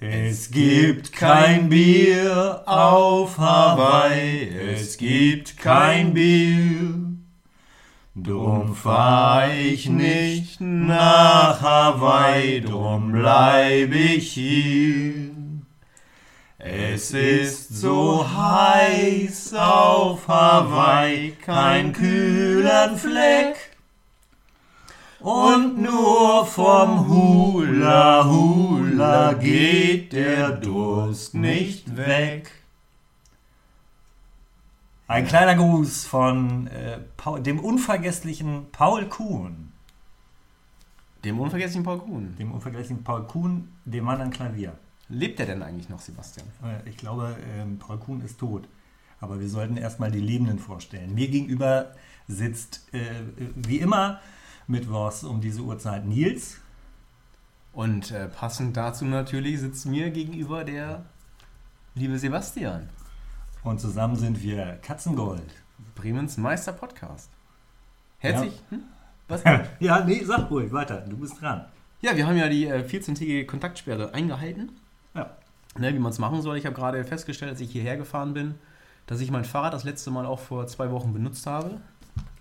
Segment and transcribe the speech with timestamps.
[0.00, 6.94] Es gibt kein Bier auf Hawaii, es gibt kein Bier.
[8.14, 15.30] Drum fahr ich nicht nach Hawaii, drum bleib ich hier.
[16.58, 23.67] Es ist so heiß auf Hawaii, kein kühlen Fleck.
[25.20, 32.52] Und nur vom Hula Hula geht der Durst nicht weg.
[35.08, 39.72] Ein kleiner Gruß von äh, Paul, dem unvergesslichen Paul Kuhn.
[41.24, 42.36] Dem unvergesslichen Paul Kuhn.
[42.38, 44.74] Dem unvergesslichen Paul Kuhn, dem Mann am Klavier.
[45.08, 46.46] Lebt er denn eigentlich noch, Sebastian?
[46.62, 48.68] Äh, Ich glaube, ähm, Paul Kuhn ist tot.
[49.20, 51.12] Aber wir sollten erstmal die Lebenden vorstellen.
[51.12, 51.92] Mir gegenüber
[52.28, 53.22] sitzt, äh,
[53.56, 54.20] wie immer,
[54.68, 56.60] mittwochs um diese Uhrzeit Nils.
[57.72, 61.04] Und äh, passend dazu natürlich sitzt mir gegenüber der
[61.94, 62.88] liebe Sebastian.
[63.64, 65.54] Und zusammen sind wir Katzengold.
[65.94, 67.30] Bremens Meister Podcast.
[68.18, 68.62] Herzlich.
[68.70, 68.82] Hm?
[69.26, 69.42] Was?
[69.80, 71.00] Ja, nee, sag ruhig, weiter.
[71.02, 71.66] Du bist dran.
[72.00, 74.72] Ja, wir haben ja die äh, 14-tägige Kontaktsperre eingehalten.
[75.14, 75.36] Ja.
[75.76, 76.56] Ne, wie man es machen soll.
[76.56, 78.54] Ich habe gerade festgestellt, als ich hierher gefahren bin,
[79.06, 81.80] dass ich mein Fahrrad das letzte Mal auch vor zwei Wochen benutzt habe.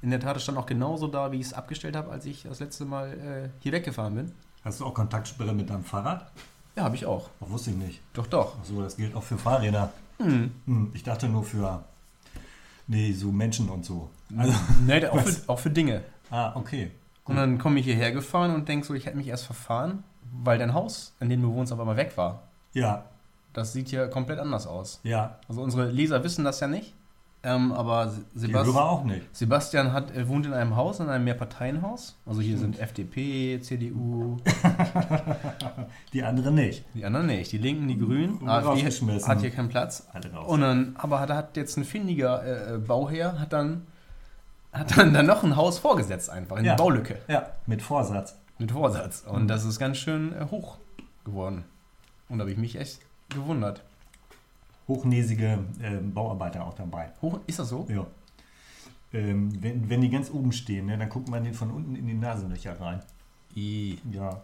[0.02, 2.44] In der Tat, es stand auch genauso da, wie ich es abgestellt habe, als ich
[2.44, 4.32] das letzte Mal äh, hier weggefahren bin.
[4.64, 6.30] Hast du auch Kontaktsperre mit deinem Fahrrad?
[6.76, 7.30] Ja, habe ich auch.
[7.40, 8.02] Das wusste ich nicht.
[8.14, 8.60] Doch, doch.
[8.60, 9.92] Achso, das gilt auch für Fahrräder.
[10.20, 10.52] Hm.
[10.66, 11.84] Hm, ich dachte nur für.
[12.88, 14.10] Nee, so Menschen und so.
[14.38, 14.54] Also,
[14.86, 16.04] Ne, auch, für, auch für Dinge.
[16.30, 16.92] ah, okay.
[17.26, 20.58] Und dann komme ich hierher gefahren und denke so, ich hätte mich erst verfahren, weil
[20.60, 22.44] dein Haus, in dem du wohnst, auf einmal weg war.
[22.74, 23.04] Ja,
[23.54, 25.00] Das sieht ja komplett anders aus.
[25.04, 25.38] ja.
[25.50, 26.94] Also unsere Leser wissen das ja nicht.
[27.44, 29.24] Ähm, aber Sebast Hörer auch nicht.
[29.36, 32.18] Sebastian hat, äh, wohnt in einem Haus, in einem Mehrparteienhaus.
[32.26, 34.38] Also hier sind FDP, CDU,
[36.14, 36.84] Die anderen nicht.
[36.94, 37.52] die anderen nicht.
[37.52, 38.38] Die Linken, die Grünen.
[38.38, 38.86] Und AfD
[39.22, 40.08] hat hier keinen Platz.
[40.14, 40.48] Alle raus.
[40.50, 43.86] Und dann, aber hat, hat jetzt ein findiger äh, äh, Bauherr, hat dann,
[44.72, 46.76] hat dann, dann noch ein Haus vorgesetzt einfach, in Ja.
[46.76, 47.20] die Baulücke.
[47.28, 48.38] ja, mit Vorsatz.
[48.58, 49.24] Mit Vorsatz.
[49.28, 49.48] Und Mhm.
[49.48, 50.78] das ist ganz schön äh, hoch
[51.24, 51.64] geworden.
[52.30, 53.00] Und da habe ich mich echt
[53.30, 53.84] gewundert.
[54.88, 57.12] Hochnäsige ähm, Bauarbeiter auch dabei.
[57.22, 57.86] Hoch, ist das so?
[57.90, 58.08] Ja.
[59.14, 62.08] Ähm, wenn, wenn die ganz oben stehen, ne, dann guckt man den von unten in
[62.08, 63.02] die Nasenlöcher rein.
[63.56, 64.00] I.
[64.12, 64.42] Ja.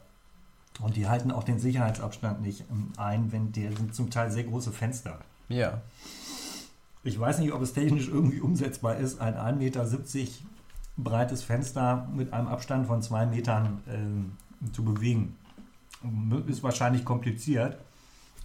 [0.82, 4.44] Und die halten auch den Sicherheitsabstand nicht ähm, ein, wenn der sind zum Teil sehr
[4.44, 5.20] große Fenster.
[5.50, 5.82] Ja.
[7.04, 9.86] Ich weiß nicht, ob es technisch irgendwie umsetzbar ist, ein 1,70 Meter
[10.96, 14.34] breites Fenster mit einem Abstand von zwei Metern ähm,
[14.72, 15.36] zu bewegen.
[16.48, 17.78] Ist wahrscheinlich kompliziert.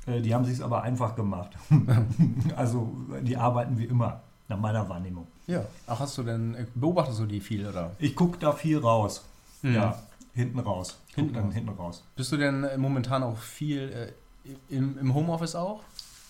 [0.08, 1.50] Äh, die haben sich aber einfach gemacht.
[2.56, 2.92] also
[3.22, 5.26] die arbeiten wie immer, nach meiner Wahrnehmung.
[5.46, 5.64] Ja.
[5.86, 7.92] Ach, hast du denn, äh, beobachtest du die viel oder?
[7.98, 9.24] Ich gucke da viel raus.
[9.62, 9.74] Mhm.
[9.74, 9.98] Ja,
[10.34, 10.98] hinten raus.
[11.08, 11.54] Ich Hinten dann raus.
[11.54, 12.04] hinten raus.
[12.16, 14.12] Bist du denn äh, momentan auch viel
[14.48, 15.80] äh, im, im Homeoffice auch?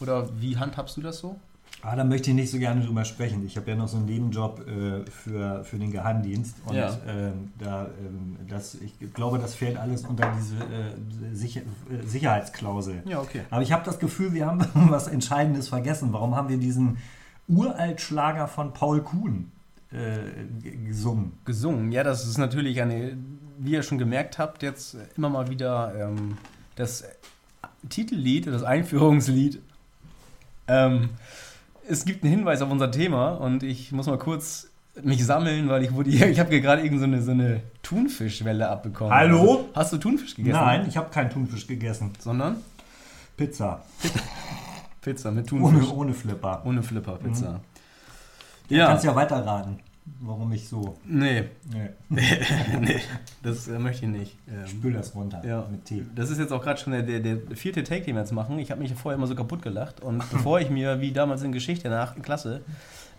[0.01, 1.39] Oder wie handhabst du das so?
[1.83, 3.47] Ah, da möchte ich nicht so gerne drüber sprechen.
[3.47, 6.57] Ich habe ja noch so einen Nebenjob äh, für, für den Geheimdienst.
[6.67, 6.99] Und Ja.
[7.07, 13.03] ähm, da, ähm, das, ich glaube, das fällt alles unter diese äh, Sicher äh, Sicherheitsklausel.
[13.05, 13.43] Ja, okay.
[13.51, 16.13] Aber ich habe das Gefühl, wir haben was Entscheidendes vergessen.
[16.13, 16.99] Warum haben wir diesen
[17.47, 19.53] Uraltschlager von Paul Kuhn
[19.93, 20.19] äh,
[20.85, 21.39] gesungen?
[21.45, 23.17] Gesungen, ja, das ist natürlich eine,
[23.59, 26.39] wie ihr schon gemerkt habt, jetzt immer mal wieder ähm,
[26.75, 27.05] das
[27.89, 29.61] Titellied, das Einführungslied.
[30.67, 31.11] Ähm,
[31.89, 34.69] es gibt einen Hinweis auf unser Thema und ich muss mal kurz
[35.03, 37.63] mich sammeln, weil ich wurde hier, ich habe hier gerade irgend so eine, so eine
[37.83, 39.13] Thunfischwelle abbekommen.
[39.13, 39.41] Hallo?
[39.41, 40.61] Also, hast du Thunfisch gegessen?
[40.61, 42.13] Nein, ich habe keinen Thunfisch gegessen.
[42.19, 42.57] Sondern
[43.37, 43.83] Pizza.
[45.01, 45.89] Pizza mit Thunfisch.
[45.89, 46.63] Ohne, ohne Flipper.
[46.65, 47.61] Ohne Flipper, Pizza.
[48.69, 49.79] Du kannst ja weiterraten,
[50.21, 50.97] warum ich so.
[51.05, 51.91] Nee, Nee,
[52.81, 53.01] nee,
[53.43, 54.37] das äh, möchte ich nicht.
[54.49, 55.67] Ähm, spül das runter Ja.
[55.71, 56.05] mit Tee.
[56.15, 58.59] Das ist jetzt auch gerade schon der, der, der vierte Take, den wir jetzt machen.
[58.59, 60.01] Ich habe mich vorher immer so kaputt gelacht.
[60.01, 62.23] Und bevor ich mir, wie damals in Geschichte in der 8.
[62.23, 62.63] Klasse,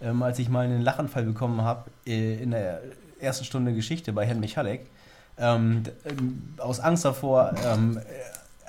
[0.02, 2.82] ähm, als ich mal einen Lachanfall bekommen habe, äh, in der
[3.20, 4.88] ersten Stunde Geschichte bei Herrn Michalek,
[5.38, 8.02] ähm, ähm, aus Angst davor, ähm, äh,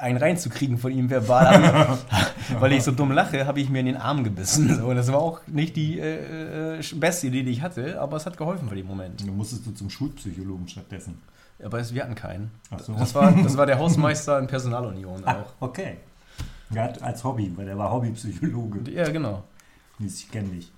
[0.01, 1.99] einen reinzukriegen von ihm verbal,
[2.49, 4.75] ich, weil ich so dumm lache, habe ich mir in den Arm gebissen.
[4.77, 8.27] So, das war auch nicht die äh, äh, beste Idee, die ich hatte, aber es
[8.27, 9.21] hat geholfen für den Moment.
[9.21, 11.21] Dann musstest du zum Schulpsychologen stattdessen.
[11.63, 12.51] Aber es, wir hatten keinen.
[12.83, 12.95] So.
[12.95, 15.53] Das war, das war der Hausmeister in Personalunion Ah, auch.
[15.69, 15.99] okay.
[16.71, 18.91] Ja, als Hobby, weil der war Hobbypsychologe.
[18.91, 19.45] Ja, genau.
[19.99, 20.71] Ich kenne dich.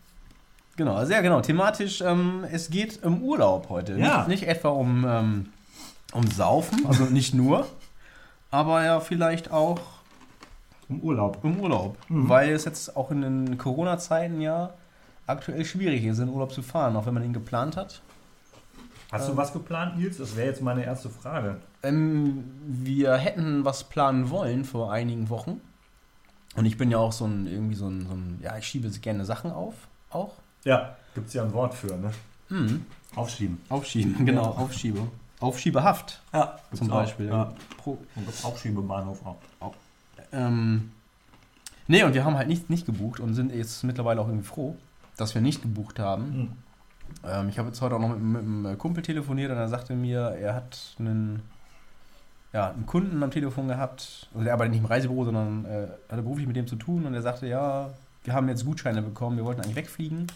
[0.76, 1.40] Genau, also ja, genau.
[1.40, 3.98] Thematisch, ähm, es geht um Urlaub heute.
[3.98, 4.18] Ja.
[4.26, 5.46] Nicht, nicht etwa um, ähm,
[6.12, 7.66] um Saufen, also nicht nur,
[8.52, 9.80] aber ja vielleicht auch
[10.88, 11.42] Im Urlaub.
[11.42, 11.96] um Urlaub.
[12.08, 12.28] Mhm.
[12.28, 14.74] Weil es jetzt auch in den Corona-Zeiten ja
[15.26, 18.02] aktuell schwierig ist, in Urlaub zu fahren, auch wenn man ihn geplant hat.
[19.10, 20.16] Hast du was geplant, Nils?
[20.16, 21.56] Das wäre jetzt meine erste Frage.
[21.82, 25.60] Ähm, wir hätten was planen wollen vor einigen Wochen.
[26.56, 28.88] Und ich bin ja auch so ein, irgendwie so ein, so ein ja, ich schiebe
[28.88, 29.74] gerne Sachen auf,
[30.10, 30.34] auch.
[30.64, 32.10] Ja, gibt es ja ein Wort für, ne?
[32.48, 32.86] Mhm.
[33.14, 33.60] Aufschieben.
[33.68, 35.00] Aufschieben, genau, Aufschiebe.
[35.42, 37.26] Aufschiebehaft Ja, zum Beispiel.
[37.28, 37.52] Ja.
[37.78, 39.20] Pro, Und das Aufschiebebahnhof
[39.60, 39.74] auch.
[40.32, 40.92] ähm,
[41.88, 44.76] nee, und wir haben halt nicht, nicht gebucht und sind jetzt mittlerweile auch irgendwie froh,
[45.16, 46.24] dass wir nicht gebucht haben.
[46.24, 46.52] Mhm.
[47.24, 49.94] Ähm, ich habe jetzt heute auch noch mit, mit einem Kumpel telefoniert und er sagte
[49.94, 51.42] mir, er hat einen,
[52.52, 54.28] ja, einen Kunden am Telefon gehabt.
[54.32, 57.14] Also der arbeitet nicht im Reisebüro, sondern äh, hatte beruflich mit dem zu tun und
[57.14, 57.90] er sagte, ja,
[58.24, 60.26] wir haben jetzt Gutscheine bekommen, wir wollten eigentlich wegfliegen.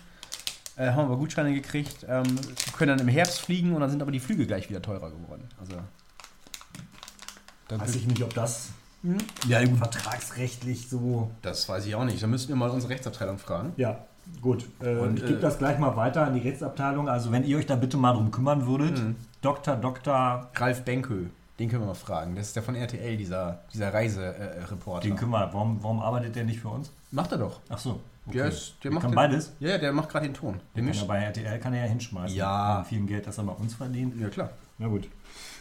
[0.76, 2.24] Äh, haben aber Gutscheine gekriegt, ähm,
[2.76, 5.48] können dann im Herbst fliegen und dann sind aber die Flüge gleich wieder teurer geworden.
[5.58, 5.72] Also.
[7.68, 8.68] dann- Weiß ich nicht, ob das
[9.02, 9.18] Hm?
[9.48, 9.78] Ja, gut.
[9.78, 11.30] vertragsrechtlich so.
[11.42, 12.22] Das weiß ich auch nicht.
[12.22, 13.72] Da müssten wir mal unsere Rechtsabteilung fragen.
[13.76, 13.98] Ja,
[14.40, 14.66] gut.
[14.80, 17.08] Äh, Und, ich gebe äh, das gleich mal weiter an die Rechtsabteilung.
[17.08, 19.16] Also, wenn ihr euch da bitte mal drum kümmern würdet, Mhm.
[19.42, 19.76] Dr.
[19.76, 20.48] Dr.
[20.54, 22.34] Ralf Benköhl, den können wir mal fragen.
[22.36, 25.06] Das ist der von RTL, dieser, dieser Reisereporter.
[25.06, 25.50] Den kümmern.
[25.52, 26.90] Warum, warum arbeitet der nicht für uns?
[27.12, 27.60] Macht er doch.
[27.68, 28.00] Ach so.
[28.32, 29.52] Der, ist, der, Der macht kann den- beides.
[29.60, 30.54] Ja, ja, der macht gerade den Ton.
[30.54, 31.02] Der Den kann mischt.
[31.02, 32.36] er bei RTL kann er ja hinschmeißen.
[32.36, 32.78] Ja.
[32.80, 34.20] Mit Viel Geld, das er bei uns verdient.
[34.20, 34.50] Ja, klar.
[34.78, 35.08] Na gut.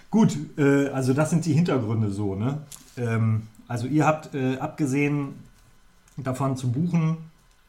[0.09, 2.59] Gut, äh, also das sind die Hintergründe so, ne?
[2.97, 5.35] Ähm, also ihr habt äh, abgesehen
[6.17, 7.17] davon zu buchen,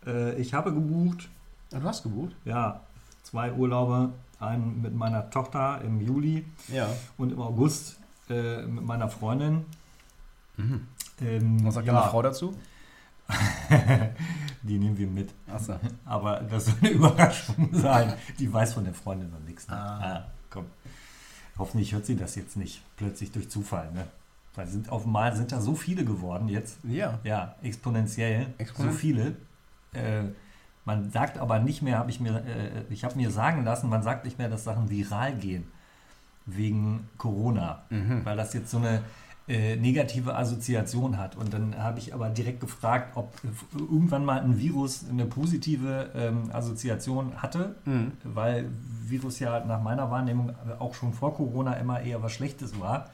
[0.07, 1.29] äh, ich habe gebucht,
[1.73, 2.35] Ah, du hast gebucht?
[2.45, 2.81] ja,
[3.25, 6.89] zwei Urlaube, einen mit meiner Tochter im Juli Ja.
[7.19, 7.97] und im August
[8.31, 9.65] äh, mit meiner Freundin.
[10.57, 10.87] Mhm.
[11.21, 12.55] Ähm, Was sagt ja, deine Frau dazu?
[14.63, 15.31] Die nehmen wir mit.
[15.53, 15.79] Achso.
[16.05, 18.15] Aber das soll eine Überraschung sein.
[18.39, 19.69] Die weiß von der Freundin noch nichts.
[19.69, 19.75] Ne?
[19.77, 20.25] Ah.
[20.51, 20.67] komm.
[21.59, 23.91] Hoffentlich hört sie das jetzt nicht plötzlich durch Zufall.
[23.93, 24.07] Ne?
[24.55, 26.79] Weil sind auf einmal sind da so viele geworden jetzt.
[26.85, 27.19] Ja.
[27.25, 28.47] Ja, exponentiell.
[28.59, 29.37] Exponent- So viele.
[29.93, 30.25] Äh,
[30.85, 34.03] man sagt aber nicht mehr, habe ich mir, äh, ich habe mir sagen lassen, man
[34.03, 35.65] sagt nicht mehr, dass Sachen viral gehen
[36.45, 38.25] wegen Corona, Mhm.
[38.25, 39.03] weil das jetzt so eine
[39.49, 41.37] äh, negative Assoziation hat.
[41.37, 43.33] Und dann habe ich aber direkt gefragt, ob
[43.79, 48.13] irgendwann mal ein Virus eine positive ähm, Assoziation hatte, Mhm.
[48.25, 48.69] weil
[49.07, 53.11] Virus ja nach meiner Wahrnehmung auch schon vor Corona immer eher was Schlechtes war.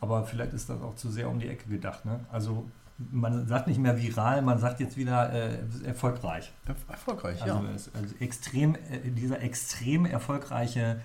[0.00, 2.04] Aber vielleicht ist das auch zu sehr um die Ecke gedacht.
[2.04, 2.20] Ne?
[2.32, 2.68] Also
[3.10, 6.52] man sagt nicht mehr viral, man sagt jetzt wieder äh, erfolgreich.
[6.66, 7.70] Er- Erfolgreich, Also, ja.
[7.74, 11.00] es, also extrem, äh, dieser extrem erfolgreiche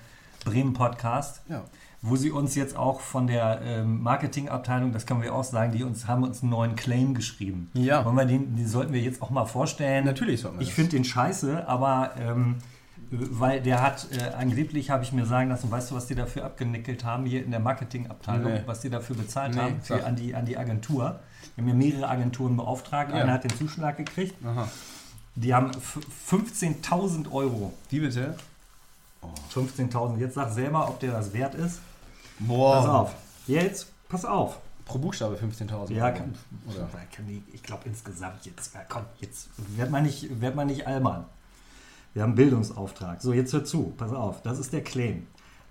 [0.45, 1.63] Bremen-Podcast, ja.
[2.05, 5.83] Wo sie uns jetzt auch von der ähm, Marketingabteilung, das können wir auch sagen, die
[5.83, 7.69] uns haben uns einen neuen Claim geschrieben.
[7.73, 8.03] Ja.
[8.03, 10.03] Wollen wir den, den sollten wir jetzt auch mal vorstellen.
[10.05, 12.57] Natürlich sollten wir Ich finde den scheiße, aber ähm,
[13.09, 16.43] weil der hat, äh, angeblich habe ich mir sagen lassen, weißt du, was die dafür
[16.45, 18.61] abgenickelt haben hier in der Marketingabteilung, Nee.
[18.65, 21.19] was die dafür bezahlt Nee, haben für, an, die, an die Agentur.
[21.55, 23.21] Wir haben ja mehrere Agenturen beauftragt, Ja.
[23.21, 24.35] eine hat den Zuschlag gekriegt.
[24.45, 24.67] Aha.
[25.35, 25.99] Die haben f-
[26.29, 27.71] 15.000 Euro.
[27.89, 28.35] Wie bitte?
[29.53, 30.17] 15.000.
[30.19, 31.79] Jetzt sag selber, ob der das wert ist.
[32.39, 32.75] Boah.
[32.81, 33.15] Pass auf.
[33.47, 34.59] Jetzt, pass auf.
[34.85, 35.93] Pro Buchstabe 15.000.
[35.93, 36.15] Ja, Euro.
[36.17, 36.33] kann,
[36.67, 36.89] Oder?
[37.15, 40.85] kann ich, ich glaube insgesamt jetzt, ja, komm, jetzt wird man nicht, wird man nicht
[40.87, 41.25] albern.
[42.13, 43.21] Wir haben einen Bildungsauftrag.
[43.21, 45.25] So, jetzt hör zu, pass auf, das ist der Claim.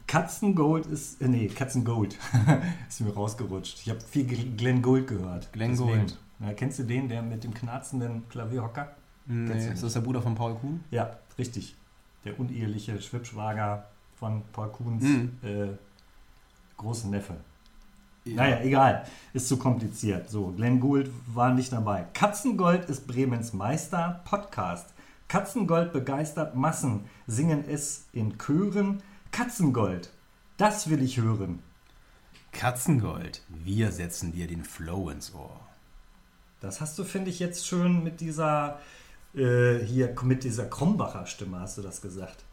[0.06, 2.19] Katzengold ist, äh, nee, Katzengold
[2.88, 3.81] ist mir rausgerutscht.
[3.82, 5.53] Ich habe viel Gl- Glenn Gold gehört.
[5.53, 5.91] Glenn Deswegen.
[5.99, 6.19] Gould.
[6.41, 8.97] Na, kennst du den, der mit dem knarzenden Klavierhocker?
[9.26, 10.82] Nee, ist das der Bruder von Paul Kuhn?
[10.91, 11.76] Ja, richtig.
[12.25, 13.87] Der uneheliche Schwibschwager
[14.19, 15.31] von Paul Kuhns Mhm.
[15.43, 15.69] äh,
[16.82, 17.37] großen Neffe.
[18.25, 19.05] Naja, egal.
[19.32, 20.31] Ist zu kompliziert.
[20.31, 22.06] So, Glenn Gould war nicht dabei.
[22.12, 24.92] Katzengold ist Bremens Meister Podcast.
[25.28, 29.02] Katzengold begeistert Massen, singen es in Chören.
[29.33, 30.11] Katzengold,
[30.59, 31.61] das will ich hören.
[32.52, 33.42] Katzengold.
[33.49, 35.59] Wir setzen dir den Flow ins Ohr.
[36.61, 38.78] Das hast du, finde ich, jetzt schön mit dieser,
[39.35, 42.45] äh, hier, mit dieser Krombacher Stimme, hast du das gesagt?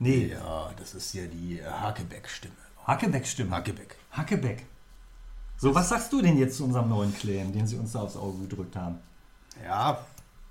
[0.00, 2.54] Nee, Ja, das ist ja die Hakebeck-Stimme.
[2.90, 3.50] Hackebeck-Stimme.
[3.50, 3.96] Hackebeck.
[4.12, 4.66] Hackebeck.
[5.56, 8.16] So, was sagst du denn jetzt zu unserem neuen Claim, den sie uns da aufs
[8.16, 8.96] Auge gedrückt haben?
[9.64, 9.98] Ja,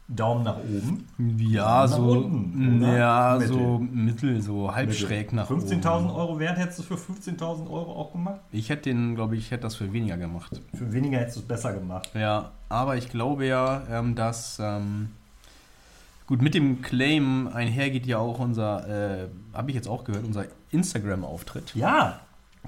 [0.07, 1.07] Daumen nach oben.
[1.39, 3.53] ja, Nach so, unten, ja, Mittel.
[3.53, 5.61] so mittel, so halb schräg nach oben.
[5.61, 8.39] 15.000 Euro wert hättest du für 15.000 Euro auch gemacht?
[8.51, 10.61] Ich hätte den, glaube ich, hätte das für weniger gemacht.
[10.75, 12.09] Für weniger hättest du es besser gemacht.
[12.15, 15.09] Ja, aber ich glaube ja, ähm, dass ähm,
[16.25, 18.87] gut mit dem Claim einhergeht ja auch unser,
[19.23, 21.75] äh, habe ich jetzt auch gehört, unser Instagram-Auftritt.
[21.75, 22.19] Ja,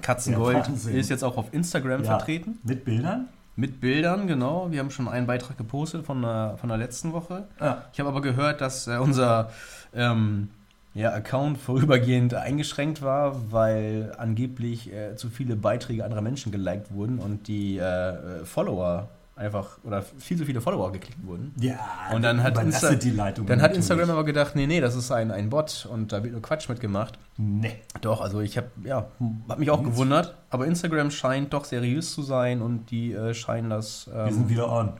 [0.02, 2.18] Katzengold Ja, ist jetzt auch auf Instagram Ja.
[2.18, 2.58] vertreten.
[2.64, 3.28] mit Bildern.
[3.54, 4.68] Mit Bildern, genau.
[4.70, 7.44] Wir haben schon einen Beitrag gepostet von der, von der letzten Woche.
[7.60, 7.84] Ja.
[7.92, 9.50] Ich habe aber gehört, dass äh, unser
[9.94, 10.48] ähm,
[10.94, 17.18] ja, Account vorübergehend eingeschränkt war, weil angeblich äh, zu viele Beiträge anderer Menschen geliked wurden
[17.18, 21.54] und die äh, äh, Follower einfach oder viel zu viele Follower geklickt wurden.
[21.58, 21.78] Ja,
[22.14, 23.46] Und dann hat, Insta die Leitung.
[23.46, 23.74] dann hat.
[23.74, 26.68] Instagram aber gedacht, nee, nee, das ist ein, ein Bot und da wird nur Quatsch
[26.68, 27.18] mitgemacht.
[27.38, 27.76] Nee.
[28.02, 29.06] Doch, also ich habe ja,
[29.48, 33.70] hab mich auch gewundert, aber Instagram scheint doch seriös zu sein und die äh, scheinen
[33.70, 34.08] das.
[34.12, 34.92] Ähm, Wir sind wieder on.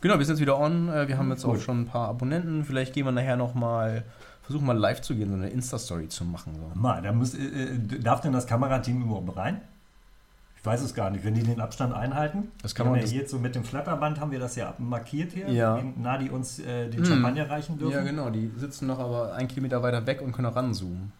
[0.00, 0.88] genau, wir sind jetzt wieder on.
[0.88, 1.56] Äh, wir haben jetzt Gut.
[1.56, 2.64] auch schon ein paar Abonnenten.
[2.64, 4.02] Vielleicht gehen wir nachher noch mal,
[4.42, 6.54] versuchen mal live zu gehen, so eine Insta-Story zu machen.
[6.56, 6.78] So.
[6.80, 9.60] Mal, da muss, äh, äh, darf denn das Kamerateam überhaupt rein?
[10.58, 11.24] Ich weiß es gar nicht.
[11.24, 14.18] Wenn die den Abstand einhalten, Das kann man- ja hier jetzt so mit dem Flatterband
[14.18, 15.80] haben wir das ja markiert hier, Ja.
[15.96, 17.06] nah die uns äh, den Hm.
[17.06, 17.94] Champagner reichen dürfen.
[17.94, 21.12] Ja, genau, die sitzen noch aber einen Kilometer weiter weg und können ranzoomen.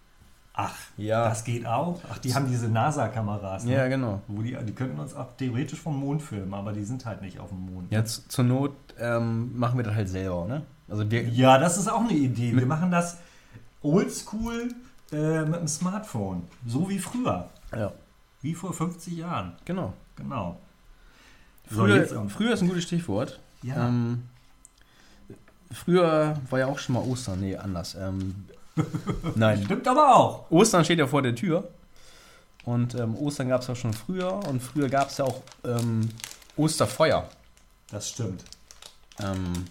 [0.59, 1.29] Ach, Ja.
[1.29, 2.01] das geht auch.
[2.11, 3.65] Ach, die haben diese NASA-Kameras.
[3.65, 3.75] Ne?
[3.75, 4.23] Ja, genau.
[4.27, 7.39] Wo die, die könnten uns auch theoretisch vom Mond filmen, aber die sind halt nicht
[7.39, 7.93] auf dem Mond.
[7.93, 10.63] Jetzt zur Not ähm, machen wir das halt selber, ne?
[10.89, 12.57] Also wir, Ja, das ist auch eine Idee.
[12.57, 13.19] Wir machen das
[13.83, 14.71] oldschool
[15.13, 16.45] äh, mit dem Smartphone.
[16.67, 17.51] So wie früher.
[17.77, 17.93] ja,
[18.41, 19.53] Wie vor 50 Jahren.
[19.67, 19.93] genau.
[20.17, 20.57] Genau.
[21.69, 23.41] So, Früher, ähm, früher ist ein gutes Stichwort.
[23.63, 23.89] Ja.
[23.89, 24.23] Ähm,
[25.73, 27.41] früher war ja auch schon mal Ostern.
[27.41, 27.95] Nee, anders.
[27.95, 28.47] Ähm,
[29.35, 30.51] nein, Stimmt aber auch.
[30.51, 31.69] Ostern steht ja vor der Tür.
[32.65, 34.33] Und ähm, Ostern gab es ja schon früher.
[34.49, 36.09] Und früher gab es ja auch ähm,
[36.57, 37.29] Osterfeuer.
[37.91, 38.45] Das stimmt.
[39.21, 39.67] Ähm,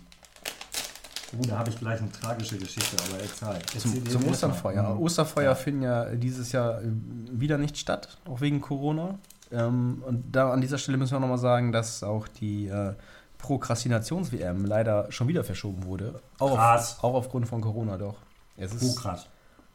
[1.37, 3.79] Oh, da habe ich gleich eine tragische Geschichte, aber erzähl.
[3.81, 4.21] zum zum
[4.63, 4.93] mal.
[4.93, 4.99] Mhm.
[4.99, 5.55] Osterfeuer Ja.
[5.55, 6.85] finden ja dieses Jahr äh,
[7.31, 9.17] wieder nicht statt, auch wegen Corona.
[9.51, 12.93] Ähm, und da an dieser Stelle müssen wir nochmal sagen, dass auch die äh,
[13.39, 16.19] Prokrastinations-WM leider schon wieder verschoben wurde.
[16.39, 16.57] Auch.
[16.57, 18.15] Auf, auch aufgrund von Corona doch.
[18.57, 19.27] Es Oh, ist krass.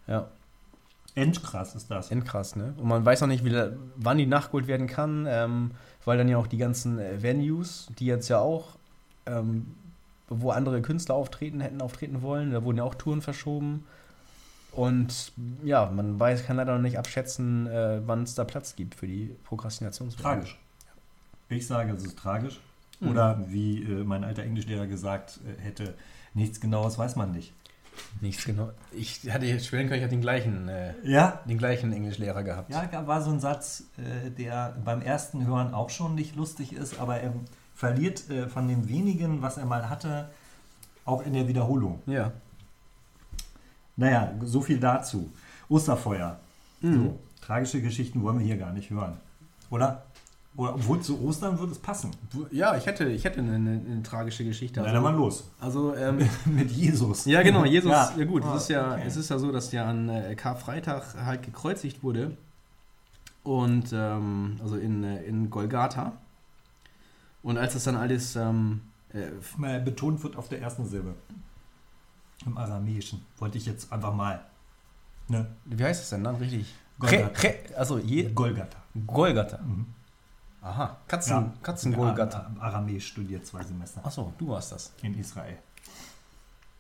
[0.06, 0.28] ja,
[1.14, 2.10] Endkrass ist das.
[2.10, 2.72] endkrass, ne?
[2.76, 3.54] Und man weiß noch nicht, wie,
[3.96, 5.72] wann die nachgeholt werden kann, ähm,
[6.04, 8.76] weil dann ja auch die ganzen äh, Venues, die jetzt ja auch,
[9.26, 9.74] ähm,
[10.28, 13.84] wo andere Künstler auftreten, hätten auftreten wollen, da wurden ja auch Touren verschoben.
[14.72, 15.32] Und
[15.64, 19.08] ja, man weiß, kann leider noch nicht abschätzen, äh, wann es da Platz gibt für
[19.08, 20.14] die Prokrastinations.
[20.14, 20.56] Tragisch.
[21.48, 22.60] Ich sage, es ist tragisch.
[23.00, 23.08] Mhm.
[23.10, 25.94] Oder wie äh, mein alter Englischlehrer gesagt äh, hätte,
[26.34, 27.52] nichts Genaues weiß man nicht.
[28.20, 28.70] Nichts genau.
[28.92, 31.40] Ich hatte jetzt schwören können, ich hatte den gleichen, äh, Ja?
[31.46, 32.70] den gleichen Englischlehrer gehabt.
[32.70, 36.72] Ja, da war so ein Satz, äh, der beim ersten Hören auch schon nicht lustig
[36.72, 37.32] ist, aber er
[37.74, 40.28] verliert äh, von dem wenigen, was er mal hatte,
[41.04, 42.00] auch in der Wiederholung.
[42.06, 42.32] Ja.
[43.96, 45.30] Naja, so viel dazu.
[45.68, 46.38] Osterfeuer.
[46.80, 46.94] Mhm.
[46.94, 49.16] So, tragische Geschichten wollen wir hier gar nicht hören.
[49.70, 50.02] Oder?
[50.56, 52.10] Oder obwohl zu Ostern würde es passen.
[52.50, 54.82] Ja, ich hätte, ich hätte eine, eine, tragische Geschichte.
[54.84, 55.48] Na, dann mal los.
[55.60, 57.24] also ähm, Mit Jesus.
[57.24, 58.24] Ja, genau, Jesus, ja, Ja.
[58.24, 59.02] gut, Ah, es ist ja, okay.
[59.06, 62.36] es ist ja so, dass der an äh, Karfreitag halt gekreuzigt wurde.
[63.44, 66.12] Und ähm, also in, äh, in Golgatha.
[67.42, 68.82] Und als das dann alles, ähm,
[69.14, 71.14] äh, Mal betont wird auf der ersten Silbe.
[72.44, 73.24] Im Aramäischen.
[73.38, 74.40] Wollte ich jetzt einfach mal.
[75.28, 75.46] Ne?
[75.64, 76.74] wie heißt es denn dann richtig?
[76.98, 77.48] Golgatha.
[77.76, 78.78] Also je, Golgatha.
[79.06, 79.58] Golgatha.
[79.58, 79.86] Mhm.
[80.62, 81.52] Aha, Katzen, Ja.
[81.62, 82.46] Katzen Ja, Golgatha.
[82.46, 84.04] Am Aramäisch studiert zwei Semester.
[84.04, 84.92] Achso, du warst das.
[85.02, 85.56] In Israel.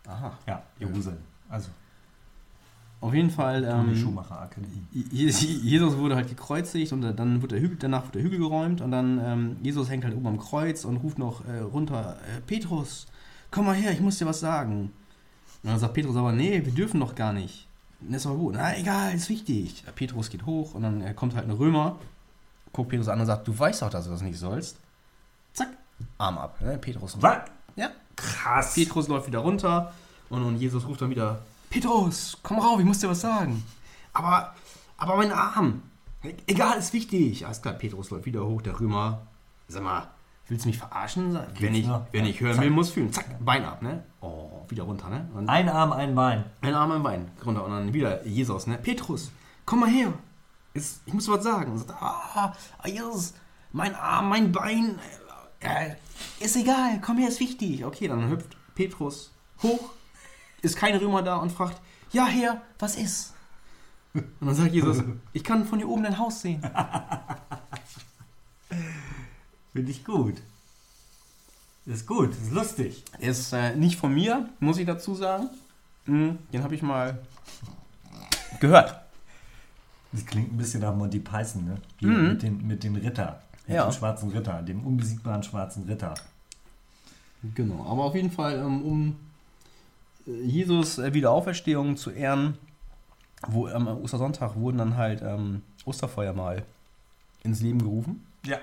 [0.06, 0.32] Aha.
[0.46, 1.18] Ja, Jerusalem.
[1.48, 1.68] Also
[3.00, 3.62] Auf jeden Fall.
[3.62, 4.82] die Ähm, Schumacher Akademie.
[4.92, 8.90] Jesus wurde halt gekreuzigt und dann wird der Hügel, danach wird der Hügel geräumt und
[8.90, 13.06] dann ähm, Jesus hängt halt oben am Kreuz und ruft noch äh, runter, äh, Petrus,
[13.50, 14.92] komm mal her, ich muss dir was sagen.
[15.62, 17.66] Und dann sagt Petrus aber, nee, wir dürfen doch gar nicht.
[18.02, 18.54] Und ist aber gut.
[18.56, 19.84] Na egal, ist wichtig.
[19.94, 21.98] Petrus geht hoch und dann äh, kommt halt ein Römer,
[22.72, 24.78] guckt Petrus an und sagt, du weißt doch, dass du das nicht sollst.
[25.52, 25.68] Zack,
[26.18, 26.60] Arm ab.
[26.60, 26.78] Ne?
[26.78, 27.16] Petrus.
[27.20, 27.38] Was?
[27.76, 27.90] Ja.
[28.16, 28.74] Krass.
[28.74, 29.92] Petrus läuft wieder runter
[30.28, 33.64] und, und Jesus ruft dann wieder: Petrus, komm rauf, ich muss dir was sagen.
[34.12, 34.54] Aber,
[34.96, 35.82] aber mein Arm.
[36.22, 37.46] E- Egal, ist wichtig.
[37.46, 39.22] Alles klar, Petrus läuft wieder hoch, der Römer.
[39.68, 40.08] Sag mal,
[40.48, 41.38] willst du mich verarschen?
[41.58, 42.06] Wenn ich, noch?
[42.12, 42.64] wenn ich hören Zack.
[42.64, 43.12] will, muss fühlen.
[43.12, 44.02] Zack, Bein ab, ne?
[44.20, 45.28] Oh, wieder runter, ne?
[45.34, 46.44] Und Ein Arm, ein Bein.
[46.60, 48.76] ein Arm, ein Bein runter und dann wieder Jesus, ne?
[48.78, 49.30] Petrus,
[49.64, 50.12] komm mal her.
[50.80, 51.76] Ist, ich muss was sagen.
[51.78, 52.54] Sagt, ah,
[52.86, 53.34] Jesus,
[53.72, 54.98] mein Arm, mein Bein,
[55.60, 55.94] äh,
[56.40, 57.84] ist egal, komm her, ist wichtig.
[57.84, 59.30] Okay, dann hüpft Petrus
[59.62, 59.90] hoch,
[60.62, 61.80] ist kein Römer da und fragt,
[62.12, 63.34] ja Herr, was ist?
[64.14, 65.02] Und dann sagt Jesus,
[65.34, 66.62] ich kann von hier oben dein Haus sehen.
[69.72, 70.36] Finde ich gut.
[71.84, 73.04] Ist gut, ist lustig.
[73.18, 75.50] Ist äh, nicht von mir, muss ich dazu sagen.
[76.06, 77.20] Hm, Den habe ich mal
[78.60, 79.09] gehört.
[80.12, 81.76] Das klingt ein bisschen nach Monty Python, ne?
[82.00, 82.28] Mhm.
[82.28, 83.42] mit, den, mit den Ritter.
[83.66, 83.84] Mit Ja.
[83.88, 86.14] dem schwarzen Ritter, dem unbesiegbaren schwarzen Ritter.
[87.54, 89.16] Genau, aber auf jeden Fall, ähm, um
[90.26, 92.58] äh, Jesus äh, Wiederauferstehung zu ehren,
[93.48, 96.64] wo am Ostersonntag wurden dann halt ähm, Osterfeuer mal
[97.42, 98.26] ins Leben gerufen.
[98.44, 98.58] Ja.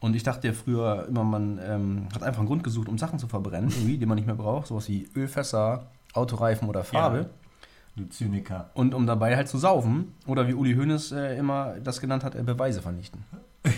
[0.00, 3.18] Und ich dachte ja früher immer, man ähm, hat einfach einen Grund gesucht, um Sachen
[3.18, 7.28] zu verbrennen, irgendwie, die man nicht mehr braucht, sowas wie Ölfässer, Autoreifen oder Farbe.
[7.96, 8.70] Du Zyniker.
[8.74, 12.34] Und um dabei halt zu saufen oder wie Uli Hoeneß äh, immer das genannt hat,
[12.34, 13.24] äh, Beweise vernichten.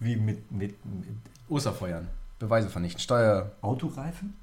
[0.00, 1.08] Wie mit, mit, mit
[1.48, 2.06] Osterfeuern.
[2.38, 3.00] Beweise vernichten.
[3.00, 3.50] Steuer.
[3.62, 4.34] Autoreifen?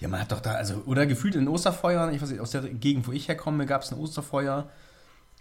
[0.00, 2.62] Ja, man hat doch da, also, oder gefühlt in Osterfeuern, ich weiß nicht, aus der
[2.62, 4.68] Gegend, wo ich herkomme, gab es ein Osterfeuer.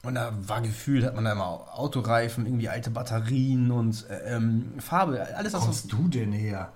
[0.03, 4.73] Und da war gefühlt, hat man da immer Autoreifen, irgendwie alte Batterien und äh, ähm,
[4.79, 5.65] Farbe, alles Was was.
[5.65, 6.71] kommst du denn her?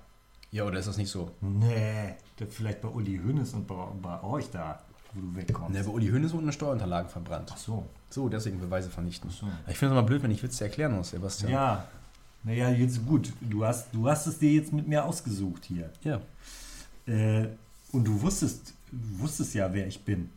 [0.51, 1.32] Ja, oder ist das nicht so?
[1.41, 4.80] Nee, das vielleicht bei Uli Hoeneß und bei, bei euch da,
[5.13, 5.74] wo du wegkommst.
[5.74, 7.50] Ne, bei Uli Hoeneß wurden Steuerunterlagen verbrannt.
[7.53, 7.86] Ach so.
[8.10, 9.30] So, deswegen Beweise vernichten.
[9.30, 9.46] so.
[9.68, 11.51] Ich finde es immer blöd, wenn ich Witze erklären muss, Sebastian.
[11.51, 11.86] Ja.
[12.44, 13.32] Naja, jetzt gut.
[13.41, 15.89] Du hast, du hast es dir jetzt mit mir ausgesucht hier.
[16.03, 16.20] Ja.
[17.06, 17.48] Äh,
[17.91, 20.30] und du wusstest, wusstest ja, wer ich bin.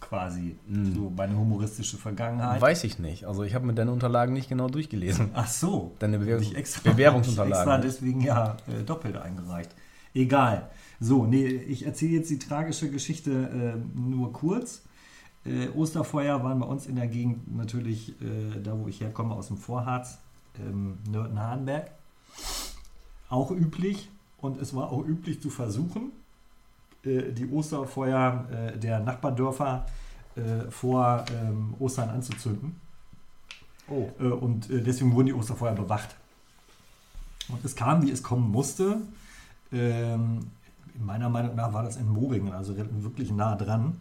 [0.00, 0.56] Quasi.
[0.66, 0.94] Mhm.
[0.94, 2.60] So meine humoristische Vergangenheit.
[2.60, 3.26] Weiß ich nicht.
[3.26, 5.30] Also ich habe mir deine Unterlagen nicht genau durchgelesen.
[5.34, 5.94] Ach so.
[5.98, 7.52] Deine Bewerbungs- extra, Bewerbungsunterlagen.
[7.52, 9.70] Ich extra deswegen ja äh, doppelt eingereicht.
[10.14, 10.68] Egal.
[11.00, 13.30] So, nee, ich erzähle jetzt die tragische Geschichte
[13.74, 14.82] äh, nur kurz.
[15.46, 19.48] Äh, Osterfeuer waren bei uns in der Gegend natürlich, äh, da wo ich herkomme, aus
[19.48, 20.18] dem Vorharz,
[20.58, 21.90] ähm, Nörten-Hardenberg.
[23.30, 26.12] Auch üblich und es war auch üblich zu versuchen,
[27.04, 29.86] äh, die Osterfeuer äh, der Nachbardörfer
[30.36, 32.78] äh, vor ähm, Ostern anzuzünden.
[33.88, 34.08] Oh.
[34.20, 36.14] Und deswegen wurden die Osterfeuer bewacht.
[37.48, 38.98] Und es kam, wie es kommen musste.
[39.72, 40.46] Ähm,
[41.00, 43.96] meiner Meinung nach war das in Moringen, also wirklich nah dran.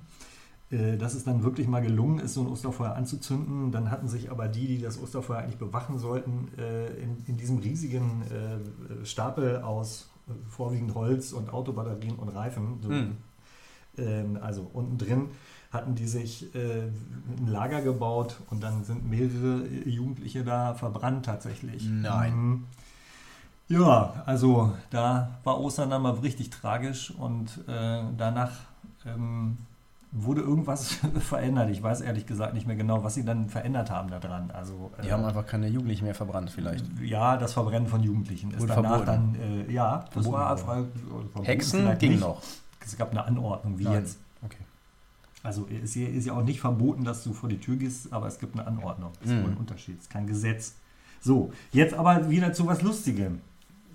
[0.71, 3.71] Äh, dass es dann wirklich mal gelungen ist, so ein Osterfeuer anzuzünden.
[3.71, 7.57] Dann hatten sich aber die, die das Osterfeuer eigentlich bewachen sollten, äh, in, in diesem
[7.57, 10.09] riesigen äh, Stapel aus
[10.47, 13.17] vorwiegend Holz und Autobatterien und Reifen, so, Hm.
[13.97, 15.29] ähm, also unten drin
[15.71, 21.87] hatten die sich äh, ein Lager gebaut und dann sind mehrere Jugendliche da verbrannt tatsächlich.
[21.89, 22.65] Nein.
[23.69, 28.51] Ja, also da war Ostern dann mal richtig tragisch und äh, danach
[29.05, 29.57] ähm,
[30.11, 31.69] wurde irgendwas verändert.
[31.69, 34.49] Ich weiß ehrlich gesagt nicht mehr genau, was sie dann verändert haben daran.
[34.51, 36.83] Also Die äh, haben einfach keine Jugendlichen mehr verbrannt, vielleicht.
[36.99, 39.37] ja, das Verbrennen von Jugendlichen ist Wurde danach verboten.
[39.39, 42.21] dann, äh, ja, das Verboten war frei, verboten Hexen ging nicht.
[42.21, 42.41] noch.
[42.83, 43.93] Es gab eine Anordnung, wie Nein.
[44.01, 44.17] jetzt.
[44.43, 44.57] Okay.
[45.43, 48.25] Also ist ja, ist ja auch nicht verboten, dass du vor die Tür gehst, aber
[48.25, 49.11] es gibt eine Anordnung.
[49.21, 49.43] Das ist Mhm.
[49.43, 50.73] wohl ein Unterschied, das ist kein Gesetz.
[51.21, 53.41] So, jetzt aber wieder zu was Lustigem.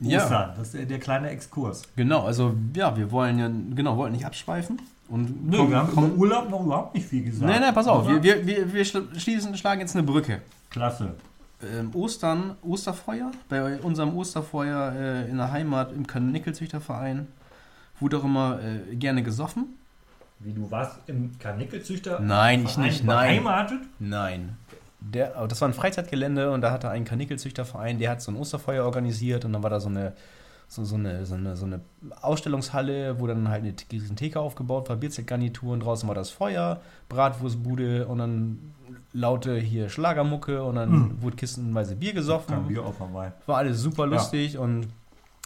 [0.00, 0.22] Ja.
[0.22, 1.82] Ostern, das ist der, der kleine Exkurs.
[1.96, 4.80] Genau, also ja, wir wollen ja, genau, wollten nicht abschweifen.
[5.08, 7.50] Und Nö, komm- wir haben komm- über Urlaub noch überhaupt nicht viel gesagt.
[7.50, 10.40] Nein, nein, pass auf, wir, wir, wir, wir schl- schließen, schlagen jetzt eine Brücke.
[10.70, 11.14] Klasse.
[11.62, 17.26] Ähm, Ostern, Osterfeuer, bei unserem Osterfeuer äh, in der Heimat im Karnickelzüchterverein
[18.00, 19.76] wurde auch immer äh, gerne gesoffen.
[20.40, 22.18] Wie du warst im Karnickelzüchter?
[22.20, 23.28] Nein, ich nicht, nein.
[23.42, 23.78] Beheimatet?
[23.98, 24.56] Nein.
[25.12, 28.84] Der, das war ein Freizeitgelände und da hatte ein Karnickelzüchterverein, der hat so ein Osterfeuer
[28.84, 30.14] organisiert und dann war da so eine,
[30.66, 31.80] so, so eine, so eine, so eine
[32.22, 38.18] Ausstellungshalle, wo dann halt eine Theke aufgebaut war, Bierzeltgarnituren, draußen war das Feuer, Bratwurstbude und
[38.18, 38.58] dann
[39.12, 41.22] laute hier Schlagermucke und dann Hm.
[41.22, 42.54] wurde kistenweise Bier gesoffen.
[42.54, 43.32] Kein Bier auf dabei.
[43.46, 44.88] War alles super lustig und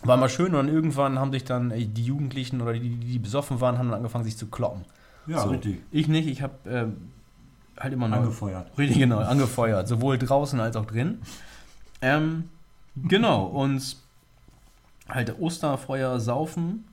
[0.04, 3.18] war mal schön und dann irgendwann haben sich dann äh, die Jugendlichen oder die, die
[3.18, 4.84] besoffen waren, haben dann angefangen sich zu kloppen.
[5.26, 5.50] Ja, So.
[5.50, 5.80] richtig.
[5.90, 6.86] Ich nicht, ich habe äh,
[7.78, 8.76] halt immer noch Angefeuert.
[8.78, 11.20] Richtig, genau, angefeuert, sowohl draußen als auch drin.
[12.02, 12.48] Ähm,
[12.96, 13.96] genau, und
[15.08, 16.86] halt Osterfeuer saufen.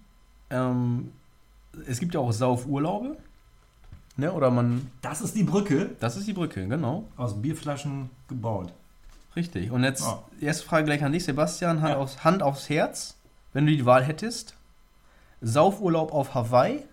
[0.50, 1.12] Ähm,
[1.88, 3.18] es gibt ja auch Saufurlaube.
[4.18, 7.04] Ne, oder man, Das ist die Brücke das ist die Brücke, genau.
[7.18, 8.72] aus Bierflaschen gebaut.
[9.36, 9.72] Richtig.
[9.72, 10.06] Und jetzt
[10.40, 11.82] die erste Frage gleich an dich, Sebastian.
[11.82, 11.98] Hand, Ja.
[11.98, 13.18] aufs, Hand aufs Herz,
[13.52, 14.56] wenn du die Wahl hättest.
[15.42, 16.84] Saufurlaub auf Hawaii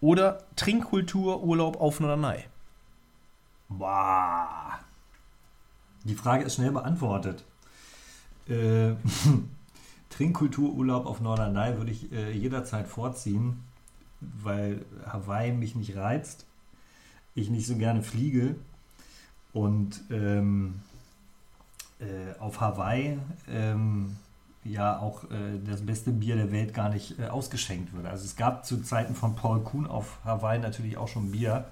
[0.00, 2.44] oder Trinkkultururlaub auf Norderney?
[3.78, 4.78] Boah.
[6.04, 7.44] Die Frage ist schnell beantwortet.
[8.48, 8.94] Äh,
[10.10, 13.62] Trinkkultururlaub auf Norderney würde ich äh, jederzeit vorziehen,
[14.20, 16.44] weil Hawaii mich nicht reizt,
[17.34, 18.56] ich nicht so gerne fliege
[19.52, 20.82] und ähm,
[21.98, 24.16] äh, auf Hawaii ähm,
[24.64, 28.06] ja auch äh, das beste Bier der Welt gar nicht äh, ausgeschenkt wird.
[28.06, 31.66] Also es gab zu Zeiten von Paul Kuhn auf Hawaii natürlich auch schon Bier.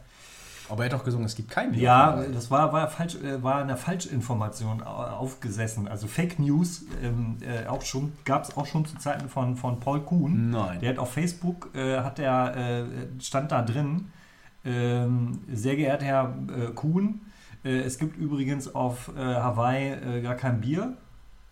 [0.71, 1.83] Aber er hat doch gesungen, es gibt kein Bier.
[1.83, 4.87] Ja, das war, war, falsch, äh, war eine Falschinformation au-
[5.19, 5.89] aufgesessen.
[5.89, 9.81] Also Fake News ähm, äh, auch schon, gab es auch schon zu Zeiten von, von
[9.81, 10.51] Paul Kuhn.
[10.51, 10.79] Nein.
[10.81, 12.85] Der hat auf Facebook, äh, hat der, äh,
[13.21, 14.13] stand da drin,
[14.65, 17.21] ähm, sehr geehrter Herr äh, Kuhn,
[17.63, 20.95] es gibt übrigens auf Hawaii gar kein Bier,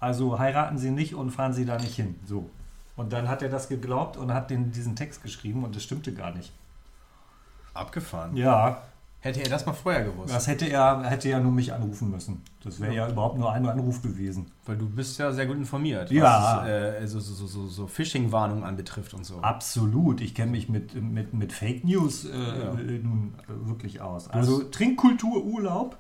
[0.01, 2.19] also heiraten Sie nicht und fahren Sie da nicht hin.
[2.25, 2.49] So.
[2.97, 6.15] Und dann hat er das geglaubt und hat den, diesen Text geschrieben und das stimmte
[6.15, 6.51] gar nicht.
[7.75, 8.35] Abgefahren.
[8.39, 8.81] Ja,
[9.21, 10.33] Hätte er das mal vorher gewusst.
[10.33, 12.41] Das hätte er, hätte er nur mich anrufen müssen.
[12.63, 14.47] Das wäre ja überhaupt nur ein Anruf gewesen.
[14.65, 16.61] Weil du bist ja sehr gut informiert, Ja.
[16.63, 19.39] was äh, so, so, so, so, so Phishing-Warnungen anbetrifft und so.
[19.41, 20.21] Absolut.
[20.21, 22.73] Ich kenne mich mit, mit, mit Fake News äh, Ja.
[22.75, 24.29] äh, nun äh, wirklich aus.
[24.31, 25.97] Also Trinkkultururlaub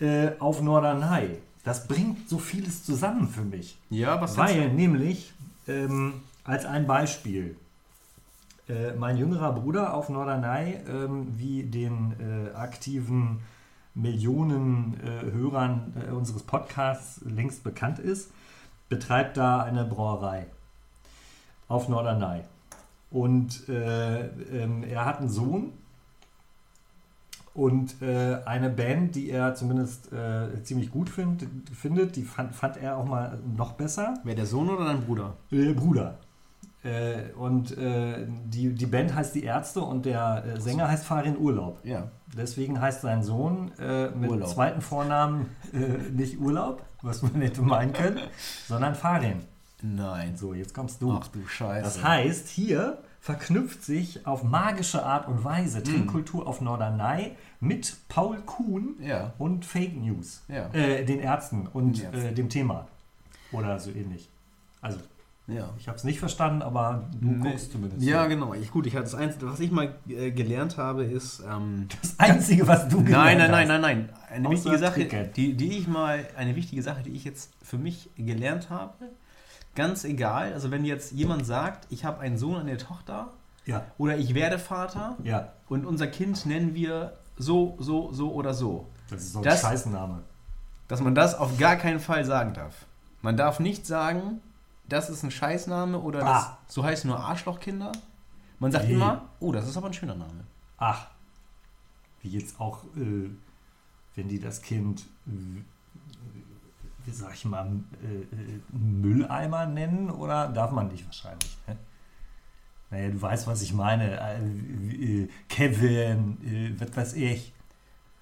[0.00, 1.38] äh, auf Norderney.
[1.64, 3.78] Das bringt so vieles zusammen für mich.
[3.90, 5.32] Ja, was Weil nämlich,
[5.66, 7.56] ähm, als ein Beispiel,
[8.72, 13.40] äh, mein jüngerer Bruder auf Norderney, ähm, wie den äh, aktiven
[13.94, 18.30] Millionen äh, Hörern unseres Podcasts längst bekannt ist,
[18.88, 20.46] betreibt da eine Brauerei
[21.68, 22.42] auf Norderney.
[23.10, 25.72] Und äh, ähm, er hat einen Sohn
[27.54, 32.78] und äh, eine Band, die er zumindest äh, ziemlich gut find, findet, die fand, fand
[32.78, 34.14] er auch mal noch besser.
[34.24, 35.34] Wer der Sohn oder dein Bruder?
[35.50, 36.18] Äh, Bruder.
[36.84, 41.38] Äh, und äh, die, die Band heißt Die Ärzte und der äh, Sänger heißt Farin
[41.38, 41.78] Urlaub.
[41.84, 42.08] Ja.
[42.36, 44.48] Deswegen heißt sein Sohn äh, mit Urlaub.
[44.48, 45.78] zweiten Vornamen äh,
[46.10, 48.18] nicht Urlaub, was man hätte meinen können,
[48.66, 49.40] sondern Farin.
[49.82, 50.36] Nein.
[50.36, 51.12] So, jetzt kommst du.
[51.12, 51.84] Ach du Scheiße.
[51.84, 55.84] Das heißt, hier verknüpft sich auf magische Art und Weise Hm.
[55.84, 59.32] Trinkkultur auf Norderney mit Paul Kuhn Ja.
[59.38, 60.42] und Fake News.
[60.48, 60.68] Ja.
[60.72, 62.34] Äh, den Ärzten und Den Ärzten.
[62.34, 62.88] Dem Thema.
[63.52, 64.28] Oder so ähnlich.
[64.80, 64.98] Also,
[65.54, 65.70] Ja.
[65.78, 67.50] ich habe es nicht verstanden, aber du Nee.
[67.50, 68.02] guckst zumindest.
[68.02, 68.28] Ja, so.
[68.28, 68.54] genau.
[68.54, 71.40] Ich, gut, ich hatte das Einzige, was ich mal äh, gelernt habe, ist.
[71.48, 73.68] Ähm, Das Einzige, was du nein, nein, nein, hast.
[73.68, 74.08] nein, nein.
[74.30, 77.78] Eine Außer wichtige Sache, die, die ich mal, eine wichtige Sache, die ich jetzt für
[77.78, 78.94] mich gelernt habe,
[79.74, 83.28] ganz egal, also wenn jetzt jemand sagt, ich habe einen Sohn, eine Tochter
[83.64, 85.52] Ja, oder ich werde Vater ja.
[85.68, 89.62] und unser Kind nennen wir so, so, so oder so, Das ist so ein Das-
[89.62, 90.22] Scheißname.
[90.88, 92.86] dass man das auf gar keinen Fall sagen darf.
[93.22, 94.40] Man darf nicht sagen,
[94.92, 96.58] das ist ein Scheißname oder das, Ah.
[96.68, 97.92] so heißen nur Arschlochkinder.
[98.58, 98.92] Man sagt Wie?
[98.92, 100.44] immer, oh, das ist aber ein schöner Name.
[100.78, 101.06] Ach,
[102.20, 103.30] wie jetzt auch, äh,
[104.14, 105.62] wenn die das Kind, äh,
[107.04, 107.66] wie sag ich mal,
[108.04, 111.56] äh, äh, Mülleimer nennen oder darf man nicht wahrscheinlich?
[111.66, 111.76] Ne?
[112.90, 114.20] Naja, du weißt, was ich meine.
[114.20, 117.52] Äh, äh, Kevin, was weiß ich.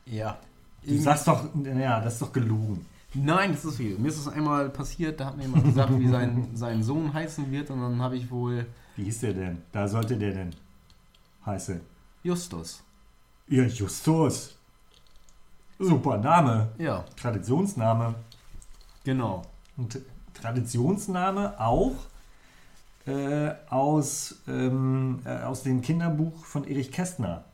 [0.07, 0.39] Ja.
[0.87, 2.87] Du sagst doch, naja, das ist doch gelogen.
[3.15, 3.99] Nein, das ist viel.
[3.99, 7.51] Mir ist es einmal passiert, da hat mir jemand gesagt, wie sein, sein Sohn heißen
[7.51, 9.63] wird und dann habe ich wohl Wie hieß der denn?
[9.73, 10.51] Da sollte der denn
[11.45, 11.81] heißen.
[12.23, 12.83] Justus.
[13.49, 14.55] Ja, Justus.
[15.79, 16.69] Super Name.
[16.79, 18.15] Ja, Traditionsname.
[19.03, 19.43] genau.
[19.77, 19.99] Und
[20.35, 21.95] Traditionsname auch
[23.07, 27.45] äh, aus, ähm, äh, aus dem Kinderbuch von Erich Kästner.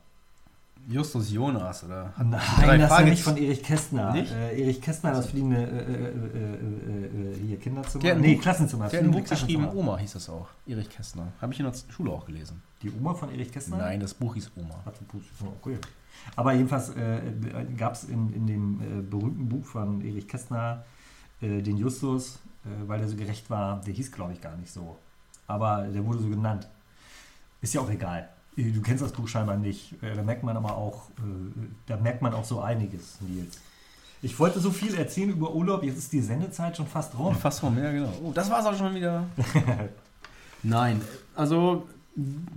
[0.89, 2.13] Justus Jonas, oder?
[2.15, 4.13] Hat Nein, das ist nicht von Erich Kästner.
[4.13, 4.31] Nicht?
[4.31, 8.01] Äh, Erich Kästner, das fliegende äh, äh, äh, äh, äh, hier Kinderzimmer.
[8.03, 8.87] Der nee, Buch- Klassenzimmer.
[8.87, 9.67] Der hat ein Buch geschrieben.
[9.67, 10.47] Oma hieß das auch.
[10.65, 11.27] Erich Kästner.
[11.41, 12.61] Habe ich in der Schule auch gelesen.
[12.81, 13.77] Die Oma von Erich Kästner?
[13.77, 14.75] Nein, das Buch hieß Oma.
[14.85, 15.25] Ach, Pust-
[15.61, 15.77] Okay.
[16.37, 16.91] Aber jedenfalls
[17.77, 20.83] gab es in, in dem berühmten Buch von Erich Kästner
[21.41, 22.39] den Justus,
[22.87, 23.81] weil der so gerecht war.
[23.81, 24.97] Der hieß, glaube ich, gar nicht so.
[25.47, 26.67] Aber der wurde so genannt.
[27.61, 28.29] Ist ja auch egal.
[28.57, 29.93] Äh, Du kennst das Buch scheinbar nicht.
[30.03, 33.59] Äh, Da merkt man aber auch, äh, da merkt man auch so einiges, Nils.
[34.23, 37.35] Ich wollte so viel erzählen über Urlaub, jetzt ist die Sendezeit schon fast rum.
[37.35, 38.11] Fast rum, ja genau.
[38.23, 39.23] Oh, das war's auch schon wieder.
[40.63, 41.01] Nein,
[41.35, 41.87] also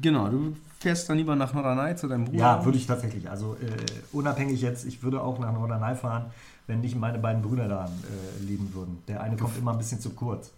[0.01, 2.39] genau, du fährst dann lieber nach Norderney zu deinem Bruder.
[2.39, 3.29] Ja, würde ich tatsächlich.
[3.29, 3.77] Also äh,
[4.13, 6.31] unabhängig jetzt, ich würde auch nach Norderney fahren,
[6.67, 9.03] wenn nicht meine beiden Brüder da äh, leben würden.
[9.07, 10.51] Der eine kommt immer ein bisschen zu kurz.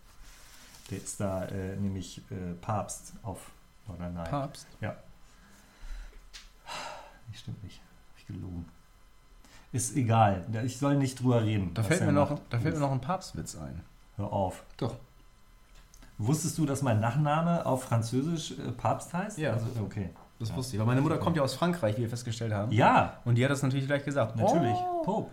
[0.90, 2.22] Der ist da äh, nämlich
[2.60, 3.50] Papst auf
[3.88, 4.28] Norderney.
[4.28, 4.66] Papst.
[4.80, 4.94] Ja.
[7.32, 7.80] Nee, stimmt nicht.
[8.10, 8.66] Hab ich gelogen.
[9.72, 10.44] Ist egal.
[10.66, 11.72] Ich soll nicht drüber reden.
[11.72, 13.80] Da fällt, mir noch, da fällt mir noch ein Papstwitz ein.
[14.16, 14.62] Hör auf.
[14.76, 14.96] Doch.
[16.18, 19.38] Wusstest du, dass mein Nachname auf Französisch äh, Papst heißt?
[19.38, 19.54] Ja.
[19.54, 20.10] Also, okay.
[20.38, 20.56] Das Ja.
[20.56, 20.80] wusste ich.
[20.80, 22.70] Weil meine Mutter kommt ja aus Frankreich, wie wir festgestellt haben.
[22.70, 24.36] Ja, Und die hat das natürlich gleich gesagt.
[24.36, 24.76] natürlich.
[24.76, 25.30] Oh, Pope.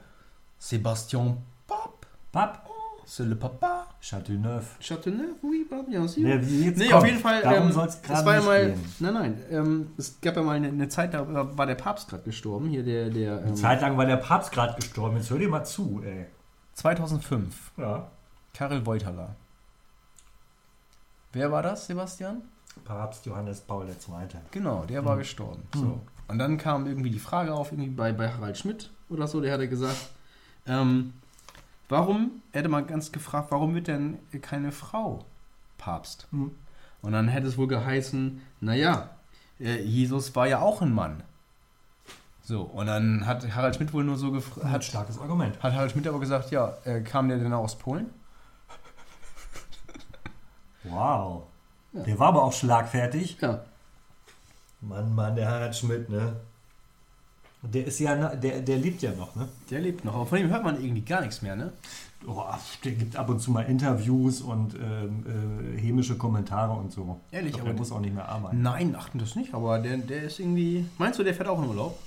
[0.61, 1.35] Sébastien
[1.67, 2.07] Pape.
[2.31, 2.68] Pap.
[3.09, 3.87] C'est le papa.
[4.01, 4.77] Chateauneuf.
[4.79, 6.23] Chateauneuf, oui, bien sûr.
[6.43, 7.41] Wie jetzt Nee, auf jeden Fall.
[7.41, 8.75] Darum ähm, soll es gerade war ja mal.
[8.99, 9.41] Nein, nein.
[9.49, 12.69] Ähm, es gab ja mal eine, eine Zeit, da war der Papst gerade gestorben.
[12.69, 13.09] Hier der.
[13.09, 15.17] der ähm, Eine Zeit lang war der Papst gerade gestorben.
[15.17, 16.27] Jetzt hör dir mal zu, ey.
[16.75, 17.71] 2005.
[17.77, 18.11] Ja.
[18.53, 19.35] Karel Wojtyla.
[21.33, 22.43] Wer war das, Sebastian?
[22.85, 24.27] Papst Johannes Paul II.
[24.51, 25.63] Genau, der war gestorben.
[25.73, 25.99] So.
[26.27, 29.53] Und dann kam irgendwie die Frage auf, irgendwie bei, bei Harald Schmidt oder so, der
[29.53, 30.09] hatte gesagt,
[30.67, 31.13] ähm,
[31.89, 35.25] warum, er hätte mal ganz gefragt, warum wird denn keine Frau
[35.77, 36.27] Papst?
[36.31, 36.51] Hm.
[37.01, 39.09] Und dann hätte es wohl geheißen, naja,
[39.59, 41.23] äh, Jesus war ja auch ein Mann.
[42.41, 45.61] So, und dann hat Harald Schmidt wohl nur so gefragt, Hat starkes Argument.
[45.61, 48.09] hat Harald Schmidt aber gesagt, ja, äh, kam der denn aus Polen?
[50.83, 51.43] Wow.
[51.93, 52.03] Ja.
[52.03, 53.37] Der war aber auch schlagfertig.
[53.41, 53.63] Ja.
[54.81, 56.37] Mann, Mann, der Harald Schmidt, ne?
[57.61, 59.47] Der ist ja, der, der lebt ja noch, ne?
[59.69, 61.73] Der lebt noch, aber von ihm hört man irgendwie gar nichts mehr, ne?
[62.27, 62.43] Oh,
[62.83, 65.25] der gibt ab und zu mal Interviews und ähm,
[65.75, 67.19] äh, hämische Kommentare und so.
[67.31, 68.61] Ehrlich, ich glaub, aber der muss auch nicht mehr arbeiten.
[68.61, 70.85] Nein, achten das nicht, aber der, der ist irgendwie.
[70.97, 71.97] Meinst du, der fährt auch in Urlaub?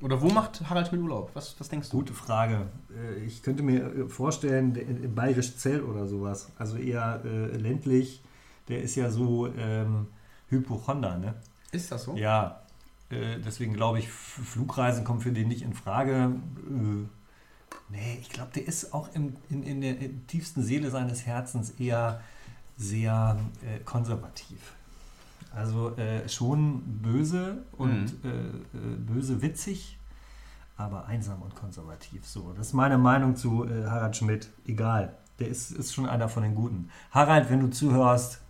[0.00, 1.30] Oder wo macht Harald Schmidt Urlaub?
[1.34, 1.96] Was, was denkst du?
[1.98, 2.66] Gute Frage.
[2.90, 6.48] Äh, Ich könnte mir äh, vorstellen, der- in Bayerisch Zell oder sowas.
[6.58, 8.20] Also eher äh, ländlich.
[8.68, 10.06] Der ist ja so ähm,
[10.50, 11.34] Hypochonder, ne?
[11.72, 12.14] Ist das so?
[12.16, 12.67] Ja, äh,
[13.10, 16.32] deswegen glaube ich, Flugreisen kommen für den nicht in Frage.
[16.68, 17.06] Äh,
[17.90, 22.20] nee, ich glaube, der ist auch im, in, in der tiefsten Seele seines Herzens eher
[22.76, 24.58] sehr äh, konservativ.
[25.54, 28.30] Also äh, schon böse und Mhm.
[28.30, 29.98] äh, äh, böse witzig,
[30.76, 32.26] aber einsam und konservativ.
[32.26, 34.50] So, das ist meine Meinung zu äh, Harald Schmidt.
[34.66, 36.90] Egal, der ist, ist schon einer von den Guten.
[37.10, 38.40] Harald, wenn du zuhörst,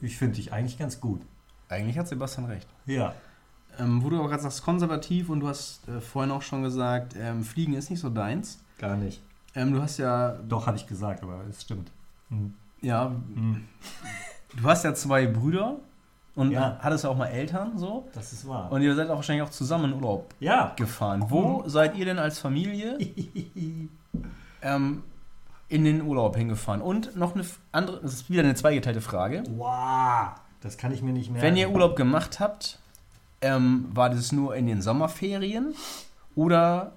[0.00, 1.22] ich finde dich eigentlich ganz gut.
[1.68, 2.66] Eigentlich hat Sebastian recht.
[2.86, 3.14] Ja.
[3.80, 7.14] Ähm, wo du aber gerade sagst, konservativ und du hast äh, vorhin auch schon gesagt,
[7.18, 8.62] ähm, Fliegen ist nicht so deins.
[8.78, 9.22] Gar nicht.
[9.54, 11.90] Ähm, du hast ja, Doch, habe ich gesagt, aber es stimmt.
[12.28, 12.54] Hm.
[12.82, 13.64] ja, Hm.
[14.56, 15.76] du hast ja zwei Brüder
[16.36, 16.78] und Ja.
[16.80, 18.08] hattest ja auch mal Eltern so.
[18.14, 18.70] Das ist wahr.
[18.70, 20.72] Und ihr seid auch wahrscheinlich auch zusammen in Urlaub ja.
[20.76, 21.24] gefahren.
[21.28, 22.98] Wo seid ihr denn als Familie
[24.62, 25.02] ähm,
[25.68, 26.82] in den Urlaub hingefahren?
[26.82, 29.42] Und noch eine andere, das ist wieder eine zweigeteilte Frage.
[29.56, 30.30] wow.
[30.62, 31.40] Das kann ich mir nicht mehr.
[31.40, 32.79] Wenn ihr Urlaub gemacht habt,
[33.42, 35.74] ähm, war das nur in den Sommerferien
[36.34, 36.92] oder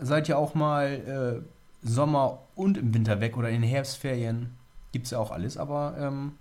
[0.00, 4.50] seid ihr auch mal äh, Sommer und im Winter weg oder in den Herbstferien?
[4.92, 6.32] Gibt es ja auch alles, aber ähm,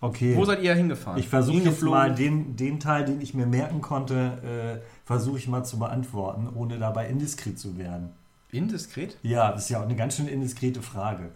[0.00, 0.36] Okay.
[0.36, 1.20] wo seid ihr hingefahren?
[1.20, 5.46] ich versuche jetzt mal den, den Teil, den ich mir merken konnte, äh, versuche ich
[5.46, 8.10] mal zu beantworten, ohne dabei indiskret zu werden.
[8.50, 9.16] Indiskret?
[9.22, 11.30] Ja, das ist ja auch eine ganz schön indiskrete Frage.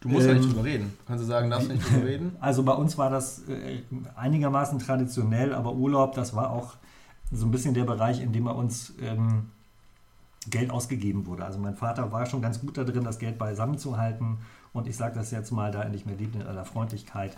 [0.00, 0.92] Du musst ja Ähm, nicht drüber reden.
[1.06, 2.36] Kannst du sagen, darfst du nicht drüber reden?
[2.40, 3.80] Also bei uns war das äh,
[4.14, 6.74] einigermaßen traditionell, aber Urlaub, das war auch
[7.32, 9.50] so ein bisschen der Bereich, in dem bei uns ähm,
[10.48, 11.44] Geld ausgegeben wurde.
[11.44, 14.38] Also mein Vater war schon ganz gut da drin, das Geld beisammen zu halten.
[14.72, 17.36] Und ich sage das jetzt mal, da nicht mehr lebt, in aller Freundlichkeit.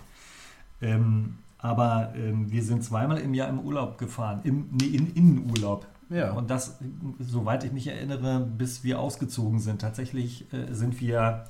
[0.83, 5.87] Ähm, aber ähm, wir sind zweimal im Jahr im Urlaub gefahren, im, nee, in Innenurlaub.
[6.11, 6.33] Ja.
[6.33, 6.79] Und das,
[7.18, 9.81] soweit ich mich erinnere, bis wir ausgezogen sind.
[9.81, 11.44] Tatsächlich äh, sind wir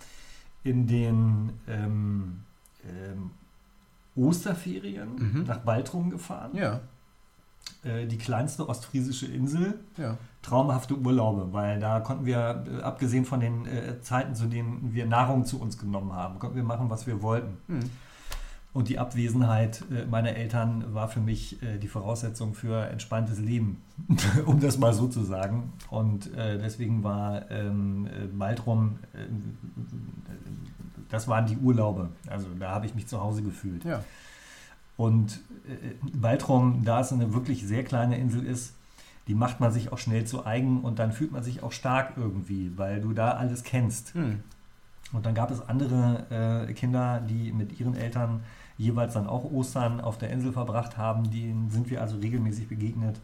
[0.64, 2.40] in den ähm,
[2.84, 3.30] ähm,
[4.16, 5.44] Osterferien Mhm.
[5.46, 6.50] nach Baltrum gefahren.
[6.54, 6.80] ja,
[7.84, 9.78] Äh, die kleinste ostfriesische Insel.
[9.98, 10.16] ja.
[10.42, 15.04] Traumhafte Urlaube, weil da konnten wir, äh, abgesehen von den äh, Zeiten, zu denen wir
[15.06, 17.56] Nahrung zu uns genommen haben, konnten wir machen, was wir wollten.
[17.66, 17.80] Hm.
[18.78, 23.82] Und die Abwesenheit äh, meiner Eltern war für mich äh, die Voraussetzung für entspanntes Leben,
[24.46, 25.72] um das mal so zu sagen.
[25.90, 29.18] Und äh, deswegen war ähm, äh, Baltrum, äh,
[31.08, 32.10] das waren die Urlaube.
[32.28, 33.84] Also da habe ich mich zu Hause gefühlt.
[33.84, 34.04] ja.
[34.96, 35.40] Und
[36.12, 38.74] Baltrum, da es eine wirklich sehr kleine Insel ist,
[39.26, 42.12] die macht man sich auch schnell zu eigen und dann fühlt man sich auch stark
[42.16, 44.14] irgendwie, weil du da alles kennst.
[44.14, 44.38] Hm.
[45.12, 48.40] Und dann gab es andere Kinder, die mit ihren Eltern
[48.78, 51.30] jeweils dann auch Ostern auf der Insel verbracht haben.
[51.30, 53.20] Denen sind wir also regelmäßig begegnet.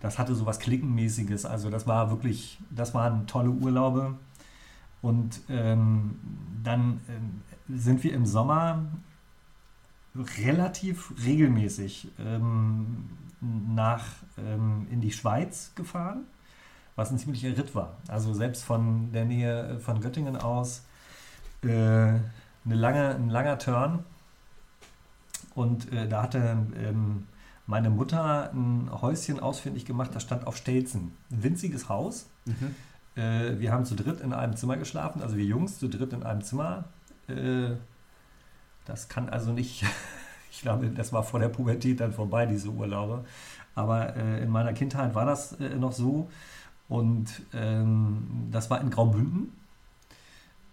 [0.00, 1.46] Das hatte so was Klickenmäßiges.
[1.46, 4.14] Also das war wirklich, das waren tolle Urlaube.
[5.02, 6.18] Und ähm,
[6.62, 8.84] dann ähm, sind wir im Sommer
[10.38, 13.08] relativ regelmäßig ähm,
[13.74, 14.04] nach
[14.90, 16.24] in die Schweiz gefahren,
[16.96, 17.96] was ein ziemlicher Ritt war.
[18.08, 20.84] Also selbst von der Nähe von Göttingen aus
[21.62, 22.22] äh, eine
[22.66, 24.04] lange, ein langer Turn.
[25.54, 27.26] Und äh, da hatte ähm,
[27.66, 31.12] meine Mutter ein Häuschen ausfindig gemacht, das stand auf Stelzen.
[31.30, 32.28] Ein winziges Haus.
[32.44, 32.74] Mhm.
[33.16, 36.22] Äh, wir haben zu dritt in einem Zimmer geschlafen, also wir Jungs zu dritt in
[36.22, 36.84] einem Zimmer.
[37.28, 37.76] Äh,
[38.84, 39.84] das kann also nicht,
[40.50, 43.24] ich glaube, das war vor der Pubertät dann vorbei, diese Urlaube.
[43.74, 46.28] Aber äh, in meiner Kindheit war das äh, noch so.
[46.88, 49.52] Und ähm, das war in Graubünden.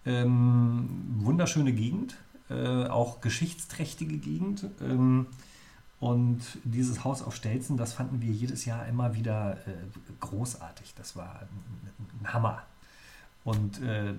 [0.04, 2.16] Ähm, wunderschöne Gegend,
[2.50, 4.66] äh, auch geschichtsträchtige Gegend.
[4.80, 5.26] Ähm,
[6.00, 9.72] und dieses Haus auf Stelzen, das fanden wir jedes Jahr immer wieder äh,
[10.20, 10.94] großartig.
[10.96, 12.62] Das war ein, ein Hammer.
[13.44, 14.14] Und äh,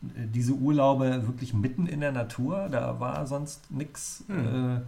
[0.00, 4.24] diese Urlaube wirklich mitten in der Natur, da war sonst nichts.
[4.28, 4.82] Hm.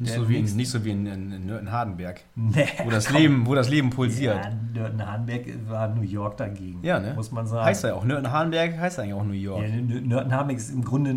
[0.00, 2.90] Äh, Nicht, Der so wie in, nicht so wie in, in, in Nürnberg-Hardenberg, nee, wo
[2.90, 3.10] das.
[3.10, 4.42] Leben, wo das Leben pulsiert.
[4.44, 7.12] Ja, Nörten-Hardenberg war New York dagegen, Ja, ne?
[7.14, 7.66] muss man sagen.
[7.66, 8.04] Heißt ja auch.
[8.04, 9.62] Nürnberg-Hardenberg heißt eigentlich auch New York.
[9.68, 11.14] Ja, Nörten-Hardenberg ist im Grunde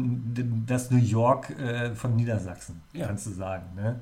[0.66, 3.08] das New York äh, von Niedersachsen, Ja.
[3.08, 3.64] kannst du sagen.
[3.76, 4.00] Ne?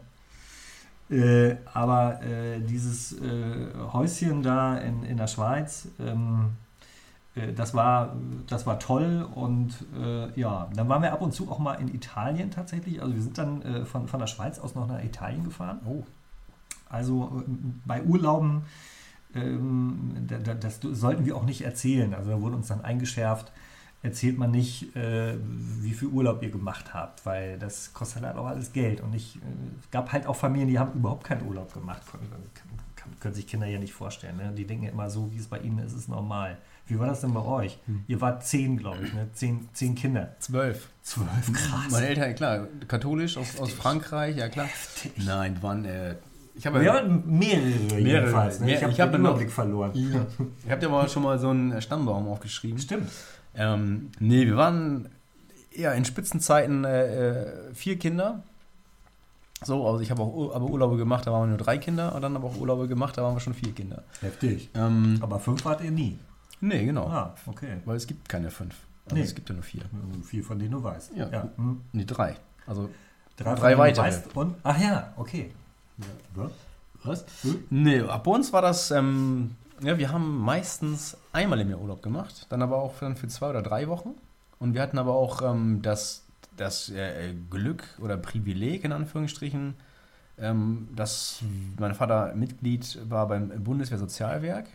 [1.10, 6.71] Äh, aber äh, dieses äh, Häuschen da in, in der Schweiz, ähm, äh,
[7.54, 8.16] das, war,
[8.48, 11.88] das war toll und äh, ja, dann waren wir ab und zu auch mal in
[11.94, 13.02] Italien tatsächlich.
[13.02, 15.80] Also wir sind dann äh, von, von der Schweiz aus noch nach Italien gefahren.
[15.86, 16.04] Oh.
[16.90, 17.52] Also äh,
[17.86, 18.64] bei Urlauben,
[19.34, 22.14] ähm, da- da- das sollten wir auch nicht erzählen.
[22.14, 23.52] Also da wurde uns dann eingeschärft,
[24.04, 25.36] erzählt man nicht, äh,
[25.80, 29.00] wie viel Urlaub ihr gemacht habt, weil das kostet halt auch alles Geld.
[29.00, 29.40] Und ich, äh,
[29.80, 32.02] es gab halt auch Familien, die haben überhaupt keinen Urlaub gemacht.
[32.96, 34.36] kann, können sich Kinder ja nicht vorstellen.
[34.36, 34.52] Ne?
[34.54, 36.58] Die denken ja immer so, wie es bei ihnen ist, ist normal.
[36.88, 37.80] Wie war das denn bei euch?
[37.86, 38.04] Hm.
[38.08, 39.30] Ihr wart zehn, glaube ich, ne?
[39.34, 40.36] Zehn, zehn Kinder.
[40.40, 40.90] Zwölf.
[41.04, 41.92] Zwölf, krass.
[41.92, 44.68] Meine Eltern, klar, katholisch aus, aus Frankreich, ja klar.
[45.18, 46.16] Nein, waren, äh,
[46.54, 48.60] ich habe Ja, mehrere, jedenfalls.
[48.60, 48.66] Ne?
[48.66, 49.92] Mehr- ich habe ich hab den Überblick verloren.
[49.94, 50.26] Ja.
[50.66, 52.78] Ich habe dir mal schon mal so einen Stammbaum aufgeschrieben.
[52.78, 53.10] Stimmt.
[53.56, 55.08] Ähm, nee, wir waren
[55.74, 57.30] ja in Spitzenzeiten äh,
[57.70, 58.44] äh, vier Kinder.
[59.64, 62.22] So, also ich habe auch aber Urlaube gemacht, da waren wir nur drei Kinder und
[62.22, 64.04] dann aber auch Urlaube gemacht, da waren wir schon vier Kinder.
[64.20, 64.70] Heftig.
[64.74, 66.18] Ähm, Aber fünf wart ihr nie.
[66.62, 67.08] Nee, genau.
[67.08, 67.78] Ah, okay.
[67.86, 68.76] Weil es gibt keine fünf.
[69.06, 69.24] Also Nee.
[69.24, 69.82] es gibt ja nur vier.
[70.24, 71.12] Viel von denen du weißt.
[71.16, 71.50] Ja.
[71.58, 71.82] Hm.
[71.92, 72.36] Nee, drei.
[72.66, 72.90] Also
[73.38, 74.06] Drei, Drei weitere.
[74.06, 75.52] weißt und, ach ja, okay.
[76.36, 76.52] Was?
[77.04, 77.26] Was?
[77.72, 82.46] Nee, bei uns war das, ähm, ja, wir haben meistens einmal im Jahr Urlaub gemacht,
[82.50, 84.12] dann aber auch dann für zwei oder drei Wochen.
[84.60, 86.24] Und wir hatten aber auch ähm, das,
[86.56, 89.74] das äh, Glück oder Privileg, in Anführungsstrichen,
[90.38, 91.42] ähm, dass
[91.80, 94.68] mein Vater Mitglied war beim Bundeswehrsozialwerk.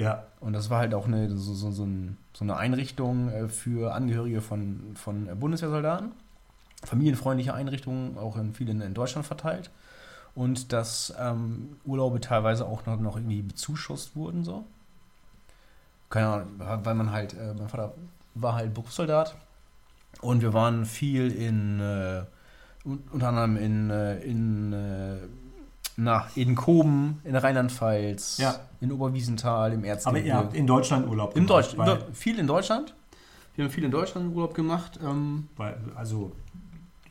[0.00, 0.24] Ja.
[0.40, 3.92] Und das war halt auch eine, so, so, so, ein, so eine Einrichtung äh, für
[3.94, 6.12] Angehörige von, von Bundeswehrsoldaten.
[6.84, 9.70] Familienfreundliche Einrichtungen, auch in vielen in Deutschland verteilt.
[10.34, 14.64] Und dass ähm, Urlaube teilweise auch noch, noch irgendwie bezuschusst wurden, so.
[16.08, 17.92] Keine Ahnung, weil man halt, äh, mein Vater
[18.34, 19.36] war halt Berufssoldat
[20.22, 22.22] und wir waren viel in, äh,
[22.84, 25.16] un- unter anderem in, äh, in, äh,
[25.96, 28.58] na, in Koben, in Rheinland-Pfalz, Ja.
[28.80, 30.26] In Oberwiesenthal, im Aber Erzgebirge.
[30.28, 32.94] ihr habt in Deutschland Urlaub In gemacht, Deutschland, Weil, viel in Deutschland.
[33.54, 34.98] Wir haben viel in Deutschland Urlaub gemacht.
[35.04, 36.32] Ähm, weil, also,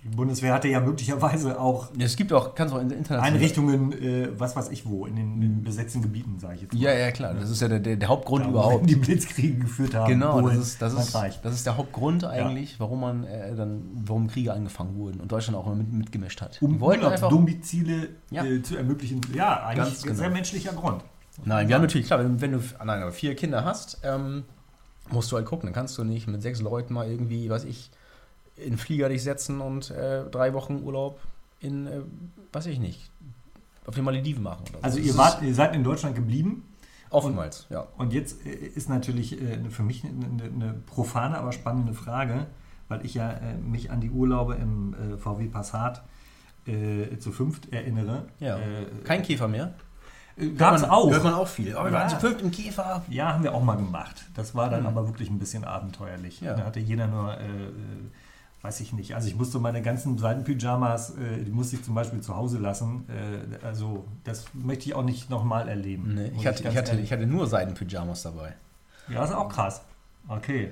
[0.03, 3.33] die Bundeswehr hatte ja möglicherweise auch es gibt auch, kannst auch in international.
[3.33, 6.79] Einrichtungen, äh, was weiß ich wo, in den in besetzten Gebieten, sage ich jetzt mal.
[6.81, 7.33] Ja, ja, klar.
[7.33, 8.89] Das ist ja der, der, der Hauptgrund Da, überhaupt.
[8.89, 10.07] Die Blitzkriege geführt haben.
[10.07, 14.27] Genau, das ist, das, ist, das ist der Hauptgrund eigentlich, warum man äh, dann, warum
[14.27, 16.61] Kriege angefangen wurden und Deutschland auch immer mit, mitgemischt hat.
[16.61, 17.29] Um wollten einfach.
[17.29, 18.45] Urlaubsdomizile Ja.
[18.45, 19.19] äh, zu ermöglichen.
[19.33, 20.15] Ja, eigentlich ein genau.
[20.15, 21.03] sehr menschlicher Grund.
[21.45, 24.43] Nein, wir haben natürlich, klar, wenn, wenn du ah, nein, aber vier Kinder hast, ähm,
[25.09, 25.67] musst du halt gucken.
[25.67, 27.91] Dann kannst du nicht mit sechs Leuten mal irgendwie, weiß ich,
[28.57, 31.19] in den Flieger dich setzen und äh, drei Wochen Urlaub
[31.59, 32.01] in, äh,
[32.51, 33.09] weiß ich nicht,
[33.85, 34.65] auf den Malediven machen.
[34.71, 34.79] So.
[34.81, 36.63] Also ihr, wart, ihr seid in Deutschland geblieben
[37.11, 37.87] Oftmals, ja.
[37.97, 42.45] und jetzt äh, ist natürlich äh, für mich eine, eine, profane, aber spannende Frage,
[42.87, 46.03] weil ich ja äh, mich an die Urlaube im äh, VW Passat
[47.19, 48.27] zu fünft erinnere.
[48.39, 48.59] Ja.
[49.03, 49.73] Kein Käfer mehr.
[50.57, 51.09] Gab es man- auch.
[51.11, 51.75] Hört man auch viel.
[51.75, 53.03] Oh, wir waren zu fünft im Käfer.
[53.09, 54.25] Ja, haben wir auch mal gemacht.
[54.35, 54.87] Das war dann Mhm.
[54.87, 56.41] aber wirklich ein bisschen abenteuerlich.
[56.41, 56.53] Ja.
[56.55, 57.71] Da hatte jeder nur, äh, äh,
[58.61, 59.15] weiß ich nicht.
[59.15, 63.05] Also ich musste meine ganzen Seidenpyjamas, äh, die musste ich zum Beispiel zu Hause lassen.
[63.09, 66.13] Äh, also das möchte ich auch nicht nochmal erleben.
[66.15, 68.53] Nee, ich, hatte, ich, hatte, ehrlich- ich hatte nur Seidenpyjamas dabei.
[69.09, 69.81] Ja, ist auch krass.
[70.27, 70.71] Okay.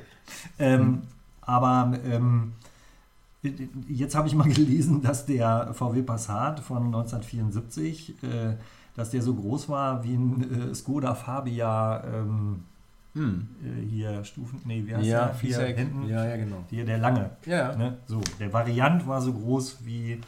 [0.60, 1.04] Ähm,
[1.42, 2.54] Aber ähm,
[3.88, 8.56] jetzt habe ich mal gelesen, dass der VW Passat von 1974, äh,
[8.98, 12.64] dass der so groß war wie ein äh, Skoda Fabia ähm,
[13.14, 13.48] Hm.
[13.64, 15.34] äh, hier Stufen, nee, wie heißt Ja, der?
[15.40, 15.78] Hier Fiesek.
[15.78, 16.58] hinten, Ja, ja, genau.
[16.70, 17.30] hier der lange.
[17.46, 17.98] Ja, Ne?
[18.06, 20.22] So, der Variant war so groß wie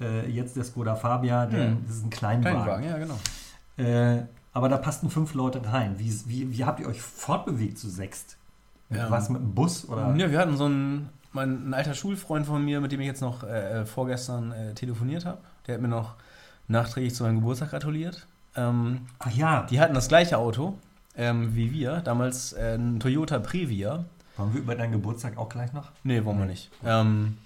[0.00, 1.78] äh, jetzt der Skoda Fabia, der, Hm.
[1.86, 2.62] das ist ein Kleinwagen.
[2.62, 3.18] Kleinwagen, ja, genau.
[3.76, 5.96] Äh, aber da passten fünf Leute rein.
[5.98, 8.36] Wie, wie, wie habt ihr euch fortbewegt zu sechst?
[8.90, 9.10] Ja.
[9.10, 10.14] Was mit dem Bus oder?
[10.16, 13.20] Ja, wir hatten so einen, mein, ein alter Schulfreund von mir, mit dem ich jetzt
[13.20, 15.38] noch äh, vorgestern äh, telefoniert habe.
[15.66, 16.14] Der hat mir noch
[16.68, 18.26] nachträglich zu meinem Geburtstag gratuliert.
[18.56, 20.74] Ähm, Ach ja, die hatten das gleiche Auto
[21.16, 24.04] ähm, wie wir, damals äh, ein Toyota Previa.
[24.36, 25.90] wollen wir über deinen Geburtstag auch gleich noch?
[26.04, 26.70] Nee, wollen wir nicht.
[26.84, 27.38] Ähm,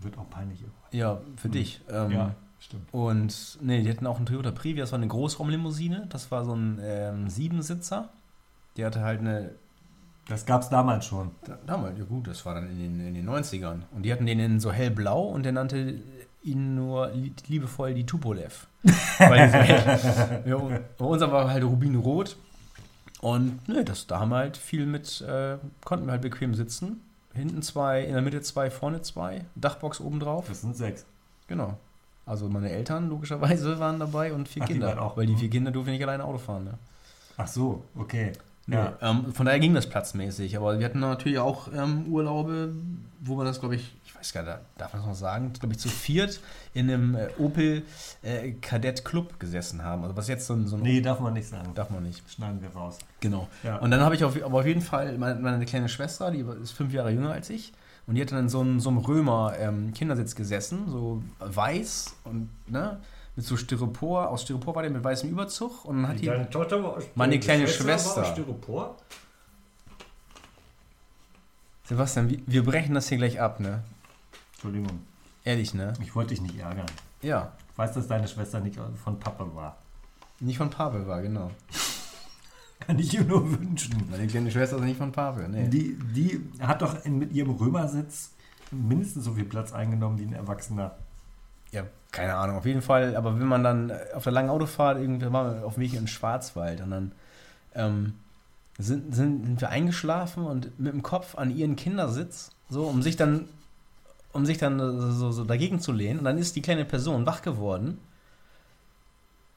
[0.00, 0.62] Wird auch peinlich.
[0.92, 1.80] ja, für dich.
[1.90, 2.92] Ähm, ja, stimmt.
[2.92, 6.54] Und nee, die hatten auch einen Toyota Previa, das war eine Großraumlimousine, das war so
[6.54, 8.10] ein ähm, Siebensitzer.
[8.76, 9.52] Die hatte halt eine,
[10.28, 11.30] Das gab es damals schon.
[11.46, 13.80] da- damals, ja gut, das war dann in den, in den 90ern.
[13.94, 15.94] Und die hatten den in so hellblau und der nannte
[16.46, 18.66] ihn nur li- liebevoll die Tupolev.
[19.18, 22.36] Weil so ja, und bei uns war halt Rubinrot.
[23.20, 27.00] Und ne, das, da haben wir halt viel mit, äh, konnten wir halt bequem sitzen.
[27.34, 30.46] Hinten zwei, in der Mitte zwei, vorne zwei, Dachbox oben drauf.
[30.48, 31.04] Das sind sechs.
[31.48, 31.76] Genau.
[32.24, 35.02] Also meine Eltern logischerweise waren dabei und vier Ach, Kinder.
[35.02, 35.16] auch.
[35.16, 36.64] Weil die vier Kinder durften nicht alleine Auto fahren.
[36.64, 36.74] Ne?
[37.36, 38.32] Ach so, okay.
[38.66, 38.94] Ja.
[39.00, 40.56] Ähm, von daher ging das platzmäßig.
[40.56, 42.74] Aber wir hatten natürlich auch ähm, Urlaube,
[43.20, 45.74] wo wir das, glaube ich, ich weiß gar nicht, darf man das noch sagen, glaube
[45.74, 46.40] ich, zu viert
[46.74, 47.82] in einem äh, Opel
[48.22, 50.02] äh, Kadett Club gesessen haben.
[50.02, 51.72] Also was jetzt so ein, so ein Nee, darf man nicht sagen.
[51.74, 52.28] darf man nicht.
[52.30, 52.98] Schneiden wir raus.
[53.20, 53.48] Genau.
[53.62, 53.76] Ja.
[53.76, 56.72] Und dann habe ich auf, aber auf jeden Fall meine, meine kleine Schwester, die ist
[56.72, 57.72] fünf Jahre jünger als ich.
[58.08, 62.98] Und die hat dann in so einem, so einem Römer-Kindersitz gesessen, so weiß und ne,
[63.36, 65.84] mit so Styropor, aus Styropor war der mit weißem Überzug.
[65.84, 68.24] Und dann hat die, Tochter war Meine kleine Schwester.
[68.24, 68.96] Styropor?
[71.84, 73.84] Sebastian, wir, wir brechen das hier gleich ab, ne?
[74.52, 75.02] Entschuldigung,
[75.44, 75.92] Ehrlich, ne?
[76.00, 76.86] ich wollte dich nicht ärgern.
[77.22, 77.52] Ja.
[77.70, 79.76] Ich weiß, dass deine Schwester nicht von Papa war.
[80.40, 81.50] Nicht von Pavel war, genau.
[82.80, 84.08] Kann ich ihr nur wünschen.
[84.10, 85.68] Meine kleine Schwester ist nicht von Pavel, nee.
[85.68, 88.32] Die, die hat doch in, mit ihrem Römersitz
[88.70, 90.96] mindestens so viel Platz eingenommen wie ein Erwachsener.
[91.70, 91.84] Ja,
[92.16, 93.14] keine Ahnung, auf jeden Fall.
[93.14, 96.00] Aber wenn man dann auf der langen Autofahrt, irgendwie waren wir auf dem Weg in
[96.00, 97.12] den Schwarzwald und dann
[97.74, 98.14] ähm,
[98.78, 103.48] sind, sind wir eingeschlafen und mit dem Kopf an ihren Kindersitz, so, um sich dann,
[104.32, 106.20] um sich dann so, so dagegen zu lehnen.
[106.20, 107.98] Und dann ist die kleine Person wach geworden,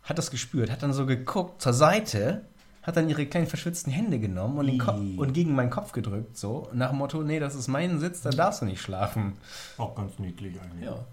[0.03, 2.41] hat das gespürt, hat dann so geguckt zur Seite,
[2.83, 6.37] hat dann ihre kleinen verschwitzten Hände genommen und, den Kopf, und gegen meinen Kopf gedrückt,
[6.37, 9.37] so, nach dem Motto, nee, das ist mein Sitz, da darfst du nicht schlafen.
[9.77, 10.85] Auch ganz niedlich eigentlich.
[10.85, 11.05] Ja.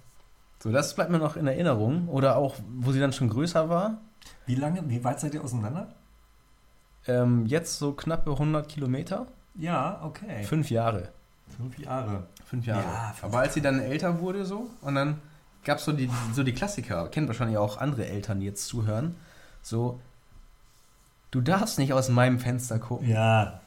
[0.59, 2.09] So, das bleibt mir noch in Erinnerung.
[2.09, 3.99] Oder auch, wo sie dann schon größer war.
[4.47, 5.95] Wie lange, wie weit seid ihr auseinander?
[7.07, 9.27] Ähm, jetzt so knappe 100 Kilometer.
[9.55, 10.43] Ja, okay.
[10.45, 11.11] Fünf Jahre.
[11.57, 12.27] Fünf Jahre.
[12.45, 12.83] Fünf Jahre.
[12.83, 15.21] Ja, fünf Aber als sie dann älter wurde so und dann
[15.65, 19.17] gab es so die, so die Klassiker, kennt wahrscheinlich auch andere Eltern, die jetzt zuhören,
[19.63, 20.01] so,
[21.31, 23.09] du darfst nicht aus meinem Fenster gucken.
[23.09, 23.61] Ja,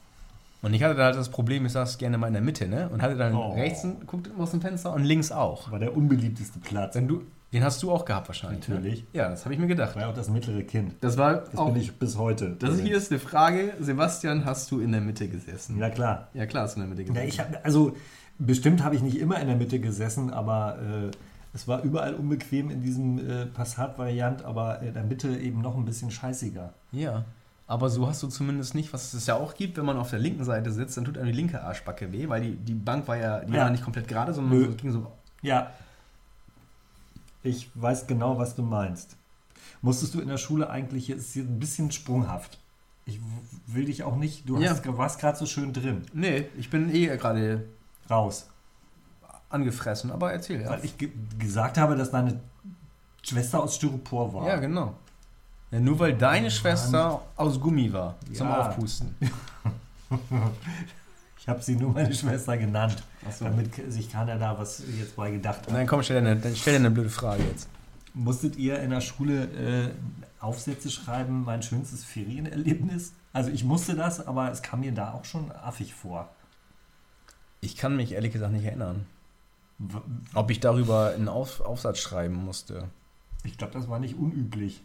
[0.62, 2.90] Und ich hatte da halt das Problem, ich saß gerne mal in der Mitte, ne?
[2.90, 3.54] Und hatte dann Oh.
[3.54, 5.72] rechts guckt aus dem Fenster und links auch.
[5.72, 6.96] war der unbeliebteste Platz.
[6.96, 7.22] Wenn du,
[7.54, 8.68] den hast du auch gehabt wahrscheinlich.
[8.68, 9.02] Natürlich.
[9.04, 9.08] Ne?
[9.14, 9.96] Ja, das habe ich mir gedacht.
[9.96, 10.96] war ja auch das mittlere Kind.
[11.02, 12.56] Das war Das auch bin ich bis heute.
[12.60, 13.74] Das hier ist eine Frage.
[13.80, 15.78] Sebastian, hast du in der Mitte gesessen?
[15.78, 16.28] Ja, klar.
[16.34, 17.24] Ja, klar, hast du in der Mitte gesessen.
[17.26, 17.96] Ja, ich hab, also
[18.38, 21.12] bestimmt habe ich nicht immer in der Mitte gesessen, aber äh,
[21.54, 25.86] es war überall unbequem in diesem äh, Passat-Variant, aber in der Mitte eben noch ein
[25.86, 26.74] bisschen scheißiger.
[26.92, 27.24] ja.
[27.70, 30.18] Aber so hast du zumindest nicht, was es ja auch gibt, wenn man auf der
[30.18, 33.16] linken Seite sitzt, dann tut einem die linke Arschbacke weh, weil die, die Bank war
[33.16, 33.66] ja, die Ja.
[33.66, 35.12] war nicht komplett gerade, sondern so, ging so.
[35.44, 35.70] Ja.
[37.44, 39.16] Ich weiß genau, was du meinst.
[39.84, 42.58] Musstest du in der Schule eigentlich, ist hier ein bisschen sprunghaft.
[43.06, 43.20] Ich
[43.68, 44.72] will dich auch nicht, du Ja.
[44.72, 46.02] hast, warst gerade so schön drin.
[46.12, 47.66] Nee, ich bin eh gerade
[48.10, 48.48] Raus.
[49.52, 50.72] angefressen, aber erzähl, ja.
[50.72, 52.40] Weil ich ge gesagt habe, dass deine
[53.22, 54.48] Schwester aus Styropor war.
[54.48, 54.96] Ja, genau.
[55.72, 58.70] Ja, nur weil deine Schwester aus Gummi war, zum Ja.
[58.70, 59.16] Aufpusten.
[61.40, 63.46] Ich habe sie nur meine Schwester genannt, Achso.
[63.46, 65.72] damit sich keiner da was jetzt bei gedacht hat.
[65.72, 67.68] Nein, komm, stell dir, eine, stell dir eine blöde Frage jetzt.
[68.14, 69.90] Musstet ihr in der Schule äh,
[70.40, 73.14] Aufsätze schreiben, mein schönstes Ferienerlebnis?
[73.34, 76.28] Also ich musste das, aber es kam mir da auch schon affig vor.
[77.62, 79.06] Ich kann mich ehrlich gesagt nicht erinnern,
[80.34, 82.90] ob ich darüber einen Auf, Aufsatz schreiben musste.
[83.44, 84.82] Ich glaube, das war nicht unüblich.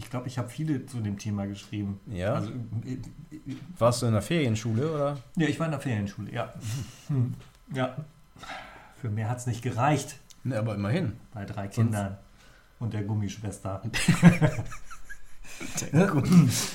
[0.00, 2.00] Ich glaube, ich habe viele zu dem Thema geschrieben.
[2.06, 2.34] Ja?
[2.34, 2.50] Also,
[2.86, 5.18] äh, äh, Warst du in der Ferienschule oder?
[5.36, 6.54] ja, ich war in der Ferienschule, ja.
[7.08, 7.34] Hm.
[7.74, 7.96] Ja.
[9.00, 11.12] Für mehr hat es nicht gereicht Ne, aber immerhin.
[11.34, 12.16] bei drei Kindern
[12.78, 13.82] und der Gummischwester.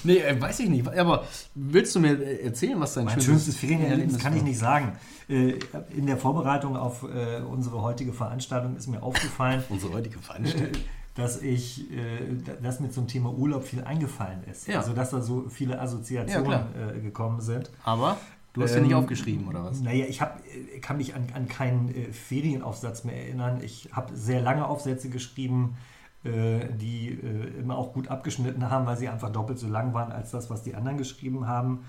[0.04, 0.88] nee, äh, weiß ich nicht.
[0.88, 4.94] Aber willst du mir äh, erzählen, was dein Mein schönstes Ferienerlebnis kann ich nicht sagen.
[5.28, 10.84] In der Vorbereitung auf unsere heutige Veranstaltung ist mir aufgefallen, Unsere heutige Veranstaltung.
[11.16, 14.68] Dass ich, äh, dass mir zum Thema Urlaub viel eingefallen ist.
[14.68, 14.80] Ja.
[14.80, 16.68] Also dass da so viele Ja, Assoziationen klar.
[16.96, 17.72] äh, gekommen sind.
[17.84, 18.18] Aber
[18.54, 19.80] du hast ja nicht Ähm, aufgeschrieben, oder was?
[19.82, 23.62] Naja, ich hab, äh, kann mich an, an keinen äh, Ferienaufsatz mehr erinnern.
[23.64, 25.78] Ich habe sehr lange Aufsätze geschrieben,
[26.26, 30.12] äh, die äh, immer auch gut abgeschnitten haben, weil sie einfach doppelt so lang waren
[30.12, 31.86] als das, was die anderen geschrieben haben.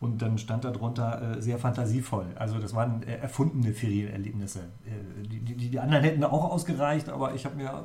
[0.00, 2.26] Und dann stand darunter äh, sehr fantasievoll.
[2.36, 4.60] Also das waren äh, erfundene Ferienerlebnisse.
[4.86, 7.84] Äh, die, die, die anderen hätten auch ausgereicht, aber ich habe mir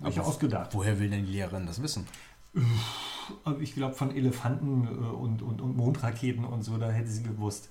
[0.00, 0.70] welche ausgedacht.
[0.72, 2.06] Woher will denn die Lehrerin das wissen?
[3.44, 7.24] Aber Ich glaube von Elefanten äh, und, und, und Mondraketen und so, da hätte sie
[7.24, 7.70] gewusst.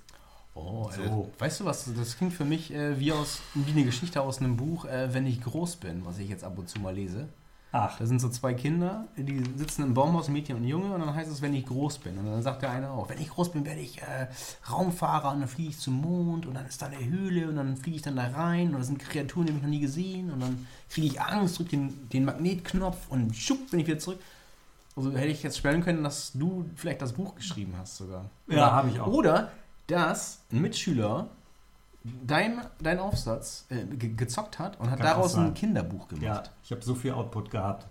[0.54, 1.30] Oh, So.
[1.34, 1.90] äh, weißt du was?
[1.96, 5.26] Das klingt für mich äh, wie, aus, wie eine Geschichte aus einem Buch, äh, wenn
[5.26, 7.28] ich groß bin, was ich jetzt ab und zu mal lese.
[7.74, 11.14] Ach, Da sind so zwei Kinder, die sitzen im Baumhaus, Mädchen und Junge, und dann
[11.14, 12.18] heißt es, wenn ich groß bin.
[12.18, 14.28] Und dann sagt der eine auch, wenn ich groß bin, werde ich äh,
[14.70, 17.78] Raumfahrer und dann fliege ich zum Mond und dann ist da eine Höhle und dann
[17.78, 20.30] fliege ich dann da rein und da sind Kreaturen, die habe ich noch nie gesehen
[20.30, 24.20] und dann kriege ich Angst, drücke den, den Magnetknopf und schupp, bin ich wieder zurück.
[24.94, 28.26] Also hätte ich jetzt spellen können, dass du vielleicht das Buch geschrieben hast sogar.
[28.48, 29.06] Ja, habe ich auch.
[29.06, 29.50] Oder
[29.86, 31.28] dass ein Mitschüler
[32.04, 35.54] dein, dein Aufsatz äh, ge gezockt hat und hat Kann daraus ein.
[35.54, 36.22] Kinderbuch gemacht.
[36.24, 37.86] Ja, ich habe so viel Output gehabt.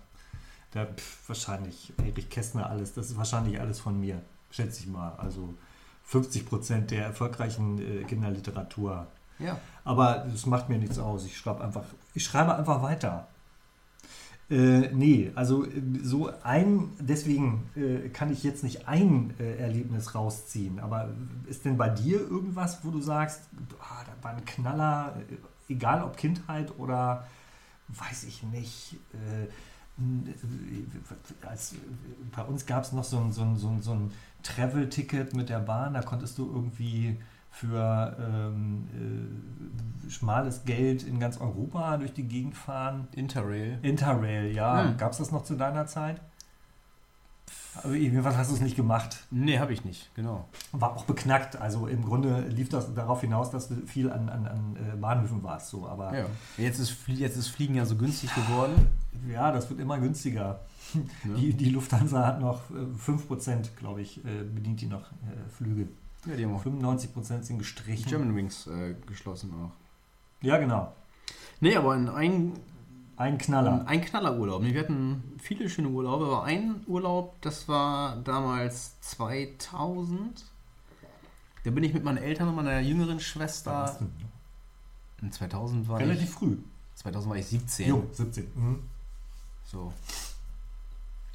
[0.72, 5.12] Da pff, wahrscheinlich Erich Kästner alles, das ist wahrscheinlich alles von mir, schätze ich mal.
[5.18, 5.54] Also
[6.04, 9.06] 50 Prozent der erfolgreichen äh, Kinderliteratur.
[9.38, 9.58] ja.
[9.84, 11.24] Aber das macht mir nichts aus.
[11.24, 11.84] Ich schreibe einfach,
[12.14, 13.26] ich schreibe einfach weiter.
[14.50, 15.70] Äh, nee, also äh,
[16.02, 20.78] so ein, deswegen äh, kann ich jetzt nicht ein äh, Erlebnis rausziehen.
[20.80, 21.10] Aber
[21.48, 23.42] ist denn bei dir irgendwas, wo du sagst,
[23.80, 27.26] ah, da war ein Knaller, äh, egal ob Kindheit oder
[27.88, 28.96] weiß ich nicht.
[29.14, 29.46] Äh,
[31.46, 31.74] als,
[32.34, 34.10] bei uns gab es noch so ein, so ein, so ein, so ein
[34.42, 37.16] Travel-Ticket mit der Bahn, da konntest du irgendwie
[37.52, 38.88] für ähm,
[40.06, 43.06] äh, schmales Geld in ganz Europa durch die Gegend fahren.
[43.14, 43.78] Interrail.
[43.82, 44.84] Interrail, ja.
[44.84, 44.96] Hm.
[44.96, 46.20] Gab es das noch zu deiner Zeit?
[47.74, 49.24] Aber jedenfalls hast du es nicht gemacht.
[49.30, 50.48] Nee, habe ich nicht, genau.
[50.72, 51.56] War auch beknackt.
[51.56, 55.42] Also im Grunde lief das darauf hinaus, dass du viel an, an, an äh, Bahnhöfen
[55.42, 55.68] warst.
[55.68, 55.86] So.
[55.86, 56.26] Aber Ja.
[56.58, 58.88] Jetzt ist, jetzt ist Fliegen ja so günstig geworden.
[59.30, 60.60] ja, das wird immer günstiger.
[60.94, 61.34] Ne?
[61.36, 65.88] Die, die Lufthansa hat noch äh, 5%, glaube ich, äh, bedient die noch äh, Flüge.
[66.26, 68.08] Ja, die haben auch 95% sind gestrichen.
[68.08, 69.72] German Wings äh, geschlossen auch.
[70.44, 70.92] Ja, genau.
[71.60, 72.52] Nee, aber in ein,
[73.16, 73.84] Ein Knaller.
[73.86, 74.62] ein Knallerurlaub.
[74.62, 80.44] Nee, Wir hatten viele schöne Urlaube, aber ein Urlaub, das war damals 2000.
[81.64, 83.96] Da bin ich mit meinen Eltern und meiner jüngeren Schwester.
[84.00, 84.06] du
[85.26, 86.56] In 2000 war Relativ ich, früh.
[86.96, 87.88] 2000 war ich 17.
[87.88, 88.50] Jo, 17.
[88.54, 88.82] Mhm.
[89.64, 89.92] So.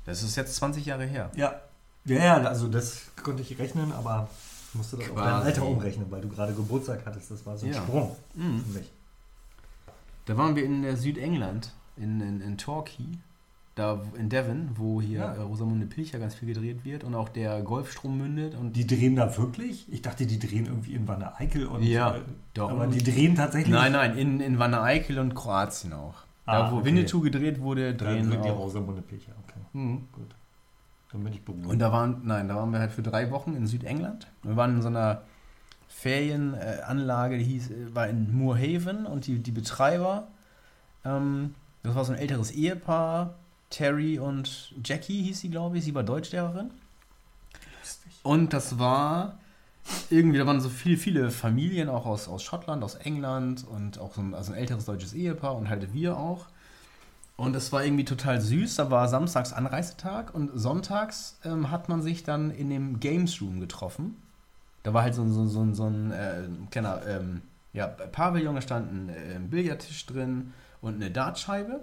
[0.05, 1.31] Das ist jetzt 20 Jahre her.
[1.35, 1.61] Ja.
[2.05, 4.29] ja, ja, also das konnte ich rechnen, aber
[4.69, 5.45] ich musste das auf dein Quasi.
[5.47, 7.31] Alter umrechnen, weil du gerade Geburtstag hattest.
[7.31, 7.81] Das war so ein Ja.
[7.81, 8.59] Sprung Mhm.
[8.59, 8.91] für mich.
[10.25, 13.05] Da waren wir in äh, Südengland, in, in, in Torquay,
[13.75, 15.33] da in Devon, wo hier Ja.
[15.35, 18.55] äh, Rosamunde Pilcher ganz viel gedreht wird und auch der Golfstrom mündet.
[18.55, 19.85] Und Die drehen da wirklich?
[19.91, 21.83] Ich dachte, die drehen irgendwie in Wanne Eickel und.
[21.83, 22.21] Ja, äh,
[22.53, 22.69] doch.
[22.71, 23.73] Aber die drehen tatsächlich.
[23.73, 26.15] Nein, nein, in, in Wanne Eickel und Kroatien auch.
[26.45, 26.85] Da, Ah, wo okay.
[26.85, 28.57] Winnetou gedreht wurde, Dann drehen sind die auch.
[28.59, 29.33] Rosamunde Pilcher.
[29.43, 30.07] Okay, Mhm.
[30.13, 30.33] gut.
[31.11, 31.67] Dann bin ich beruhigt.
[31.67, 34.27] Und da waren, nein, da waren wir halt für drei Wochen in Südengland.
[34.43, 35.21] Wir waren in so einer
[35.87, 40.27] Ferienanlage, die hieß, war in Moorhaven und die, die Betreiber,
[41.05, 43.35] ähm, das war so ein älteres Ehepaar,
[43.69, 46.71] Terry und Jackie hieß sie, glaube ich, sie war Deutschlehrerin.
[47.79, 48.11] Lustig.
[48.23, 49.39] Und das war
[50.09, 54.13] irgendwie, da waren so viele, viele Familien, auch aus, aus Schottland, aus England und auch
[54.13, 56.47] so ein, also ein älteres deutsches Ehepaar und halt wir auch.
[57.37, 58.75] Und es war irgendwie total süß.
[58.75, 63.59] Da war samstags Anreisetag und sonntags ähm, hat man sich dann in dem Games Room
[63.59, 64.21] getroffen.
[64.83, 68.91] Da war halt so, so, so, so ein äh, kleiner ähm, ja, Pavillon, da stand
[68.91, 71.81] ein äh, Billardtisch drin und eine Dartscheibe.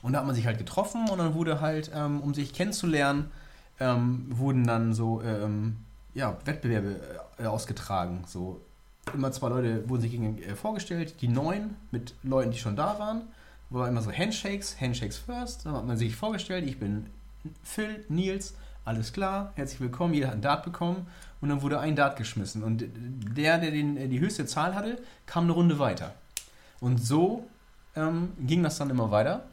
[0.00, 3.30] Und da hat man sich halt getroffen und dann wurde halt, ähm, um sich kennenzulernen,
[3.80, 5.76] ähm, wurden dann so ähm,
[6.14, 7.00] ja, Wettbewerbe
[7.38, 8.24] äh, ausgetragen.
[8.26, 8.62] So
[9.12, 12.98] immer zwei Leute wurden sich gegen, äh, vorgestellt, die neun mit Leuten, die schon da
[12.98, 13.22] waren.
[13.72, 15.64] War immer so Handshakes, Handshakes first.
[15.64, 17.06] Dann hat man sich vorgestellt, ich bin
[17.62, 18.54] Phil, Nils,
[18.84, 21.06] alles klar, herzlich willkommen, jeder hat ein Dart bekommen
[21.40, 22.62] und dann wurde ein Dart geschmissen.
[22.62, 22.84] Und
[23.34, 26.14] der, der den, die höchste Zahl hatte, kam eine Runde weiter.
[26.80, 27.46] Und so
[27.96, 29.44] ähm, ging das dann immer weiter.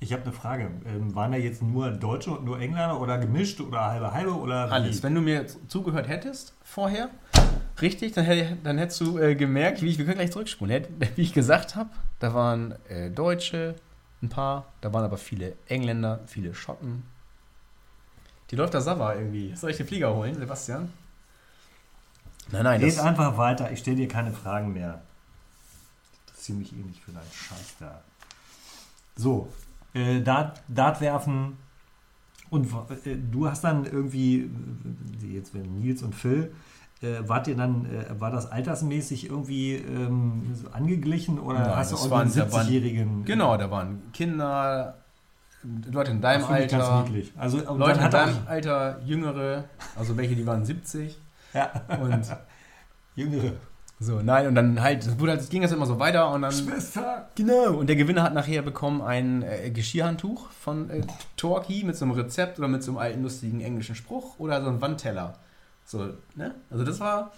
[0.00, 0.68] Ich habe eine Frage.
[0.84, 4.68] Ähm, waren da jetzt nur Deutsche und nur Engländer oder gemischt oder halbe halbe oder
[4.68, 4.72] wie?
[4.72, 5.04] Alles.
[5.04, 7.10] Wenn du mir zugehört hättest vorher,
[7.82, 10.88] richtig, dann, hätte, dann hättest du äh, gemerkt, wie ich, wir können gleich zurückspulen, Hätt-
[11.16, 13.74] wie ich gesagt habe, da waren äh, Deutsche,
[14.22, 17.02] ein paar, da waren aber viele Engländer, viele Schotten.
[18.50, 19.54] Die läuft da Sava irgendwie.
[19.56, 20.92] Soll ich den Flieger holen, Sebastian?
[22.50, 23.72] Nein, nein, das, einfach weiter.
[23.72, 25.00] Ich stelle dir keine Fragen mehr.
[26.12, 28.02] Ich interessiere mich eh nicht für deinen Scheiß da.
[29.16, 29.48] So,
[29.94, 31.56] äh, Dart, Dart werfen.
[32.50, 32.66] Und
[33.06, 34.50] äh, du hast dann irgendwie,
[35.22, 36.54] äh, jetzt werden Nils und Phil,
[37.02, 41.92] äh, wart ihr dann, äh, war das altersmäßig irgendwie ähm, so angeglichen oder Nein, hast
[41.92, 43.24] du auch einen da waren- 70-jährigen?
[43.24, 44.94] genau, da waren Kinder,
[45.92, 47.32] Leute in deinem Alter, niedlich.
[47.36, 49.64] Also, und Leute in deinem Alter, Jüngere,
[49.96, 51.16] also welche, die waren 70
[51.54, 52.24] ja, und
[53.14, 53.52] Jüngere.
[54.00, 57.28] so, nein, und dann halt, es halt, ging das immer so weiter und dann Schwester!
[57.36, 57.74] Genau.
[57.74, 61.02] Und der Gewinner hat nachher bekommen ein äh, Geschirrhandtuch von äh,
[61.36, 64.68] Torquay mit so einem Rezept oder mit so einem alten lustigen englischen Spruch oder so
[64.70, 65.34] ein Wandteller.
[65.86, 66.54] So, ne?
[66.70, 67.32] Also das war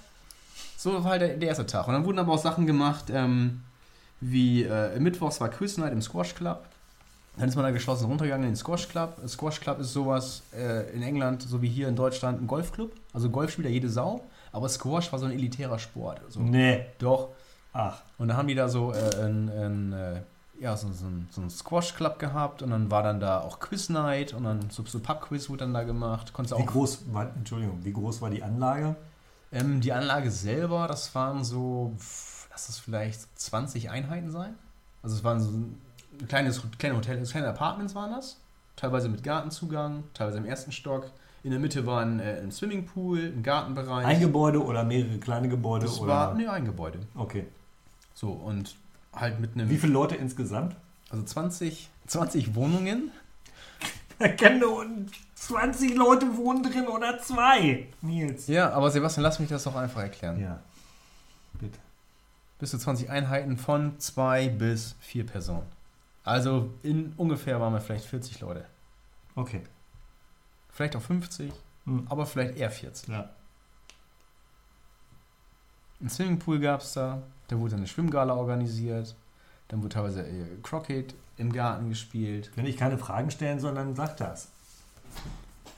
[0.77, 1.89] so war halt der, der erste Tag.
[1.89, 3.63] Und dann wurden aber auch Sachen gemacht, ähm,
[4.21, 6.67] wie äh, mittwochs war Quiz Night im Squash Club.
[7.37, 9.17] Dann ist man da geschlossen runtergegangen in den Squash Club.
[9.21, 12.93] Ein Squash Club ist sowas äh, in England, so wie hier in Deutschland, ein Golfclub.
[13.13, 14.25] Also Golf spielt ja jede Sau.
[14.53, 16.21] Aber Squash war so ein elitärer Sport.
[16.29, 16.41] So.
[16.41, 16.87] Nee.
[16.99, 17.31] Doch.
[17.73, 20.21] Ach, Und da haben die da so äh, ein, ein, äh,
[20.61, 24.35] ja, so, so, ein, so ein Squash-Club gehabt und dann war dann da auch Quiz-Night
[24.35, 26.33] und dann so, so Pub-Quiz wurde dann da gemacht.
[26.33, 28.97] Konntest wie groß war, Entschuldigung, wie groß war die Anlage?
[29.55, 31.93] ähm, die Anlage selber, das waren so,
[32.51, 34.55] lass es vielleicht 20 Einheiten sein.
[35.03, 35.81] Also es waren so ein
[36.29, 38.41] kleines, kleine Hotel, kleine Apartments waren das.
[38.77, 41.11] Teilweise mit Gartenzugang, teilweise im ersten Stock.
[41.45, 44.07] In der Mitte war ein, äh, ein Swimmingpool, ein Gartenbereich.
[44.07, 45.87] Ein Gebäude oder mehrere kleine Gebäude?
[45.87, 46.13] das oder?
[46.13, 46.99] war, nee, ein Gebäude.
[47.15, 47.47] Okay.
[48.15, 48.75] So, und
[49.17, 50.77] halt mit einem, Wie viele Leute insgesamt?
[51.11, 53.11] also 20, 20 Wohnungen.
[54.19, 54.87] Da können nur
[55.35, 57.89] 20 Leute wohnen drin oder zwei.
[58.01, 58.47] Nils.
[58.47, 60.41] Ja, aber Sebastian, lass mich das doch einfach erklären.
[60.41, 60.61] Ja.
[61.55, 61.79] Bitte.
[62.61, 65.67] Bis zu 20 Einheiten von zwei bis vier Personen.
[66.23, 68.65] Also in ungefähr waren wir vielleicht 40 Leute.
[69.35, 69.63] Okay.
[70.71, 71.53] Vielleicht auch 50,
[71.85, 72.07] Hm.
[72.09, 73.09] aber vielleicht eher 40.
[73.09, 73.31] Ja.
[76.01, 79.15] Ein Swimmingpool gab es da, da wurde eine Schwimmgala organisiert,
[79.69, 82.51] dann wurde teilweise äh, Crockett im Garten gespielt.
[82.55, 84.49] Wenn ich keine Fragen stellen soll, dann sag das.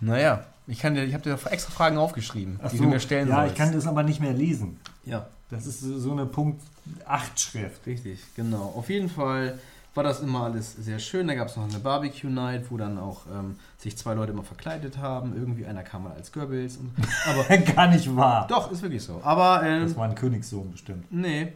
[0.01, 3.01] Naja, ich, kann dir, ich habe dir extra Fragen aufgeschrieben, Ach die so, du mir
[3.01, 3.53] stellen ja, sollst.
[3.53, 4.79] ich kann das aber nicht mehr lesen.
[5.05, 6.61] Ja, Das ist so so eine Punkt
[7.07, 7.87] 8 Schrift.
[7.87, 8.73] richtig, genau.
[8.77, 9.59] Auf jeden Fall
[9.97, 11.27] war das immer alles sehr schön.
[11.27, 14.99] Da gab es noch eine Barbecue-Night, wo dann auch ähm, sich zwei Leute immer verkleidet
[14.99, 15.35] haben.
[15.35, 16.77] Irgendwie einer kam mal als Goebbels.
[16.77, 16.93] Und,
[17.27, 18.47] aber Gar nicht wahr.
[18.49, 19.21] doch, ist wirklich so.
[19.25, 21.11] Aber ähm, Das war ein Königssohn bestimmt.
[21.11, 21.53] Nee.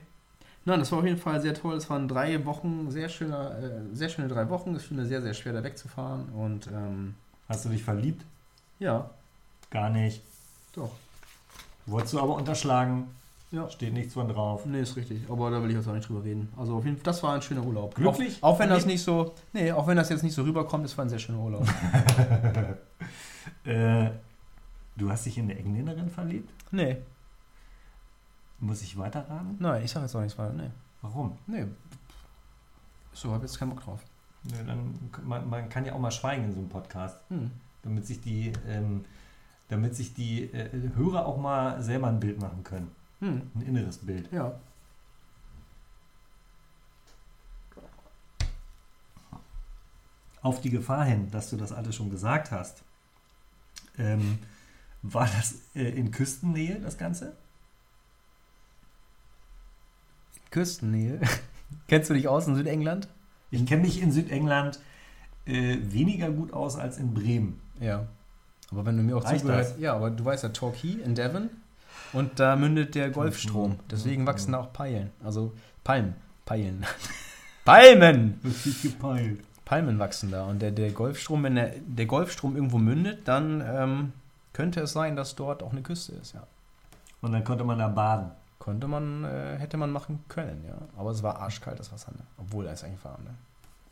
[0.64, 1.76] Nein, das war auf jeden Fall sehr toll.
[1.76, 4.74] Es waren drei Wochen, sehr schöne, äh, sehr schöne drei Wochen.
[4.74, 6.28] Es fiel mir sehr, sehr schwer, da wegzufahren.
[6.30, 7.14] Und ähm,
[7.48, 8.24] Hast du dich verliebt?
[8.78, 9.08] ja,
[9.70, 10.22] Gar nicht.
[10.74, 10.90] doch.
[11.86, 13.08] Wolltest du aber unterschlagen?
[13.52, 13.68] Ja.
[13.68, 14.64] Steht nichts von drauf.
[14.64, 15.22] Nee, ist richtig.
[15.28, 16.48] Aber da will ich jetzt auch nicht drüber reden.
[16.56, 17.94] Also auf jeden Fall, das war ein schöner Urlaub.
[17.96, 18.38] Glücklich?
[18.42, 20.96] Auch, auch wenn das nicht so, nee, auch wenn das jetzt nicht so rüberkommt, es
[20.96, 21.66] war ein sehr schöner Urlaub.
[23.64, 24.10] Äh,
[24.96, 26.50] du hast dich in eine Engländerin verliebt?
[26.72, 26.96] nee,
[28.58, 29.56] Muss ich weiterraten?
[29.58, 30.52] nein, ich sag jetzt auch nichts weiter.
[30.52, 30.70] Nee,
[31.02, 31.36] Warum?
[31.46, 31.64] nee.
[33.12, 34.00] So, hab jetzt keinen Bock drauf.
[34.44, 34.94] Ja, dann,
[35.24, 37.50] man, man kann ja auch mal schweigen in so einem Podcast, Hm.
[37.82, 39.04] damit sich die, ähm,
[39.68, 42.90] damit sich die äh, Hörer auch mal selber ein Bild machen können.
[43.20, 43.42] Hm.
[43.54, 44.30] Ein inneres Bild.
[44.32, 44.58] Ja.
[50.42, 52.82] Auf die Gefahr hin, dass du das alles schon gesagt hast,
[53.98, 54.38] ähm,
[55.02, 57.36] war das äh, in Küstennähe, das Ganze?
[60.50, 61.20] Küstennähe.
[61.88, 63.08] Kennst du dich aus in Südengland?
[63.50, 64.80] Ich kenne mich in Südengland
[65.44, 67.60] äh, weniger gut aus als in Bremen.
[67.80, 68.06] Ja.
[68.70, 69.78] Aber wenn du mir auch Reicht zugehört, das?
[69.78, 71.50] ja, aber du weißt ja Torquay in Devon
[72.12, 73.78] und da mündet der Golfstrom.
[73.90, 75.10] Deswegen wachsen da auch Peilen.
[75.22, 75.52] Also
[75.84, 76.14] Palmen.
[76.44, 76.84] Peilen.
[77.64, 78.40] Palmen!
[78.44, 79.40] Richtig gepeilt.
[79.64, 80.44] Palmen wachsen da.
[80.46, 84.12] Und der, der Golfstrom, wenn der, der Golfstrom irgendwo mündet, dann ähm,
[84.52, 86.44] könnte es sein, dass dort auch eine Küste ist, ja.
[87.20, 88.32] Und dann konnte man da baden.
[88.58, 90.76] Konnte man, äh, hätte man machen können, ja.
[90.96, 92.24] Aber es war arschkalt, das Wasser, ne?
[92.38, 93.34] Obwohl es eigentlich warm, ne?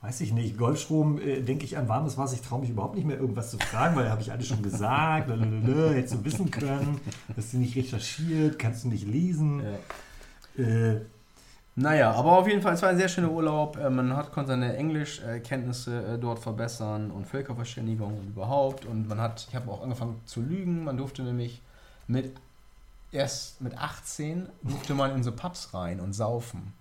[0.01, 0.57] Weiß ich nicht.
[0.57, 2.35] Golfstrom, äh, denke ich an warmes Wasser.
[2.35, 5.29] Ich traue mich überhaupt nicht mehr irgendwas zu fragen, weil habe ich alles schon gesagt.
[5.29, 7.01] Lalalala, Hättest du wissen können.
[7.37, 9.63] Hast du nicht recherchiert, kannst du nicht lesen.
[10.57, 11.01] Äh,
[11.75, 13.77] Naja, aber auf jeden Fall, es war ein sehr schöner Urlaub.
[13.77, 18.85] Äh, Man hat, konnte seine Englischkenntnisse äh, dort verbessern und Völkerverständigung und überhaupt.
[18.85, 20.85] Und man hat, ich habe auch angefangen zu lügen.
[20.85, 21.61] Man durfte nämlich
[22.07, 22.33] mit,
[23.11, 26.73] erst mit 18 durfte man in so Pubs rein und saufen.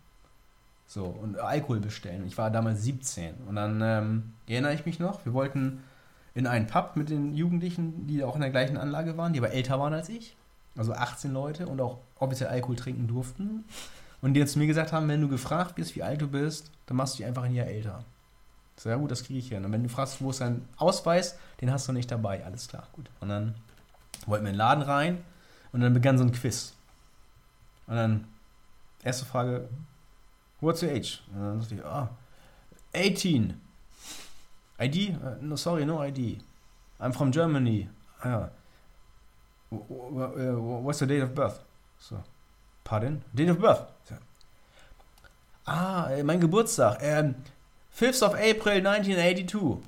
[0.88, 2.26] So, und Alkohol bestellen.
[2.26, 3.36] Ich war damals 17.
[3.48, 5.84] Und dann ähm, erinnere ich mich noch, wir wollten
[6.34, 9.52] in einen Pub mit den Jugendlichen, die auch in der gleichen Anlage waren, die aber
[9.52, 10.38] älter waren als ich.
[10.78, 13.66] Also 18 Leute und auch offiziell Alkohol trinken durften.
[14.22, 16.72] Und die jetzt zu mir gesagt haben, wenn du gefragt bist, wie alt du bist,
[16.86, 18.06] dann machst du dich einfach ein Jahr älter.
[18.78, 19.66] So, ja gut, das kriege ich hin.
[19.66, 22.46] Und wenn du fragst, wo ist dein Ausweis, den hast du nicht dabei.
[22.46, 23.10] Alles klar, gut.
[23.20, 23.56] Und dann
[24.26, 25.18] wollten wir in den Laden rein
[25.74, 26.74] und dann begann so ein Quiz.
[27.88, 28.28] Und dann,
[29.04, 29.68] erste Frage,
[30.62, 31.22] what's your age?
[31.34, 32.10] Und dann sagte ich, ah,
[32.94, 33.60] 18.
[34.80, 35.16] ID?
[35.16, 36.40] Uh, no, sorry, no ID.
[37.00, 37.90] I'm from Germany.
[38.22, 38.50] Ah,
[39.70, 41.60] What's your date of birth?
[42.00, 42.24] So.
[42.84, 43.24] Pardon?
[43.36, 43.82] Date of birth?
[45.66, 47.00] Ah, äh, mein Geburtstag.
[47.02, 47.36] Ähm,
[47.92, 49.80] 5th of April 1982.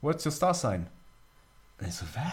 [0.00, 0.86] What's your star sign?
[1.78, 2.32] Und ich so, was?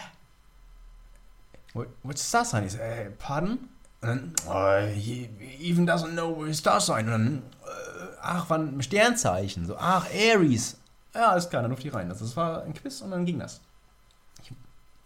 [1.74, 2.64] What, what's your star sign?
[2.64, 3.68] Ich so, äh, pardon?
[4.02, 5.28] Und dann, oh, he
[5.60, 7.06] even doesn't know what his star sign.
[7.06, 9.66] Und dann, äh, ach, wann, Sternzeichen.
[9.66, 10.76] So, ach, Aries.
[11.14, 12.10] Ja, alles klar, dann durfte ich rein.
[12.10, 13.60] Also, das war ein Quiz und dann ging das.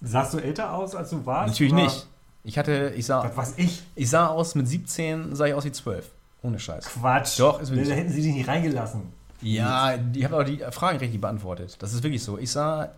[0.01, 1.49] sahst du älter aus, als du warst?
[1.53, 2.07] Natürlich Oder- nicht.
[2.45, 3.83] Ich hatte, ich sah, Was ich?
[3.97, 6.09] ich sah aus mit 17, sah ich aus wie 12.
[6.43, 6.85] Ohne Scheiß.
[6.87, 7.41] Quatsch.
[7.41, 8.01] Doch, ist wirklich Da so.
[8.01, 9.13] hätten sie dich nicht reingelassen.
[9.43, 11.77] Ja, die habe auch die Fragen richtig beantwortet.
[11.83, 12.39] Das ist wirklich so.
[12.39, 12.91] Ich sah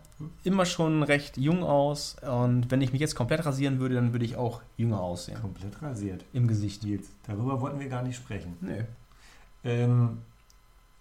[0.44, 4.24] immer schon recht jung aus und wenn ich mich jetzt komplett rasieren würde, dann würde
[4.24, 5.40] ich auch jünger aussehen.
[5.40, 6.24] Komplett rasiert.
[6.32, 6.82] Im Gesicht.
[6.82, 8.56] Nils, darüber wollten wir gar nicht sprechen.
[8.60, 8.84] Nee.
[9.64, 10.18] Ähm,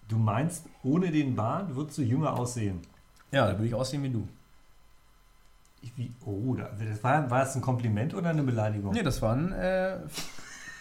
[0.08, 2.80] du meinst, ohne den Bart würdest du jünger aussehen?
[3.32, 4.26] Ja, da würde ich aussehen wie du.
[5.82, 8.92] Ich, wie, oh, da- das war, war das ein Kompliment oder eine Beleidigung?
[8.92, 9.98] Nee, das war ein äh,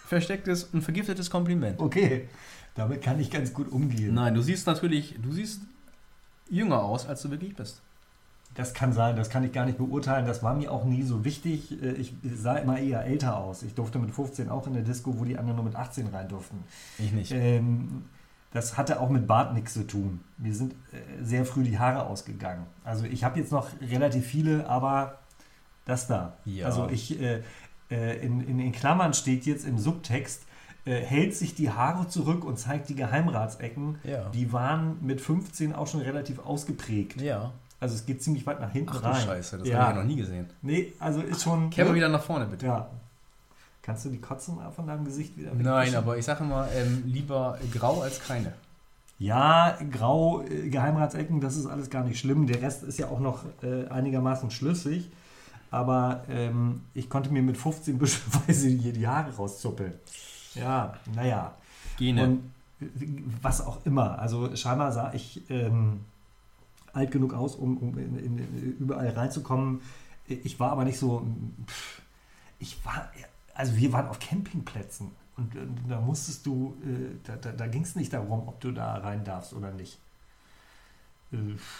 [0.06, 1.80] verstecktes und vergiftetes Kompliment.
[1.80, 2.28] Okay,
[2.76, 4.14] damit kann ich ganz gut umgehen.
[4.14, 5.62] Nein, du siehst natürlich, du siehst
[6.50, 7.82] jünger aus, als du wirklich bist.
[8.58, 10.26] Das kann sein, das kann ich gar nicht beurteilen.
[10.26, 11.80] Das war mir auch nie so wichtig.
[11.82, 13.62] Äh, Ich sah immer eher älter aus.
[13.62, 16.28] Ich durfte mit 15 auch in der Disco, wo die anderen nur mit 18 rein
[16.28, 16.64] durften.
[16.98, 17.32] Ich nicht.
[17.32, 18.06] Ähm,
[18.52, 20.22] das hatte auch mit Bart nichts zu tun.
[20.40, 22.66] Mir sind äh, sehr früh die Haare ausgegangen.
[22.84, 25.20] Also ich habe jetzt noch relativ viele, aber
[25.86, 26.34] das da.
[26.46, 26.66] Ja.
[26.66, 27.44] Also ich, äh,
[27.92, 30.44] äh, in, in den Klammern steht jetzt im Subtext,
[30.86, 33.98] hält sich die Haare zurück und zeigt die Geheimratsecken.
[34.06, 34.30] Ja.
[34.30, 37.20] Die waren mit 15 auch schon relativ ausgeprägt.
[37.20, 37.52] Ja.
[37.80, 39.22] Also es geht ziemlich weit nach hinten Ach rein.
[39.22, 39.80] Scheiße, das ja.
[39.80, 40.48] habe ich ja noch nie gesehen.
[40.62, 41.70] Nee, also ist schon.
[41.70, 42.66] Kehr mal wieder nach vorne, bitte.
[42.66, 42.90] Ja.
[43.84, 45.96] Kannst du die Kotzen mal von deinem Gesicht wieder Nein, wegwischen?
[45.96, 48.54] aber ich sage immer, ähm, lieber grau als keine.
[49.20, 52.48] Ja, grau, äh, Geheimratsecken, das ist alles gar nicht schlimm.
[52.48, 55.10] Der Rest ist ja auch noch äh, einigermaßen schlüssig.
[55.72, 59.94] Aber ähm, ich konnte mir mit 15 büschelweise die Haare rauszuppeln.
[60.56, 61.54] Ja, naja.
[61.98, 62.24] Gene.
[62.24, 62.52] Und
[62.82, 62.86] äh,
[63.42, 64.20] was auch immer.
[64.20, 66.02] Also scheinbar sah ich ähm,
[66.94, 69.82] alt genug aus, um, um in, in, überall reinzukommen.
[70.28, 71.26] Ich war aber nicht so.
[71.68, 72.02] pff,
[72.60, 73.10] Ich war.
[73.54, 75.12] Also wir waren auf Campingplätzen.
[75.38, 78.72] Und, äh, da musstest du, äh, da, da, da ging es nicht darum, ob du
[78.72, 80.00] da rein darfst oder nicht.
[81.32, 81.38] Äh,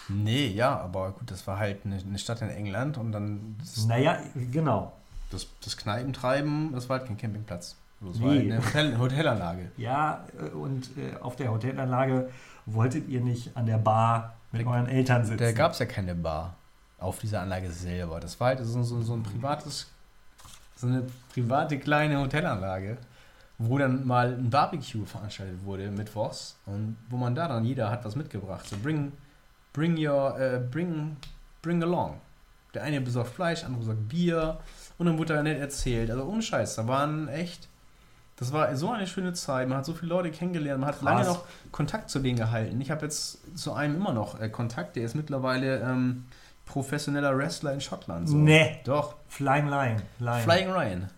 [0.08, 3.56] Nee, ja, aber gut, das war halt eine, eine Stadt in England und dann
[3.86, 4.18] naja,
[4.52, 4.92] genau.
[5.30, 7.76] das, das Kneipentreiben, das war halt kein Campingplatz.
[8.00, 8.52] Das war Nee.
[8.52, 9.72] halt eine Hotel, Hotelanlage.
[9.76, 12.30] Ja, äh, und äh, auf der Hotelanlage
[12.66, 15.38] wolltet ihr nicht an der Bar mit euren Eltern sitzen.
[15.38, 16.56] Da gab es ja keine Bar
[16.98, 18.20] auf dieser Anlage selber.
[18.20, 19.86] Das war halt so, so, so ein privates,
[20.76, 22.98] so eine private kleine Hotelanlage,
[23.58, 28.04] wo dann mal ein Barbecue veranstaltet wurde mittwochs und wo man da dann jeder hat
[28.04, 28.66] was mitgebracht.
[28.66, 29.12] So bring,
[29.72, 31.16] bring your, äh, bring,
[31.62, 32.20] bring along.
[32.74, 34.58] Der eine besorgt Fleisch, andere besorgt Bier
[34.98, 36.10] und dann wurde da nett erzählt.
[36.10, 37.67] Also ohne Scheiß, da waren echt,
[38.38, 39.68] das war so eine schöne Zeit.
[39.68, 41.04] Man hat so viele Leute kennengelernt, man hat Krass.
[41.04, 42.80] lange noch Kontakt zu denen gehalten.
[42.80, 46.24] Ich habe jetzt zu einem immer noch äh, Kontakt, der ist mittlerweile ähm,
[46.66, 48.28] professioneller Wrestler in Schottland.
[48.28, 48.36] So.
[48.36, 48.78] Nee.
[48.84, 49.16] Doch.
[49.28, 50.02] Flying Lion.
[50.20, 50.40] Lion.
[50.42, 51.10] Flying Ryan.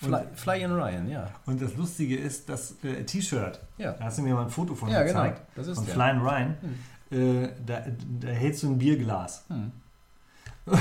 [0.00, 1.28] Fly, Flying Ryan, ja.
[1.44, 4.76] Und das Lustige ist, das äh, T-Shirt, Ja, da hast du mir mal ein Foto
[4.76, 5.24] von ja genau.
[5.24, 5.94] gezeigt, Das ist von der.
[5.94, 6.56] Flying Ryan,
[7.10, 7.44] Hm.
[7.44, 7.82] äh, da,
[8.20, 9.44] da hältst du ein Bierglas.
[9.48, 9.72] Hm.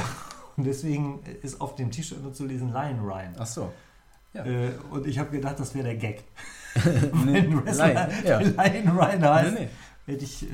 [0.57, 3.33] Und deswegen ist auf dem T-Shirt nur zu lesen Lion Ryan.
[3.39, 3.73] Ach so.
[4.37, 4.45] Ja.
[4.45, 6.23] Äh, und ich habe gedacht, das wäre der Gag.
[6.75, 8.39] Wenn Wrestler ja.
[8.67, 9.59] Lion Ryan heißt, Nee,
[10.05, 10.13] nee.
[10.13, 10.47] hätte ich äh,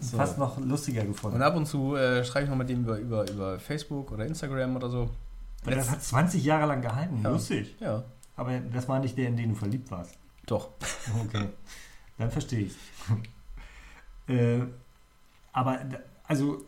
[0.00, 0.16] So.
[0.16, 1.36] fast noch lustiger gefunden.
[1.36, 4.24] Und ab und zu äh, schreibe ich noch mit dem über, über, über Facebook oder
[4.26, 5.10] Instagram oder so.
[5.66, 7.20] Und das hat 20 Jahre lang gehalten.
[7.24, 7.30] Ja.
[7.30, 7.74] Lustig.
[7.80, 8.04] Ja,
[8.36, 10.14] Aber das war nicht der, in den du verliebt warst.
[10.46, 10.70] doch.
[11.26, 11.48] Okay,
[12.18, 12.76] dann verstehe ich.
[14.28, 14.60] äh,
[15.52, 15.80] aber
[16.24, 16.64] also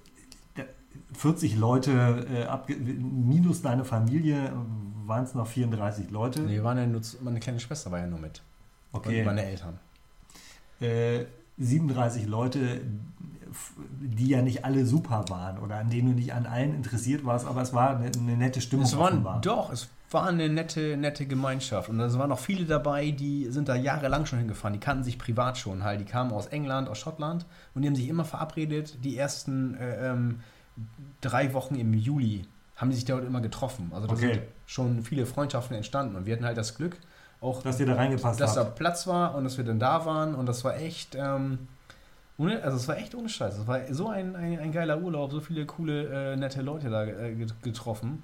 [1.15, 4.53] 40 Leute, äh, minus deine Familie,
[5.07, 6.41] waren es noch 34 Leute.
[6.43, 8.43] Nee, waren ja nur, meine kleine Schwester war ja nur mit.
[8.93, 9.21] okay.
[9.21, 9.79] Und meine Eltern.
[10.81, 11.25] äh,
[11.59, 12.81] 37 Leute,
[14.01, 17.47] die ja nicht alle super waren oder an denen du nicht an allen interessiert warst,
[17.47, 19.41] aber es war eine, eine nette Stimmung Es waren, offenbar.
[19.41, 21.89] doch, es war eine nette, nette Gemeinschaft.
[21.89, 24.73] Und es waren noch viele dabei, die sind da jahrelang schon hingefahren.
[24.73, 26.01] Die kannten sich privat schon halt.
[26.01, 28.99] Die kamen aus England, aus Schottland und die haben sich immer verabredet.
[29.05, 30.41] Die ersten äh, ähm,
[31.21, 32.45] drei Wochen im Juli
[32.77, 33.91] haben die sich dort immer getroffen.
[33.95, 34.33] Also da Okay.
[34.35, 36.17] sind schon viele Freundschaften entstanden.
[36.17, 36.97] Und wir hatten halt das Glück,
[37.43, 38.77] auch Dass ihr da reingepasst dass da habt.
[38.77, 40.35] Platz war und dass wir dann da waren.
[40.35, 41.59] Und das war echt, ähm,
[42.39, 43.59] ohne, also es war echt ohne Scheiß.
[43.59, 47.05] Es war so ein, ein, ein geiler Urlaub, so viele coole, äh, nette Leute da
[47.05, 48.23] äh, get- getroffen.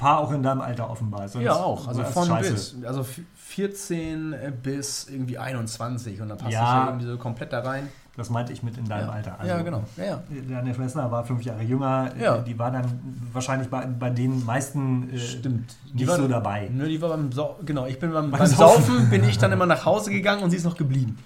[0.00, 1.28] Paar auch in deinem Alter offenbar.
[1.28, 1.86] Sonst Ja, auch.
[1.86, 2.52] Also von scheiße.
[2.52, 2.76] bis.
[2.84, 6.60] Also v- 14 bis irgendwie 21 und dann passt Ja.
[6.60, 7.88] du ja irgendwie so komplett da rein.
[8.16, 9.12] Das meinte ich mit in deinem ja.
[9.12, 9.38] Alter.
[9.46, 9.82] ja, genau.
[9.96, 10.22] Ja, ja.
[10.48, 12.10] Deine Schwester war fünf Jahre jünger.
[12.20, 12.38] Ja.
[12.38, 12.84] Die war dann
[13.32, 15.74] wahrscheinlich bei, bei den meisten äh, Stimmt.
[15.94, 16.68] nicht war, so dabei.
[16.72, 18.84] Nö, die war beim Sau Genau, ich bin beim, Beim beim Saufen.
[18.84, 21.18] Saufen bin ich dann immer nach Hause gegangen und sie ist noch geblieben.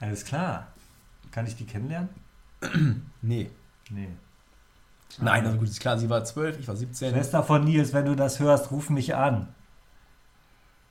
[0.00, 0.66] Alles klar.
[1.32, 2.08] Kann ich die kennenlernen?
[3.22, 3.50] Nee.
[3.90, 4.08] Nee.
[5.20, 7.12] Nein, also gut, ist klar, sie war 12, ich war 17.
[7.12, 9.48] Schwester von Nils, wenn du das hörst, ruf mich an.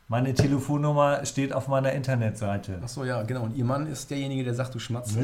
[0.07, 2.79] Meine Telefonnummer steht auf meiner Internetseite.
[2.83, 3.43] Achso, ja, genau.
[3.43, 5.15] Und ihr Mann ist derjenige, der sagt, du schmatzt.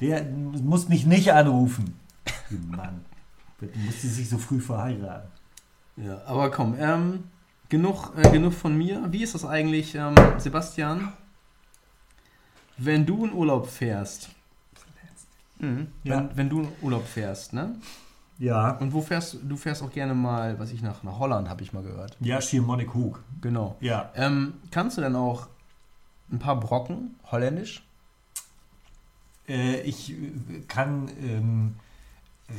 [0.00, 1.98] Der muss mich nicht anrufen.
[2.68, 3.04] Mann.
[3.60, 5.30] Du musst sie sich so früh verheiraten.
[5.96, 7.24] Ja, aber komm, ähm,
[7.68, 9.06] genug, äh, genug von mir.
[9.10, 11.12] Wie ist das eigentlich, ähm, Sebastian?
[12.76, 14.30] Wenn du in Urlaub fährst,
[15.64, 15.86] mhm.
[16.02, 16.18] Ja.
[16.18, 17.76] wenn, wenn du in Urlaub fährst, ne?
[18.38, 18.72] Ja.
[18.78, 19.56] Und wo fährst du?
[19.56, 22.16] fährst auch gerne mal, was ich nach, nach Holland, habe ich mal gehört.
[22.20, 23.22] Ja, Schiermonnikoog.
[23.40, 23.76] Genau.
[23.80, 24.10] Ja.
[24.14, 25.48] Ähm, kannst du denn auch
[26.32, 27.86] ein paar Brocken holländisch?
[29.48, 30.32] Äh, ich äh,
[30.66, 31.76] kann ähm,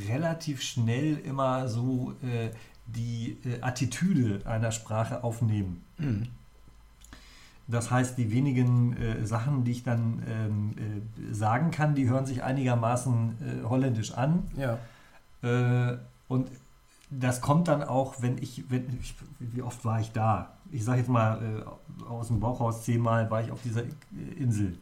[0.08, 2.50] relativ schnell immer so äh,
[2.86, 5.82] die äh, Attitüde einer Sprache aufnehmen.
[5.98, 6.28] Mhm.
[7.68, 12.24] Das heißt, die wenigen äh, Sachen, die ich dann ähm, äh, sagen kann, die hören
[12.24, 14.44] sich einigermaßen äh, holländisch an.
[14.56, 14.78] Ja.
[15.42, 15.98] Äh,
[16.28, 16.48] und
[17.10, 20.54] das kommt dann auch, wenn ich, wenn ich, wie oft war ich da?
[20.70, 21.64] Ich sage jetzt mal
[22.02, 23.92] äh, aus dem Bauch raus zehnmal war ich auf dieser äh,
[24.38, 24.78] Insel.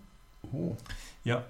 [0.53, 0.77] Oh.
[1.23, 1.43] Ja.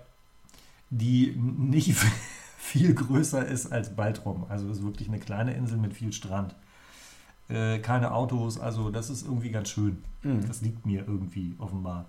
[0.91, 1.97] Die nicht
[2.59, 4.47] viel größer ist als Baltrum.
[4.49, 6.55] Also ist wirklich eine kleine Insel mit viel Strand.
[7.49, 10.03] Äh, keine Autos, also das ist irgendwie ganz schön.
[10.23, 10.47] Mhm.
[10.47, 12.07] Das liegt mir irgendwie offenbar.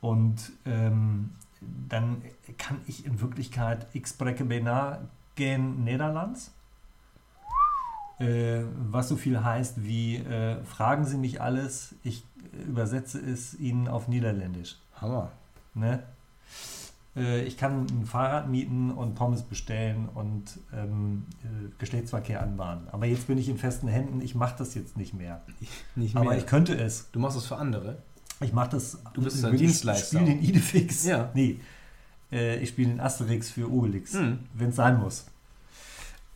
[0.00, 1.30] Und ähm,
[1.88, 2.22] dann
[2.58, 5.00] kann ich in Wirklichkeit Ich spreche bijna
[5.36, 6.52] geen Nederlands.
[8.18, 12.24] Äh, was so viel heißt wie äh, fragen Sie mich alles, ich
[12.66, 14.76] übersetze es Ihnen auf Niederländisch.
[15.00, 15.32] Hammer.
[15.74, 16.02] Ne?
[17.16, 22.88] Äh, ich kann ein Fahrrad mieten und Pommes bestellen und ähm, äh, Geschlechtsverkehr anbahnen.
[22.92, 25.42] Aber jetzt bin ich in festen Händen, ich mache das jetzt nicht mehr.
[25.96, 26.38] Nicht Aber mehr.
[26.38, 27.10] ich könnte es.
[27.12, 27.98] du machst es für andere.
[28.40, 28.98] Ich mache das.
[29.12, 30.18] Du bist ich ein Dienstleister.
[30.18, 31.04] spiele den Idefix.
[31.04, 31.30] Ja.
[31.34, 31.60] Nee.
[32.32, 34.38] Äh, ich spiele den Asterix für Obelix, Hm.
[34.54, 35.26] wenn es sein muss.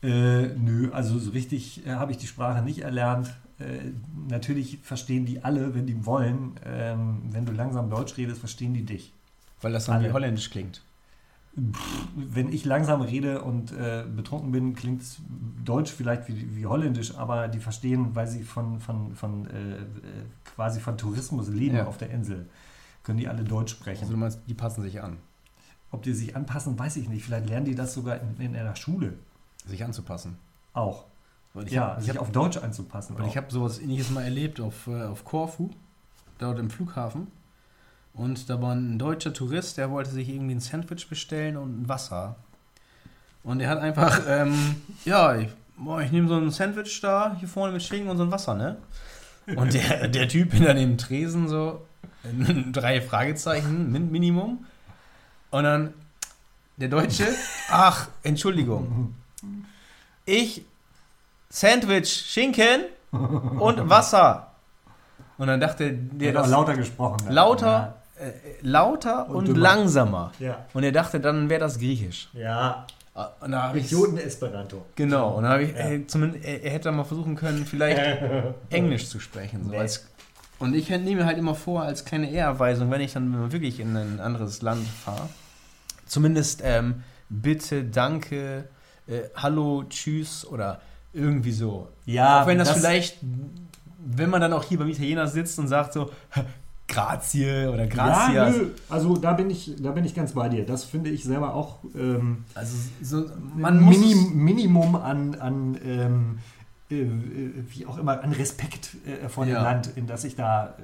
[0.03, 3.33] Äh, nö, also so richtig äh, habe ich die Sprache nicht erlernt.
[3.59, 3.93] Äh,
[4.29, 6.53] natürlich verstehen die alle, wenn die wollen.
[6.66, 9.12] Ähm, wenn du langsam Deutsch redest, verstehen die dich.
[9.65, 10.83] Weil das dann wie holländisch klingt.
[12.17, 15.19] Wenn ich langsam rede und äh, betrunken bin, klingt es
[15.65, 19.85] Deutsch vielleicht wie, wie Holländisch, aber die verstehen, weil sie von, von, von äh, äh,
[20.57, 21.87] quasi von Tourismus leben Ja.
[21.87, 22.47] auf der Insel,
[23.05, 24.01] können die alle Deutsch sprechen.
[24.03, 25.17] Also du meinst, die passen sich an.
[25.93, 27.25] Ob die sich anpassen, weiß ich nicht.
[27.25, 29.15] Vielleicht lernen die das sogar in, in einer Schule
[29.65, 30.37] Sich anzupassen.
[30.73, 31.05] auch.
[31.69, 33.17] Ja, hab- ich sich hab- auf Deutsch anzupassen.
[33.17, 35.71] Weil ich habe sowas ähnliches mal erlebt auf, äh, auf Korfu,
[36.39, 37.29] dort im Flughafen.
[38.15, 41.89] Und da war ein deutscher Tourist, der wollte sich irgendwie ein Sandwich bestellen und ein
[41.89, 42.37] Wasser.
[43.43, 47.49] Und er hat einfach, ähm, ja, ich, boah, ich nehme so ein Sandwich da, hier
[47.49, 48.77] vorne mit Schinken und so ein Wasser, ne?
[49.57, 51.83] Und der, der Typ hinter dem Tresen so,
[52.73, 54.65] drei Fragezeichen, Min Minimum.
[55.51, 55.95] Und dann
[56.77, 57.27] der Deutsche,
[57.69, 59.15] ach, Entschuldigung.
[60.25, 60.65] Ich,
[61.49, 64.53] Sandwich, Schinken und Wasser.
[65.37, 67.27] Und dann dachte der Der das lauter gesprochen.
[67.27, 67.33] ne?
[67.33, 70.33] lauter, äh, lauter Und und, langsamer.
[70.39, 70.65] Ja.
[70.73, 72.29] Und er dachte, dann wäre das Griechisch.
[72.33, 72.87] Ja.
[73.17, 74.85] Ah, Und da habe ich Idioten-Esperanto.
[74.97, 75.35] genau.
[75.37, 75.89] Und da habe ich, Ja.
[75.91, 78.01] äh, zumindest, er, er hätte mal versuchen können, vielleicht
[78.71, 79.65] Englisch zu sprechen.
[79.65, 79.79] So Nee.
[79.79, 80.07] als,
[80.59, 83.97] und ich nehme mir halt immer vor, als kleine Ehrerweisung, wenn ich dann wirklich in
[83.97, 85.29] ein anderes Land fahre,
[86.07, 88.65] zumindest ähm, bitte, danke,
[89.07, 90.81] äh, hallo, tschüss oder
[91.12, 91.89] irgendwie so.
[92.07, 93.19] Ja, auch wenn das, vielleicht,
[94.05, 96.11] wenn man dann auch hier beim Italiener sitzt und sagt so,
[96.89, 98.57] grazie oder Ja, gracias.
[98.57, 98.70] nö.
[98.89, 100.64] Also da bin ich, da bin ich ganz bei dir.
[100.66, 103.24] Das finde ich selber auch ähm, also so,
[103.57, 106.39] man muss Mini, es- Minimum an, an ähm,
[106.91, 109.62] äh, äh, wie auch immer, an Respekt äh, vor dem Ja.
[109.62, 110.74] Land, in das ich da,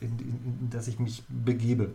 [0.00, 1.90] äh, in, in, in das ich mich begebe.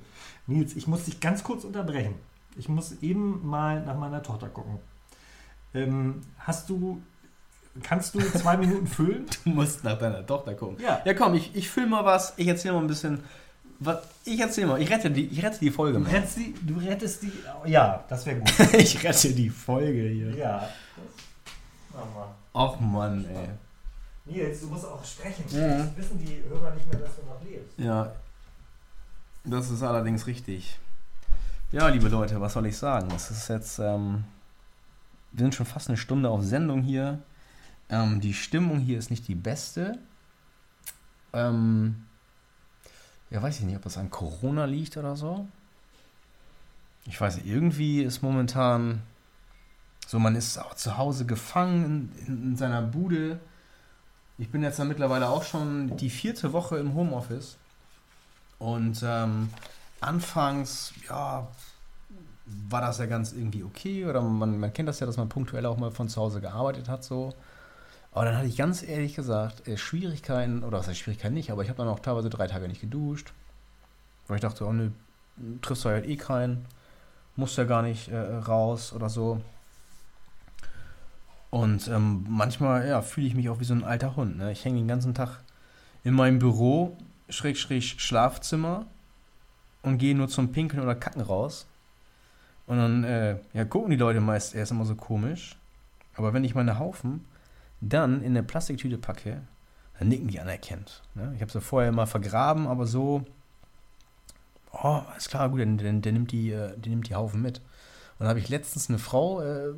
[0.47, 2.15] Nils, ich muss dich ganz kurz unterbrechen.
[2.55, 4.77] Ich muss eben mal nach meiner Tochter gucken.
[5.73, 7.01] Ähm, hast du,
[7.81, 9.25] kannst du zwei Minuten füllen?
[9.43, 10.77] Du musst nach deiner Tochter gucken.
[10.83, 11.01] Ja.
[11.05, 12.33] Ja, komm, ich, ich füll mal was.
[12.37, 13.23] Ich erzähle mal ein bisschen.
[13.79, 14.81] Was, ich erzähle mal.
[14.81, 16.11] Ich rette die, ich rette die Folge Du mal.
[16.11, 17.31] rettest die, du rettest die,
[17.65, 18.53] ja, das wäre gut.
[18.77, 20.35] ich rette die Folge hier.
[20.35, 20.69] ja.
[22.53, 23.49] Ach Mann, ey.
[24.25, 25.43] Nils, du musst auch sprechen.
[25.51, 25.89] Mhm.
[25.97, 27.77] Wissen die Hörer nicht mehr, dass du noch lebst.
[27.77, 28.11] Ja.
[29.43, 30.79] Das ist allerdings richtig.
[31.71, 33.09] Ja, liebe Leute, was soll ich sagen?
[33.15, 33.79] Es ist jetzt.
[33.79, 34.23] Ähm,
[35.33, 37.19] wir sind schon fast eine Stunde auf Sendung hier.
[37.93, 39.99] Ähm, die Stimmung hier ist nicht die beste.
[41.31, 42.05] Ähm,
[43.29, 45.47] ja, weiß ich nicht, ob das an Corona liegt oder so.
[47.05, 49.03] Ich weiß nicht, irgendwie ist momentan
[50.07, 53.39] so, man ist auch zu Hause gefangen in, in, in seiner Bude.
[54.39, 57.57] Ich bin jetzt dann mittlerweile auch schon die vierte Woche im Homeoffice.
[58.57, 59.49] Und ähm,
[60.01, 61.47] anfangs, ja,
[62.69, 64.05] war das ja ganz irgendwie okay.
[64.05, 66.89] Oder man, man kennt das ja, dass man punktuell auch mal von zu Hause gearbeitet
[66.89, 67.35] hat, so.
[68.13, 71.63] Aber dann hatte ich ganz ehrlich gesagt äh, Schwierigkeiten, oder was heißt Schwierigkeiten nicht, aber
[71.63, 73.33] ich habe dann auch teilweise drei Tage nicht geduscht.
[74.27, 74.91] Weil ich dachte, oh ne,
[75.61, 76.65] triffst du halt eh keinen,
[77.35, 79.41] musst ja gar nicht äh, raus oder so.
[81.49, 84.37] Und ähm, manchmal, ja, fühle ich mich auch wie so ein alter Hund.
[84.37, 84.51] Ne?
[84.51, 85.41] Ich hänge den ganzen Tag
[86.03, 86.97] in meinem Büro,
[87.29, 88.85] schräg, schräg Schlafzimmer
[89.81, 91.65] und gehe nur zum Pinkeln oder Kacken raus.
[92.65, 95.57] Und dann, äh, ja, gucken die Leute meist erst immer so komisch.
[96.15, 97.25] Aber wenn ich meine Haufen
[97.89, 99.41] dann in eine Plastiktüte packe,
[99.99, 101.01] dann nicken die anerkennt.
[101.15, 101.33] Ne?
[101.35, 103.23] Ich habe sie vorher immer vergraben, aber so,
[104.71, 107.59] oh, ist klar, gut, der, der, der, nimmt die, äh, der nimmt die Haufen mit.
[107.59, 109.73] Und dann habe ich letztens eine Frau äh,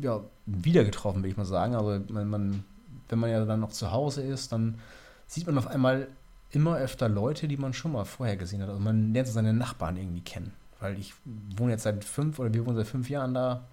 [0.00, 1.74] ja, wieder getroffen, will ich mal sagen.
[1.74, 2.64] Aber man, man,
[3.08, 4.78] wenn man ja dann noch zu Hause ist, dann
[5.26, 6.08] sieht man auf einmal
[6.50, 8.68] immer öfter Leute, die man schon mal vorher gesehen hat.
[8.68, 10.52] Also man lernt seine Nachbarn irgendwie kennen.
[10.80, 11.14] Weil ich
[11.56, 13.64] wohne jetzt seit fünf oder wir wohnen seit fünf Jahren da.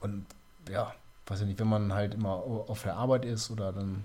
[0.00, 0.26] Und
[0.70, 0.92] ja,
[1.26, 4.04] weiß ich nicht, wenn man halt immer auf der Arbeit ist oder dann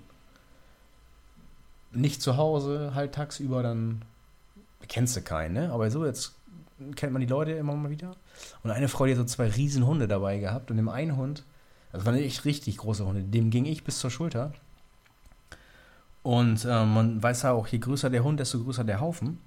[1.92, 4.02] nicht zu Hause, halt tagsüber, dann
[4.88, 5.72] kennst du keinen, ne?
[5.72, 6.34] Aber so jetzt
[6.94, 8.14] kennt man die Leute immer mal wieder.
[8.62, 11.44] Und eine Frau, die hat so zwei riesen Hunde dabei gehabt und dem einen Hund,
[11.92, 14.52] das waren echt richtig große Hunde, dem ging ich bis zur Schulter.
[16.22, 19.38] Und äh, man weiß ja auch, je größer der Hund, desto größer der Haufen.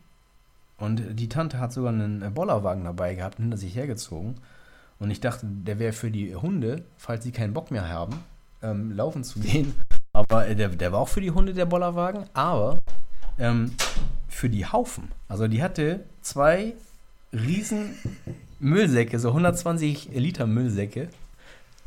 [0.78, 4.36] Und die Tante hat sogar einen Bollerwagen dabei gehabt und hinter sich hergezogen.
[5.02, 8.24] Und ich dachte, der wäre für die Hunde, falls sie keinen Bock mehr haben,
[8.62, 9.74] ähm, laufen zu gehen.
[10.14, 12.78] Aber äh, der, der war auch für die Hunde der Bollerwagen, aber
[13.39, 13.72] ähm,
[14.30, 15.08] für die Haufen.
[15.28, 16.76] Also die hatte zwei
[17.34, 17.95] riesen
[18.60, 21.10] Müllsäcke, so 120 Liter Müllsäcke,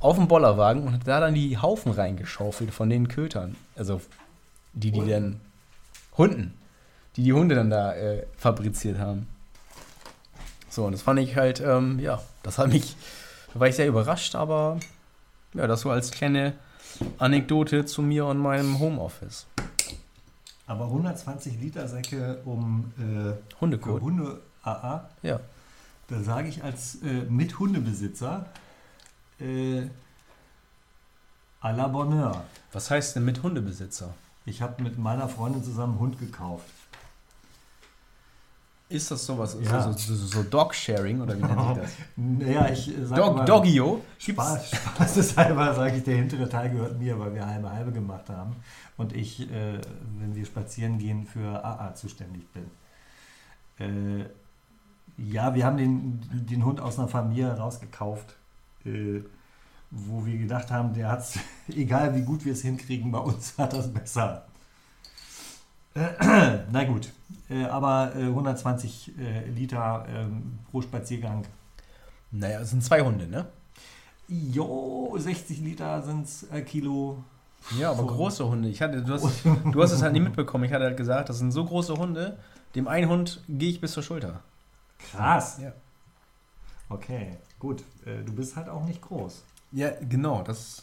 [0.01, 3.55] auf den Bollerwagen und hat da dann die Haufen reingeschaufelt von den Kötern.
[3.77, 4.01] Also
[4.73, 5.41] die, die dann
[6.19, 6.55] Hunden,
[7.15, 9.29] die die Hunde dann da äh, fabriziert haben.
[10.75, 12.97] So, und das fand ich halt, ähm, ja, das hat mich,
[13.53, 14.81] da war ich sehr überrascht, aber
[15.53, 16.55] ja, das so als kleine
[17.19, 19.47] Anekdote zu mir und meinem Homeoffice.
[20.67, 24.01] Aber 120 Liter Säcke um äh, Hundekot.
[24.03, 25.39] Hunde AA, Ja.
[26.09, 28.47] da sage ich als äh, Mithundebesitzer
[29.39, 29.83] äh,
[31.63, 32.43] à la Bonheur.
[32.73, 34.13] Was heißt denn mit Hundebesitzer?
[34.45, 36.65] Ich habe mit meiner Freundin zusammen einen Hund gekauft.
[38.89, 39.83] Ist das sowas, Ja.
[39.83, 41.93] so, so, so, so Dog-Sharing oder wie nennt sich das?
[42.17, 44.05] Naja, ich sag Dog, mal, Doggio?
[44.19, 48.55] Spaß, Spaßeshalber sage ich, der hintere Teil gehört mir, weil wir halbe halbe gemacht haben
[48.99, 49.81] und ich, äh,
[50.19, 52.65] wenn wir spazieren gehen, für AA zuständig bin.
[53.79, 54.27] Äh,
[55.17, 58.37] ja, wir haben den, den Hund aus einer Familie rausgekauft,
[58.85, 59.21] äh,
[59.91, 61.39] wo wir gedacht haben, der hat es,
[61.75, 64.45] egal wie gut wir es hinkriegen, bei uns hat das besser.
[65.95, 67.13] Äh, na gut,
[67.49, 71.45] äh, aber äh, 120 äh, Liter ähm, pro Spaziergang
[72.33, 73.47] Naja, es sind zwei Hunde, ne?
[74.29, 77.23] Jo, 60 Liter sind es äh, Kilo.
[77.79, 78.07] Ja, aber So.
[78.07, 78.69] große Hunde.
[78.69, 80.65] Ich hatte, du, hast, du hast es halt nicht mitbekommen.
[80.65, 82.39] Ich hatte halt gesagt, das sind so große Hunde,
[82.75, 84.41] dem einen Hund gehe ich bis zur Schulter.
[84.99, 85.59] Krass.
[85.63, 85.73] Ja.
[86.89, 87.83] Okay, gut.
[88.05, 89.45] Äh, du bist halt auch nicht groß.
[89.73, 90.83] Ja, genau, das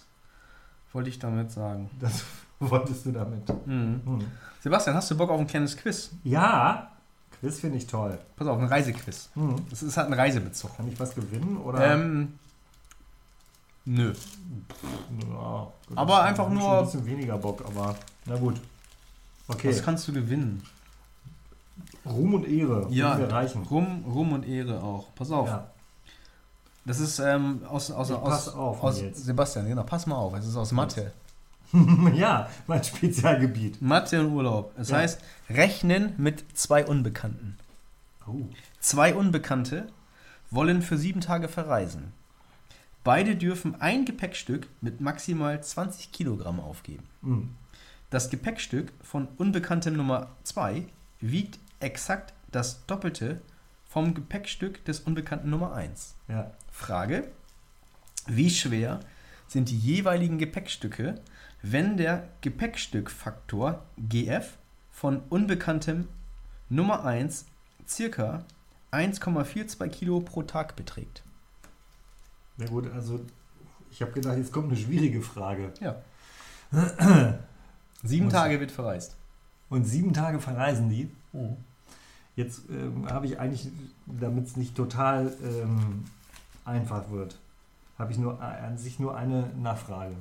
[0.93, 1.89] wollte ich damit sagen.
[1.99, 2.24] Das
[2.70, 3.47] wolltest du damit.
[3.68, 4.01] Mhm.
[4.05, 4.20] Hm.
[4.62, 6.12] Sebastian, hast du Bock auf ein kleines Quiz?
[6.24, 6.91] Ja,
[7.39, 8.18] Quiz finde ich toll.
[8.36, 9.30] Pass auf, ein Reisequiz.
[9.34, 9.55] Hm.
[9.70, 10.76] Das ist halt ein Reisebezug.
[10.78, 11.57] Kann ich was gewinnen?
[11.57, 11.93] Oder?
[11.95, 12.34] Ähm,
[13.86, 14.14] nö.
[15.30, 17.95] Ja, gut, aber ich einfach nur- Ein bisschen weniger Bock, aber
[18.26, 18.62] na gut.
[19.47, 20.62] Okay, Was kannst du gewinnen?
[22.05, 22.88] Ruhm und Ehre.
[22.89, 23.64] Ja, wir reichen.
[23.64, 25.07] Ruhm, Ruhm und Ehre auch.
[25.16, 25.47] Pass auf.
[25.47, 25.68] Ja.
[26.86, 29.01] Das ist ähm, aus, aus, Ich aus, pass auf, aus.
[29.14, 30.34] Sebastian, genau, pass mal auf.
[30.34, 31.12] Es ist aus Mathe.
[32.13, 33.82] ja, mein Spezialgebiet.
[33.82, 34.74] Mathe und Urlaub.
[34.78, 34.97] Es Ja.
[34.97, 37.57] heißt, rechnen mit zwei Unbekannten.
[38.28, 38.47] Oh.
[38.80, 39.88] Zwei Unbekannte
[40.49, 42.13] wollen für sieben Tage verreisen.
[43.03, 47.03] Beide dürfen ein Gepäckstück mit maximal 20 Kilogramm aufgeben.
[47.24, 47.55] Hm.
[48.09, 50.86] Das Gepäckstück von Unbekanntem Nummer 2
[51.19, 53.41] wiegt exakt das Doppelte
[53.88, 56.15] vom Gepäckstück des Unbekannten Nummer 1.
[56.28, 56.51] Ja.
[56.72, 57.32] Frage:
[58.28, 58.99] Wie schwer
[59.47, 61.15] sind die jeweiligen Gepäckstücke,
[61.62, 64.57] wenn der Gepäckstückfaktor GF
[64.89, 66.07] von Unbekanntem
[66.70, 67.45] Nummer 1
[67.88, 68.43] circa
[68.91, 71.24] 1,42 Kilo pro Tag beträgt?
[72.57, 73.20] Na gut, also
[73.91, 75.74] ich habe gedacht, jetzt kommt eine schwierige Frage.
[75.80, 76.01] Ja.
[78.03, 79.16] Sieben Muss- Tage wird verreist.
[79.70, 81.09] Und sieben Tage verreisen die.
[82.36, 83.70] Jetzt ähm, habe ich eigentlich,
[84.05, 86.03] damit es nicht total ähm,
[86.66, 87.39] einfach wird,
[87.97, 90.16] habe ich nur äh, an sich nur eine Nachfrage.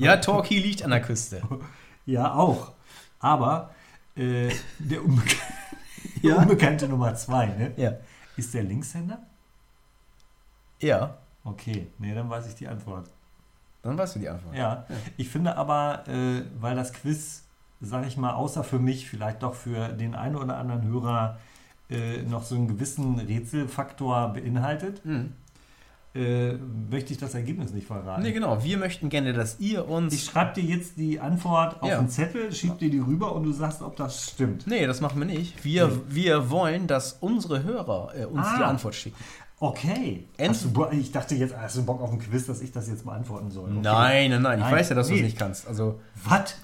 [0.00, 1.42] Ja, Torquay liegt an der Küste.
[2.06, 2.72] Ja, auch.
[3.20, 3.70] Aber
[4.16, 4.48] äh,
[4.78, 5.36] der, Unbek
[6.22, 6.36] der Ja.
[6.38, 7.72] Unbekannte Nummer zwei, ne?
[7.76, 7.92] Ja.
[8.36, 9.18] Ist der Linkshänder?
[10.80, 13.08] Ja, Okay, nee, dann weiß ich die Antwort.
[13.82, 14.54] dann weißt du die Antwort.
[14.54, 14.84] Ja,
[15.16, 17.44] ich finde aber, äh, weil das Quiz,
[17.80, 21.38] sage ich mal, außer für mich, vielleicht doch für den einen oder anderen Hörer
[21.90, 25.32] äh, noch so einen gewissen Rätselfaktor beinhaltet, Hm.
[26.14, 26.54] Äh,
[26.90, 28.22] möchte ich das Ergebnis nicht verraten.
[28.22, 28.64] Nee, genau.
[28.64, 30.12] Wir möchten gerne, dass ihr uns.
[30.12, 31.98] Ich schreibe dir jetzt die Antwort auf Ja.
[32.00, 34.66] einen Zettel, schieb dir die rüber und du sagst, ob das stimmt.
[34.66, 35.64] Nee, das machen wir nicht.
[35.64, 35.94] Wir, Nee.
[36.08, 38.56] wir wollen, dass unsere Hörer äh, uns Ah.
[38.58, 39.16] die Antwort schicken.
[39.60, 40.26] Okay.
[40.72, 43.50] Du, ich dachte jetzt, hast du Bock auf ein Quiz, dass ich das jetzt beantworten
[43.50, 43.68] soll?
[43.70, 43.80] Okay.
[43.82, 44.58] Nein, nein, nein.
[44.58, 44.72] Ich Nein.
[44.74, 45.26] weiß ja, dass du es Nee.
[45.26, 45.68] nicht kannst.
[45.68, 46.56] Also, Was?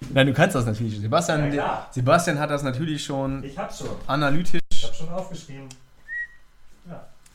[0.12, 0.98] nein, du kannst das natürlich.
[1.00, 1.86] Sebastian, Ja.
[1.92, 3.88] Sebastian hat das natürlich schon Ich hab's schon.
[4.06, 4.60] analytisch.
[4.72, 5.68] Ich hab's schon aufgeschrieben.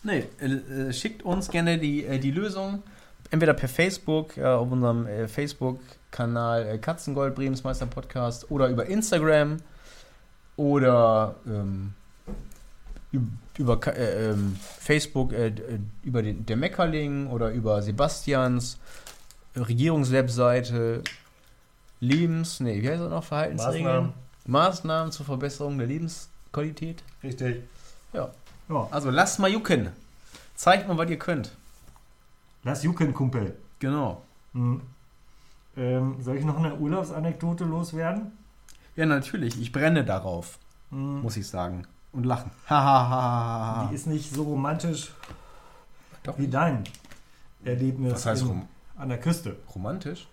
[0.04, 2.82] Nee, äh, äh, schickt uns gerne die, äh, die Lösung.
[3.30, 9.58] Entweder per Facebook, äh, auf unserem äh, Facebook-Kanal äh, Katzengold Bremensmeister Podcast oder über Instagram
[10.58, 11.94] oder ähm,
[13.14, 13.28] üb-
[13.58, 15.34] über äh, ähm, Facebook
[16.04, 18.80] über den, der Meckerling oder über Sebastians
[19.56, 21.04] Regierungswebseite
[22.00, 23.24] Lebens, nee, wie heißt das noch?
[23.24, 23.84] Verhaltensregeln?
[23.84, 24.14] Maßnahmen.
[24.48, 27.04] Maßnahmen zur Verbesserung der Lebensqualität.
[27.24, 27.62] Richtig.
[28.14, 28.32] Ja.
[28.72, 28.88] Ja.
[28.92, 29.90] Also lasst mal jucken.
[30.56, 31.52] Zeigt mal, was ihr könnt.
[32.64, 33.56] Lass jucken, Kumpel.
[33.80, 34.22] Genau.
[34.54, 34.82] Mhm.
[35.78, 38.32] Ähm, soll ich noch eine Urlaubsanekdote loswerden?
[38.96, 39.60] Ja, natürlich.
[39.60, 40.60] Ich brenne darauf,
[40.92, 41.22] Mhm.
[41.22, 41.88] muss ich sagen.
[42.12, 42.52] Und lachen.
[43.90, 45.14] Die ist nicht so romantisch
[46.24, 46.84] Doch wie dein
[47.64, 48.64] Erlebnis Was heißt in-
[48.98, 49.56] an der Küste.
[49.74, 50.28] romantisch?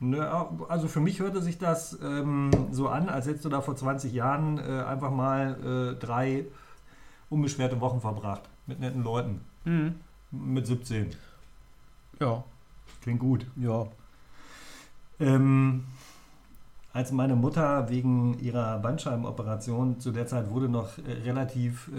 [0.00, 0.28] Ne,
[0.68, 4.12] also für mich hörte sich das ähm, so an, als hättest du da vor 20
[4.12, 6.44] Jahren äh, einfach mal äh, drei
[7.30, 9.40] unbeschwerte Wochen verbracht mit netten Leuten.
[9.64, 9.94] Mhm.
[10.30, 11.10] Mit 17.
[12.20, 12.44] Ja.
[13.02, 13.46] Klingt gut.
[13.56, 13.86] Ja.
[15.20, 15.84] Ähm,
[16.92, 21.90] als meine Mutter wegen ihrer Bandscheibenoperation zu der Zeit wurde noch äh, relativ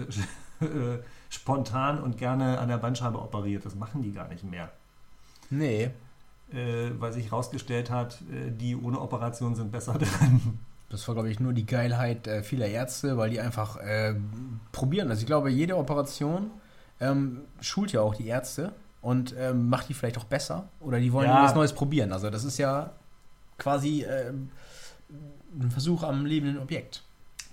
[0.60, 0.98] äh, äh,
[1.28, 3.64] spontan und gerne an der Bandscheibe operiert.
[3.64, 4.70] Das machen die gar nicht mehr.
[5.50, 5.90] Nee.
[6.52, 10.58] Äh, weil sich herausgestellt hat, äh, die ohne Operation sind besser dran.
[10.88, 14.14] Das war, glaube ich, nur die Geilheit äh, vieler Ärzte, weil die einfach äh,
[14.72, 15.08] probieren.
[15.10, 16.50] Also ich glaube, jede Operation
[17.00, 18.72] ähm, schult ja auch die Ärzte
[19.02, 20.68] und ähm, macht die vielleicht auch besser.
[20.80, 21.34] Oder die wollen Ja.
[21.34, 22.12] irgendwas Neues probieren.
[22.12, 22.90] Also das ist ja
[23.58, 24.50] quasi ähm,
[25.60, 27.02] ein Versuch am lebenden Objekt.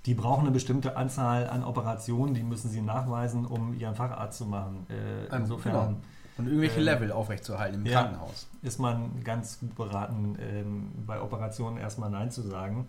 [0.05, 4.45] Die brauchen eine bestimmte Anzahl an Operationen, die müssen sie nachweisen, um ihren Facharzt zu
[4.45, 4.85] machen.
[4.89, 5.97] Äh, Ähm, insofern genau.
[6.37, 8.01] Und irgendwelche Ähm, Level aufrechtzuerhalten im ja.
[8.01, 8.47] Krankenhaus.
[8.63, 12.87] ist man ganz gut beraten, ähm, bei Operationen erstmal Nein zu sagen.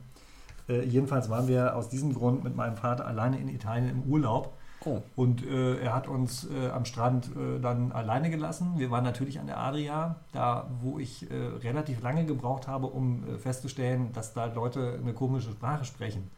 [0.69, 4.57] Äh, jedenfalls waren wir aus diesem Grund mit meinem Vater alleine in Italien im Urlaub.
[4.87, 5.03] Oh.
[5.17, 8.75] Und äh, er hat uns äh, am Strand äh, dann alleine gelassen.
[8.77, 13.39] Wir waren natürlich an der Adria, da wo ich äh, relativ lange gebraucht habe, um
[13.39, 16.31] festzustellen, dass da Leute eine komische Sprache sprechen.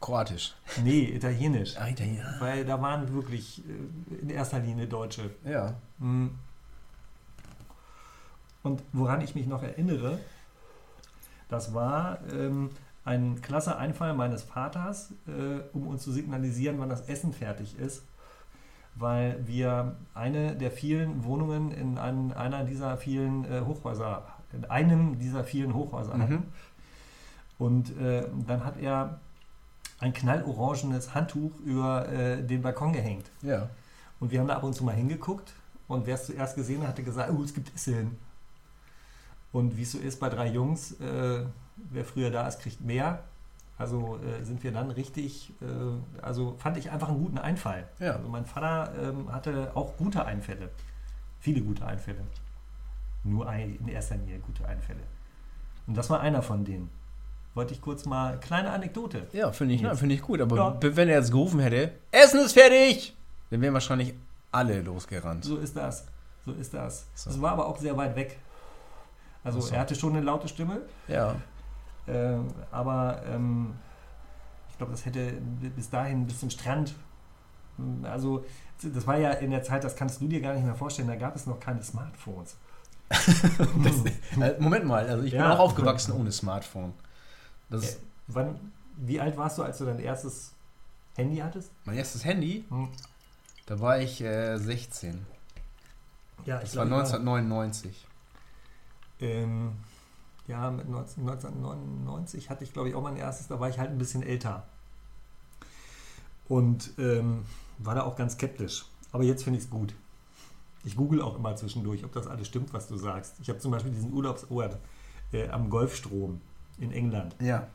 [0.00, 0.54] Kroatisch.
[0.82, 1.76] Nee, Italienisch.
[1.78, 2.34] Ah, Italiener.
[2.40, 3.62] Weil da waren wirklich
[4.20, 5.30] in erster Linie Deutsche.
[5.44, 5.74] Ja.
[5.98, 6.30] Mm.
[8.64, 10.18] Und woran ich mich noch erinnere,
[11.48, 12.70] das war ähm,
[13.04, 18.04] ein klasse Einfall meines Vaters, äh, um uns zu signalisieren, wann das Essen fertig ist,
[18.94, 25.18] weil wir eine der vielen Wohnungen in einem, einer dieser vielen äh, Hochhäuser, in einem
[25.18, 26.32] dieser vielen Hochhäuser hatten.
[26.32, 26.42] Mhm.
[27.58, 29.20] Und äh, dann hat er
[29.98, 33.30] ein knallorangenes Handtuch über äh, den Balkon gehängt.
[33.40, 33.68] Ja.
[34.20, 35.52] Und wir haben da ab und zu mal hingeguckt
[35.88, 38.16] und wer es zuerst gesehen hat, hatte gesagt, oh, es gibt Essen.
[39.52, 41.44] Und wie es so ist bei drei Jungs, äh,
[41.76, 43.22] wer früher da ist, kriegt mehr.
[43.78, 47.88] Also äh, sind wir dann richtig, äh, also fand ich einfach einen guten Einfall.
[47.98, 48.12] Ja.
[48.12, 50.68] Also mein Vater ähm, hatte auch gute Einfälle.
[51.40, 52.20] Viele gute Einfälle.
[53.24, 55.00] Nur ein, in erster Linie gute Einfälle.
[55.86, 56.90] Und das war einer von denen.
[57.54, 59.26] Wollte ich kurz mal, kleine Anekdote.
[59.32, 60.40] Ja, finde ich, finde ich gut.
[60.40, 60.76] Aber Ja.
[60.80, 63.14] wenn er jetzt gerufen hätte, Essen ist fertig,
[63.50, 64.14] dann wären wahrscheinlich
[64.52, 65.44] alle losgerannt.
[65.44, 66.06] So ist das.
[66.46, 67.06] So ist das.
[67.14, 67.30] So.
[67.30, 68.38] Es war aber auch sehr weit weg.
[69.44, 69.74] Also so.
[69.74, 71.34] er hatte schon eine laute Stimme, Ja.
[72.08, 73.74] Ähm, aber ähm,
[74.70, 75.32] ich glaube, das hätte
[75.76, 76.94] bis dahin bis zum Strand.
[78.02, 78.44] Also
[78.82, 81.16] das war ja in der Zeit, das kannst du dir gar nicht mehr vorstellen, da
[81.16, 82.56] gab es noch keine Smartphones.
[84.40, 85.54] Äh, Moment mal, also ich bin Ja.
[85.54, 86.94] auch aufgewachsen ohne Smartphone.
[87.68, 87.98] Das Äh,
[88.28, 90.52] wann, wie alt warst du, als du dein erstes
[91.16, 91.70] Handy hattest?
[91.84, 92.88] mein erstes Handy, Hm.
[93.66, 95.26] da war ich äh, 16.
[96.46, 98.06] Ja, Das war 1999.
[99.20, 99.72] Ähm,
[100.52, 103.90] ja, mit 19, 1999 hatte ich, glaube ich, auch mein erstes, da war ich halt
[103.90, 104.64] ein bisschen älter.
[106.48, 107.44] Und ähm,
[107.78, 108.84] war da auch ganz skeptisch.
[109.12, 109.94] Aber jetzt finde ich es gut.
[110.84, 113.36] Ich google auch immer zwischendurch, ob das alles stimmt, was du sagst.
[113.40, 114.78] Ich habe zum Beispiel diesen Urlaubsort
[115.32, 116.40] äh, am Golfstrom
[116.78, 117.36] in England.
[117.40, 117.66] Ja.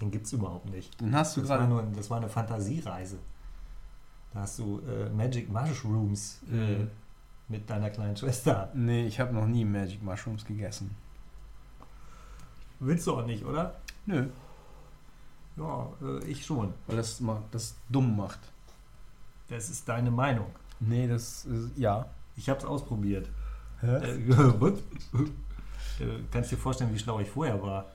[0.00, 1.00] Den gibt es überhaupt nicht.
[1.00, 1.88] Den hast du Das war, gerade.
[1.96, 3.18] das war eine Fantasiereise.
[4.32, 6.90] Da hast du äh, Magic Mushrooms äh, Mhm.
[7.48, 8.70] mit deiner kleinen Schwester.
[8.74, 10.94] Nee, ich habe noch nie Magic Mushrooms gegessen.
[12.80, 13.74] Willst du auch nicht, oder?
[14.06, 14.26] Nö.
[15.56, 16.74] Ja, äh, ich schon.
[16.86, 18.40] Weil das, das dumm macht.
[19.48, 20.46] Das ist deine Meinung.
[20.80, 22.06] Nee, das ist, ja.
[22.36, 23.28] Ich habe es ausprobiert.
[23.80, 23.96] Hä?
[23.96, 24.72] Äh?
[25.98, 27.86] Äh, kannst dir vorstellen, wie schlau ich vorher war?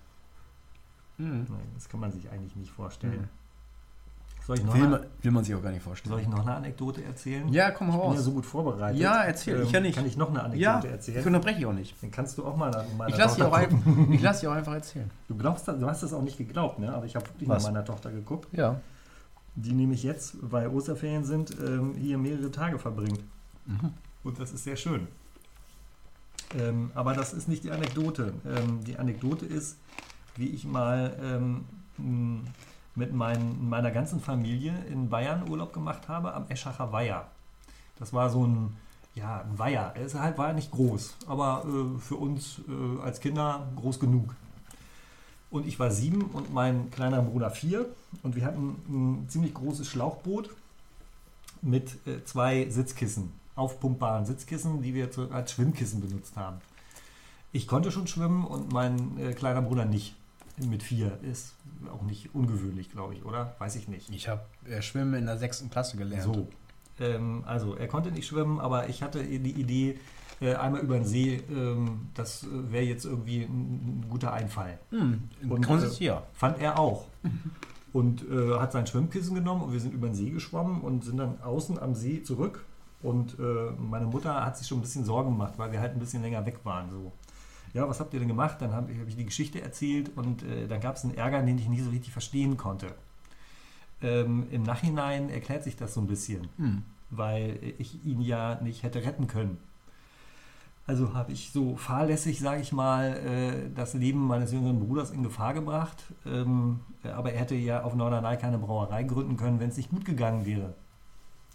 [1.17, 1.45] Hm.
[1.47, 3.21] Nein, das kann man sich eigentlich nicht vorstellen.
[3.21, 3.40] Mhm.
[4.51, 6.11] Soll, ich noch Will, eine, man, will man sich auch gar nicht vorstellen.
[6.11, 7.47] soll ich noch eine Anekdote erzählen?
[7.53, 8.19] Ja, komm ich bin ja raus.
[8.19, 8.97] so gut vorbereitet.
[8.97, 9.95] Ähm, Ja, erzähl, ich ja nicht.
[9.95, 11.25] Kann ich noch eine Anekdote Ja, ich erzählen?
[11.25, 11.95] unterbreche ich auch nicht.
[12.01, 13.97] Dann kannst du auch mal nach meiner Ich lasse dich, Tochter auch gucken.
[13.97, 15.09] einfach- ich lass dich auch einfach erzählen.
[15.29, 16.93] Du, glaubst, du hast das auch nicht geglaubt, ne?
[16.93, 17.63] aber ich habe wirklich Was?
[17.63, 18.81] nach meiner Tochter geguckt, Ja.
[19.55, 23.21] die nämlich jetzt, weil Osterferien sind, ähm, hier mehrere Tage verbringt.
[23.67, 23.93] Mhm.
[24.23, 25.07] Und das ist sehr schön.
[26.59, 28.33] Ähm, aber das ist nicht die Anekdote.
[28.45, 29.77] Ähm, die Anekdote ist,
[30.35, 31.63] wie ich mal ähm,
[32.95, 37.27] mit mein, meiner ganzen Familie in Bayern Urlaub gemacht habe, am Eschacher Weiher.
[37.99, 38.75] Das war so ein,
[39.15, 39.93] ja, ein Weiher.
[39.95, 44.35] Es halt, war nicht groß, aber äh, für uns äh, als Kinder groß genug.
[45.49, 47.85] Und ich war sieben und mein kleiner Bruder vier.
[48.23, 50.49] Und wir hatten ein ziemlich großes Schlauchboot
[51.61, 56.57] mit äh, zwei Sitzkissen, aufpumpbaren Sitzkissen, die wir zu, als Schwimmkissen benutzt haben.
[57.51, 60.15] Ich konnte schon schwimmen und mein äh, kleiner Bruder nicht.
[60.57, 61.53] Mit vier ist
[61.89, 63.55] auch nicht ungewöhnlich, glaube ich, oder?
[63.59, 64.09] Weiß ich nicht.
[64.09, 66.23] Ich habe äh, Schwimmen in der sechsten Klasse gelernt.
[66.23, 66.47] So.
[66.99, 69.97] Ähm, also, er konnte nicht schwimmen, aber ich hatte die Idee,
[70.41, 74.79] äh, einmal über den See, ähm, das äh, wäre jetzt irgendwie ein, ein guter Einfall.
[74.89, 75.61] Hm, Und,
[76.21, 76.27] äh.
[76.33, 77.05] Fand er auch.
[77.93, 81.17] Und äh, hat sein Schwimmkissen genommen und wir sind über den See geschwommen und sind
[81.17, 82.65] dann außen am See zurück.
[83.03, 85.99] Und äh, meine Mutter hat sich schon ein bisschen Sorgen gemacht, weil wir halt ein
[85.99, 86.89] bisschen länger weg waren.
[86.89, 87.11] So.
[87.73, 88.57] Ja, was habt ihr denn gemacht?
[88.59, 91.57] Dann habe hab ich die Geschichte erzählt und äh, dann gab es einen Ärger, den
[91.57, 92.87] ich nicht so richtig verstehen konnte.
[94.01, 96.83] Ähm, Im Nachhinein erklärt sich das so ein bisschen, Hm.
[97.11, 99.57] weil ich ihn ja nicht hätte retten können.
[100.87, 105.23] Also habe ich so fahrlässig, sage ich mal, äh, das Leben meines jüngeren Bruders in
[105.23, 106.03] Gefahr gebracht.
[106.25, 109.91] Ähm, äh, aber er hätte ja auf Norderney keine Brauerei gründen können, wenn es nicht
[109.91, 110.73] gut gegangen wäre.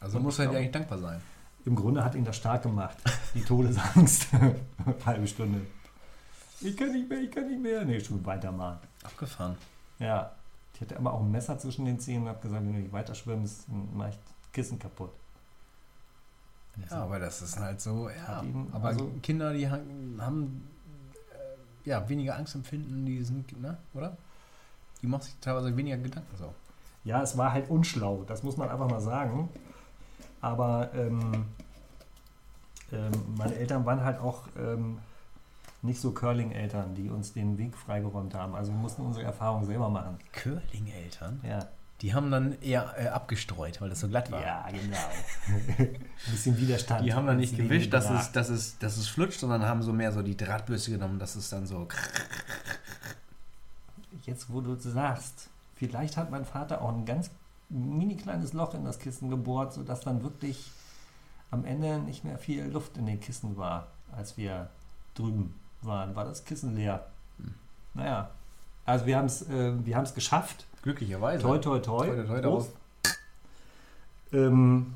[0.00, 1.20] Also Und muss ich er dir eigentlich dankbar sein.
[1.64, 2.96] Im Grunde hat ihn das stark gemacht.
[3.34, 4.28] Die Todesangst.
[5.04, 5.62] Halbe Stunde.
[6.60, 7.84] Ich kann nicht mehr, ich kann nicht mehr.
[7.84, 8.78] Nee, schon weitermachen.
[9.04, 9.56] Abgefahren.
[9.98, 10.32] Ja.
[10.74, 12.92] Ich hatte aber auch ein Messer zwischen den Zähnen und habe gesagt, wenn du nicht
[12.92, 14.18] weiter schwimmst, dann mache ich
[14.52, 15.10] Kissen kaputt.
[16.90, 18.42] Ja, aber das ist halt so, ja.
[18.42, 20.68] Ihn- aber also- Kinder, die haben,
[21.32, 24.16] äh, ja, weniger Angst empfinden, die sind, ne, oder?
[25.00, 26.52] Die machen sich teilweise weniger Gedanken so.
[27.04, 29.48] Ja, es war halt unschlau, das muss man einfach mal sagen.
[30.42, 31.46] Aber ähm,
[32.92, 34.98] ähm, meine Eltern waren halt auch ähm,
[35.86, 38.54] nicht so Curling-Eltern, die uns den Weg freigeräumt haben.
[38.54, 40.18] Also wir mussten unsere Erfahrungen selber machen.
[40.32, 41.40] Curling-Eltern?
[41.42, 41.66] Ja,
[42.02, 44.42] Die haben dann eher äh, abgestreut, weil das so glatt war.
[44.42, 44.96] ja genau.
[45.78, 45.98] Ein
[46.30, 47.06] bisschen Widerstand.
[47.06, 49.92] Die haben dann nicht gewischt, dass es, dass, es, dass es flutscht, sondern haben so
[49.92, 51.88] mehr so die Drahtbürste genommen, dass es dann so.
[54.24, 57.30] Jetzt, wo du sagst, vielleicht hat mein Vater auch ein ganz
[57.68, 60.70] mini kleines Loch in das Kissen gebohrt, sodass dann wirklich
[61.50, 63.86] am Ende nicht mehr viel Luft in den Kissen war,
[64.16, 64.68] als wir
[65.14, 65.54] drüben
[65.86, 66.14] waren.
[66.16, 67.06] War das Kissen leer.
[67.38, 67.54] Hm.
[67.94, 68.30] Naja,
[68.84, 70.66] also wir haben es äh, wir haben's geschafft.
[70.82, 71.42] Glücklicherweise.
[71.42, 72.06] Toi, toi, toi.
[72.06, 72.64] Toi, toi, toi.
[74.32, 74.94] Ähm,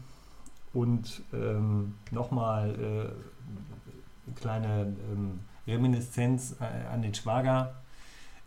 [0.72, 7.74] und ähm, nochmal äh, eine kleine ähm, Reminiszenz äh, an den Schwager.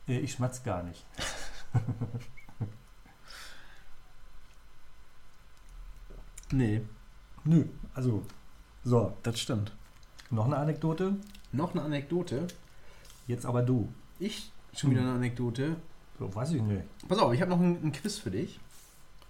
[0.08, 1.06] Äh, ich schmatz gar nicht.
[6.52, 6.84] Nee,
[7.46, 8.24] Nö, also,
[8.84, 9.72] so, das stimmt.
[10.30, 11.16] noch eine Anekdote.
[11.54, 12.48] Noch eine Anekdote.
[13.28, 13.88] Jetzt aber du.
[14.20, 15.76] Ich schon wieder eine Anekdote.
[16.20, 16.84] So, weiß ich nicht.
[17.08, 18.60] Pass auf, ich habe noch ein, ein Quiz für dich.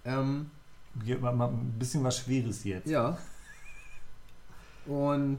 [0.04, 0.50] Ähm,
[1.04, 2.88] Hier war mal ein bisschen was Schweres jetzt.
[2.88, 3.16] ja.
[4.86, 5.38] Und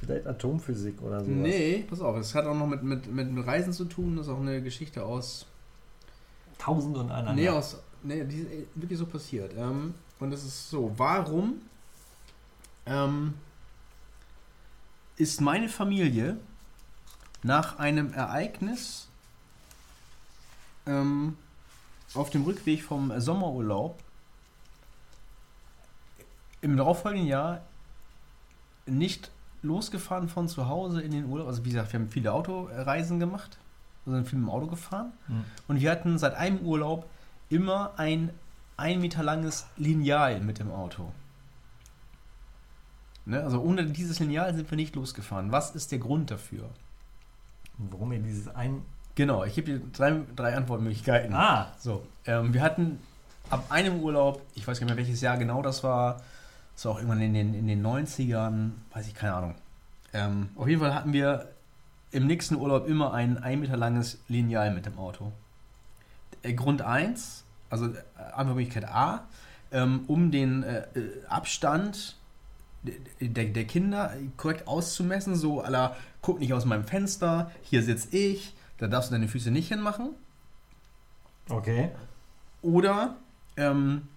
[0.00, 1.30] Vielleicht Atomphysik oder so.
[1.30, 4.16] nee, pass auf, es hat auch noch mit, mit, mit Reisen zu tun.
[4.16, 5.46] Das ist auch eine Geschichte aus
[6.58, 7.32] Tausend und einer.
[7.32, 9.52] Nee, aus, nee, die ist wirklich so passiert.
[9.56, 11.60] Ähm, und es ist so, warum
[12.86, 13.34] ähm,
[15.16, 16.36] ist meine Familie
[17.42, 19.08] nach einem Ereignis
[20.86, 21.36] ähm,
[22.14, 23.98] auf dem Rückweg vom Sommerurlaub
[26.60, 27.62] im darauffolgenden Jahr
[28.86, 29.30] nicht
[29.62, 31.48] losgefahren von zu Hause in den Urlaub.
[31.48, 33.58] Also wie gesagt, wir haben viele Autoreisen gemacht,
[34.04, 35.12] wir sind viel mit dem Auto gefahren.
[35.26, 35.44] Hm.
[35.68, 37.08] Und wir hatten seit einem Urlaub
[37.48, 38.30] immer ein
[38.76, 41.12] ein Meter langes Lineal mit dem Auto.
[43.26, 43.42] Ne?
[43.42, 45.52] Also ohne dieses Lineal sind wir nicht losgefahren.
[45.52, 46.70] Was ist der Grund dafür?
[47.76, 48.82] Warum ihr dieses ein.
[49.16, 51.34] Genau, ich gebe dir drei, drei Antwortmöglichkeiten.
[51.34, 51.72] Ah!
[51.78, 52.98] So, ähm, wir hatten
[53.50, 56.22] ab einem Urlaub, ich weiß gar nicht mehr welches Jahr genau das war,
[56.74, 59.54] das war auch irgendwann in den, in den 90ern, weiß ich keine Ahnung.
[60.12, 61.48] Ähm, auf jeden Fall hatten wir
[62.12, 65.32] im nächsten Urlaub immer ein ein Meter langes Lineal mit dem Auto.
[66.42, 67.98] Äh, Grund 1, also äh,
[68.32, 69.24] Antwortmöglichkeit A,
[69.72, 72.16] ähm, um den äh, äh, Abstand
[73.20, 78.54] der, der Kinder korrekt auszumessen, so aller guck nicht aus meinem Fenster, hier sitze ich,
[78.78, 80.10] da darfst du deine Füße nicht hinmachen.
[81.48, 81.90] Okay.
[82.62, 83.16] Oder
[83.56, 84.08] ähm,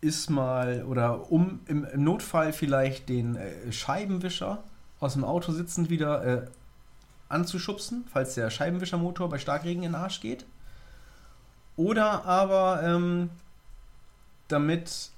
[0.00, 4.62] ist mal, oder um im, im Notfall vielleicht den äh, Scheibenwischer
[5.00, 6.46] aus dem Auto sitzend wieder äh,
[7.28, 10.46] anzuschubsen, falls der Scheibenwischermotor bei Starkregen in den Arsch geht.
[11.76, 13.30] Oder aber ähm,
[14.48, 15.10] damit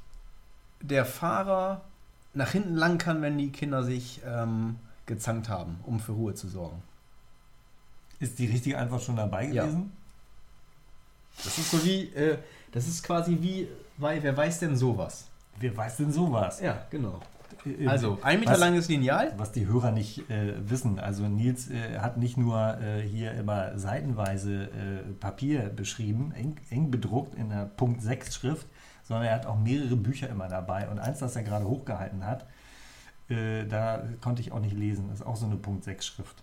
[0.81, 1.83] der Fahrer
[2.39, 6.48] nach hinten lang kann, wenn die Kinder sich ähm, gezankt haben, um für Ruhe zu
[6.48, 6.81] sorgen.
[8.20, 9.65] Ist die richtige Antwort schon dabei Ja.
[9.65, 9.93] gewesen?
[11.44, 12.39] Das ist so wie, äh,
[12.73, 15.27] das ist quasi wie, weil, wer weiß denn sowas?
[15.60, 16.60] Wer weiß denn sowas?
[16.60, 17.20] Ja, genau.
[17.65, 19.32] Äh, Also, ein Meter was- langes Lineal.
[19.36, 23.77] Was die Hörer nicht äh, wissen, also Nils äh, hat nicht nur äh, hier immer
[23.78, 28.66] seitenweise äh, Papier beschrieben, eng, eng bedruckt in der Punkt 6 Schrift,
[29.09, 30.86] sondern er hat auch mehrere Bücher immer dabei.
[30.89, 32.47] Und eins, das er gerade hochgehalten hat,
[33.30, 35.06] äh, da konnte ich auch nicht lesen.
[35.09, 36.43] Das ist auch so eine Punkt 6 Schrift.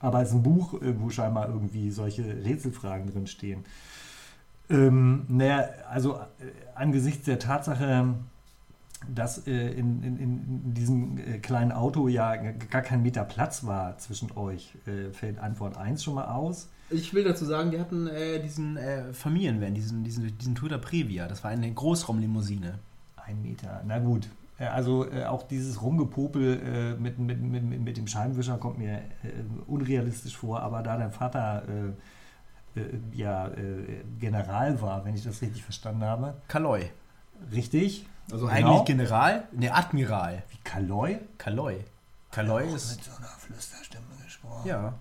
[0.00, 3.64] Aber es ist ein Buch, äh, wo scheinbar irgendwie solche Rätselfragen drin stehen.
[4.68, 6.24] Ähm, naja, also äh,
[6.74, 8.14] angesichts der Tatsache,
[9.08, 13.98] dass äh, in, in, in diesem äh, kleinen Auto ja gar kein Meter Platz war
[13.98, 14.74] zwischen euch.
[14.86, 16.68] Äh, fällt Antwort 1 schon mal aus.
[16.90, 21.28] Ich will dazu sagen, wir hatten äh, diesen äh, Familienvan, diesen, diesen, diesen Toyota Previa.
[21.28, 22.78] Das war eine Großraumlimousine.
[23.16, 24.28] Ein Meter, na gut.
[24.58, 26.60] Äh, Also äh, auch dieses Rumgepopel
[26.96, 29.02] äh, mit, mit, mit, mit- dem Scheibenwischer kommt mir äh,
[29.68, 31.62] unrealistisch vor, aber da dein Vater
[33.12, 33.50] ja
[34.20, 36.88] General war, wenn ich das richtig verstanden habe, Kaloi.
[37.50, 38.06] richtig?
[38.30, 38.56] Also Genau.
[38.74, 40.44] eigentlich General, ne Admiral.
[40.50, 41.18] Wie Kaloi?
[41.36, 41.84] Kaloi.
[42.30, 42.94] Kaloi ist.
[42.96, 44.68] mit so einer Flüsterstimme gesprochen.
[44.68, 44.94] Ja.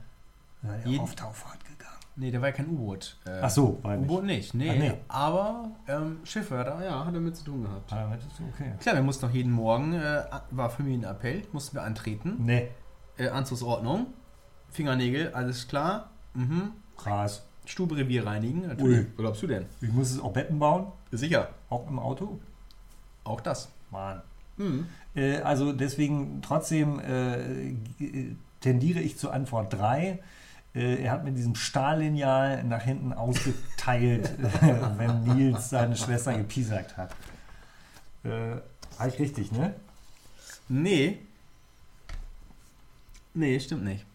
[0.63, 1.68] Er Jeden- auf Tauffahrt gegangen.
[2.15, 3.15] Nee, der war ja kein U-Boot.
[3.25, 4.09] Äh, Ach so, war nicht.
[4.09, 4.69] U-Boot nicht, nee.
[4.69, 4.93] Ah, nee.
[5.07, 7.93] Aber ähm, Schiffe hat er, ja, hat er mit zu tun gehabt.
[7.93, 8.73] Ah, das ist okay.
[8.79, 12.35] Klar, wir mussten noch jeden Morgen, äh, war Familienappell, mussten wir antreten.
[12.39, 12.67] Nee,
[13.17, 14.07] Äh, Anzugsordnung,
[14.69, 16.09] Fingernägel, alles klar.
[16.33, 16.71] Mhm.
[16.97, 17.45] krass.
[17.65, 18.99] Stube Revier reinigen, natürlich.
[18.99, 19.05] Ui.
[19.11, 19.65] Was glaubst du denn?
[19.81, 21.49] Ich muss es auch Betten bauen, Sicher.
[21.69, 22.39] auch im Auto.
[23.23, 23.69] Auch das.
[23.91, 24.21] Mann.
[24.57, 24.87] Mhm.
[25.15, 30.19] Äh, also deswegen trotzdem äh, g- tendiere ich zur Antwort 3.
[30.75, 34.29] Äh, er hat mit diesem Stahllineal nach hinten ausgeteilt,
[34.61, 37.15] äh, wenn Nils seine Schwester gepiesackt hat.
[38.23, 38.57] Äh,
[39.07, 39.73] ich richtig, ne?
[40.67, 41.19] Nee.
[43.33, 44.05] Nee, stimmt nicht.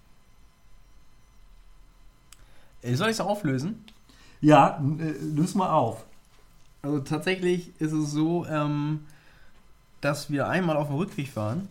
[2.82, 3.84] Äh, Soll ich es auflösen?
[4.40, 6.04] Ja, löse mal auf.
[6.82, 9.06] Also tatsächlich ist es so, ähm,
[10.02, 11.68] dass wir einmal auf dem Rückweg waren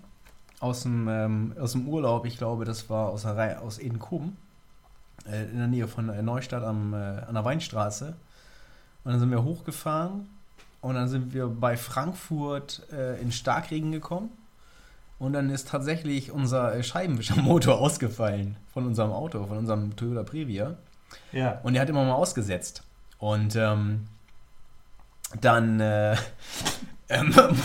[0.60, 2.26] aus dem, ähm, aus dem Urlaub.
[2.26, 4.38] Ich glaube, das war aus, der Reihe, aus Edenkoben,
[5.30, 8.16] äh, in der Nähe von äh, Neustadt am, äh, an der Weinstraße.
[9.04, 10.30] Und dann sind wir hochgefahren
[10.82, 14.30] und dann sind wir bei Frankfurt äh, in Starkregen gekommen.
[15.20, 20.76] Und dann ist tatsächlich unser äh, Scheibenwischermotor ausgefallen von unserem Auto, von unserem Toyota Previa.
[21.32, 21.60] Ja.
[21.64, 22.84] Und er hat immer mal ausgesetzt.
[23.20, 24.08] Und ähm,
[25.40, 26.18] dann äh,
[27.10, 27.34] ähm,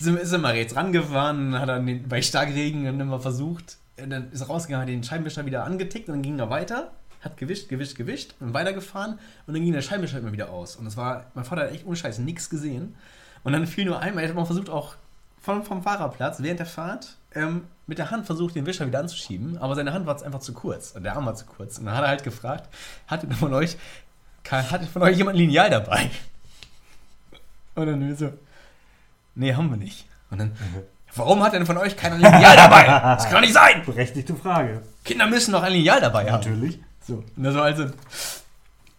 [0.00, 4.30] ist er mal jetzt rangefahren, dann hat er den, bei Starkregen dann immer versucht, dann
[4.32, 7.68] ist er rausgegangen, hat den Scheibenwischer wieder angetickt und dann ging er weiter, hat gewischt,
[7.68, 10.76] gewischt, gewischt und weitergefahren und dann ging der Scheibenwischer immer wieder aus.
[10.76, 12.94] Und das war, mein Vater hat echt ohne Scheiß nichts gesehen.
[13.44, 14.96] Und dann fiel nur einmal, er hat mal versucht auch
[15.40, 19.58] vom, vom Fahrerplatz während der Fahrt ähm, mit der Hand versucht, den Wischer wieder anzuschieben,
[19.58, 21.78] aber seine Hand war einfach zu kurz und der Arm war zu kurz.
[21.78, 22.68] Und dann hat er halt gefragt,
[23.06, 23.76] hattet von euch,
[24.50, 26.10] hattet von euch jemand Lineal dabei?
[27.74, 28.32] Und dann so,
[29.34, 30.06] nee, haben wir nicht.
[30.30, 30.52] Und dann,
[31.16, 32.84] warum hat denn von euch keiner ein Lineal dabei?
[32.86, 33.82] Das kann doch nicht sein!
[33.84, 34.82] Berechtigte Frage.
[35.04, 36.40] Kinder müssen doch ein Lineal dabei haben.
[36.40, 36.78] Natürlich.
[37.06, 37.22] So.
[37.36, 37.86] Das war also.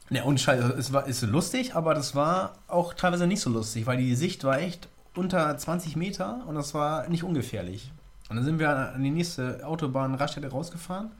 [0.09, 3.87] Ne, und Scheiße, es war ist lustig, aber das war auch teilweise nicht so lustig,
[3.87, 7.91] weil die Sicht war echt unter 20 Meter und das war nicht ungefährlich.
[8.29, 11.07] Und dann sind wir an die nächste Autobahn-Raststätte rausgefahren.
[11.07, 11.13] Und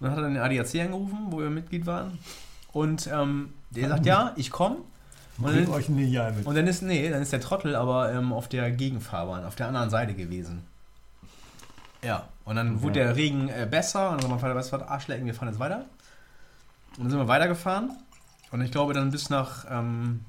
[0.00, 2.18] dann hat er den ADAC angerufen, wo wir Mitglied waren.
[2.72, 4.76] Und ähm, der sagt, ja, ich komme.
[5.42, 6.46] Dann, euch ein Lineal mit.
[6.46, 9.68] und dann ist, nee, dann ist der Trottel aber ähm, auf der Gegenfahrbahn, auf der
[9.68, 10.64] anderen Seite gewesen.
[12.02, 12.82] Ja, und dann Okay.
[12.82, 15.48] wurde der Regen äh, besser und dann haben wir weißt du was, Arschlecken, wir fahren
[15.48, 15.84] jetzt weiter.
[16.96, 17.90] Und dann sind wir weitergefahren
[18.50, 20.24] und ich glaube dann bis nach ähm,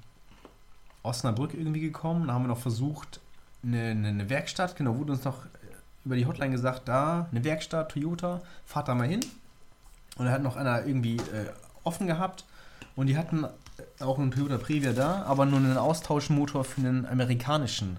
[1.04, 2.28] Osnabrück irgendwie gekommen.
[2.28, 3.20] Dann haben wir noch versucht,
[3.64, 5.38] eine, eine, eine Werkstatt, genau, wurde uns noch
[6.04, 9.22] über die Hotline gesagt, da, eine Werkstatt, Toyota, fahrt da mal hin.
[10.18, 11.52] Und da hat noch einer irgendwie äh,
[11.84, 12.44] offen gehabt
[12.96, 13.46] und die hatten
[14.02, 17.98] auch einen Toyota Previa da, aber nur einen Austauschmotor für einen amerikanischen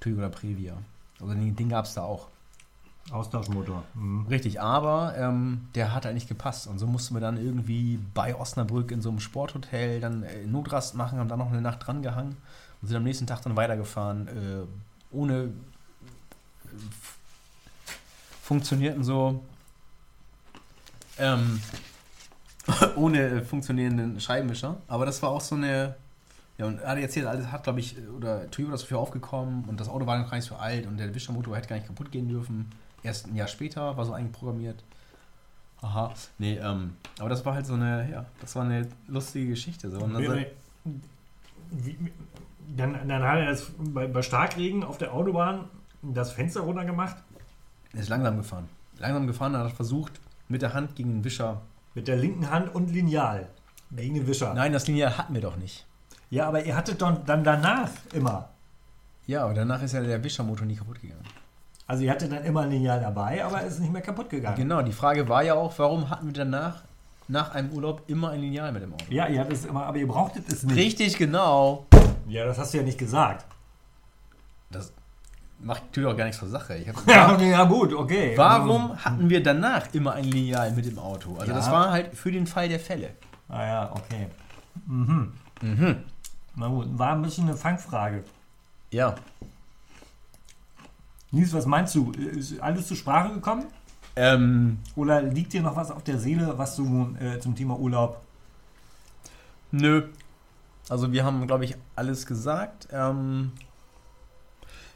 [0.00, 0.74] Toyota Previa.
[1.20, 2.28] Also den, den gab es da auch.
[3.10, 3.82] Austauschmotor.
[3.94, 4.26] Mhm.
[4.28, 6.68] Richtig, aber ähm, der hat nicht gepasst.
[6.68, 10.94] Und so mussten wir dann irgendwie bei Osnabrück in so einem Sporthotel dann äh, Notrast
[10.94, 12.36] machen, haben dann noch eine Nacht dran gehangen
[12.80, 14.28] und sind am nächsten Tag dann weitergefahren.
[14.28, 15.50] Äh, ohne äh,
[18.42, 19.42] funktionierten so
[21.18, 21.60] ähm,
[22.96, 24.76] ohne äh, funktionierenden Scheibenwischer.
[24.88, 25.94] Aber das war auch so eine.
[26.58, 29.80] Ja, und er hat erzählt, alles hat, glaube ich, oder Toyota ist dafür aufgekommen und
[29.80, 32.12] das Auto war noch gar nicht so alt und der Wischermotor hätte gar nicht kaputt
[32.12, 32.70] gehen dürfen.
[33.02, 34.84] Erst ein Jahr später war so eingeprogrammiert.
[35.80, 39.90] Aha, nee, ähm, aber das war halt so eine, ja, das war eine lustige Geschichte.
[39.90, 39.98] So.
[40.00, 40.22] Und dann,
[41.70, 42.12] Wie- wie-
[42.76, 45.64] Dann, dann hat er das bei, bei Starkregen auf der Autobahn
[46.02, 47.16] das Fenster runtergemacht
[47.94, 48.68] er ist langsam gefahren.
[48.98, 50.12] Langsam gefahren, hat er versucht,
[50.48, 51.60] mit der Hand gegen den Wischer.
[51.94, 53.48] Mit der linken Hand und Lineal
[53.90, 54.54] gegen den Wischer.
[54.54, 55.86] Nein, das Lineal hatten wir doch nicht.
[56.30, 58.48] Ja, aber ihr hattet doch dann danach immer.
[59.26, 61.24] Ja, aber danach ist ja der Wischermotor nie kaputt gegangen.
[61.86, 64.56] Also ihr hattet dann immer ein Lineal dabei, aber es ist nicht mehr kaputt gegangen.
[64.56, 66.82] Genau, die Frage war ja auch, warum hatten wir danach,
[67.28, 69.04] nach einem Urlaub, immer ein Lineal mit dem Auto?
[69.10, 70.76] Ja, ihr hattet es immer, aber ihr brauchtet es nicht.
[70.76, 71.86] Richtig, genau.
[72.26, 73.44] Ja, das hast du ja nicht gesagt.
[74.70, 74.92] Das
[75.62, 76.84] macht natürlich auch gar nichts zur Sache.
[76.86, 78.34] Hab, Ja, ja gut, okay.
[78.36, 81.34] Warum hatten wir danach immer ein Lineal mit dem Auto?
[81.36, 81.56] Also Ja.
[81.56, 83.10] das war halt für den Fall der Fälle.
[83.48, 84.28] Ah ja, okay.
[84.86, 85.32] Mhm.
[85.60, 85.96] Mhm.
[86.56, 88.24] Na gut, war ein bisschen eine Fangfrage.
[88.90, 89.14] Ja.
[91.30, 92.12] Nils, was meinst du?
[92.12, 93.66] Ist alles zur Sprache gekommen?
[94.16, 98.20] Ähm, Oder liegt dir noch was auf der Seele, was du äh, zum Thema Urlaub
[99.70, 100.02] nö.
[100.90, 102.88] Also wir haben, glaube ich, alles gesagt.
[102.92, 103.52] Ähm,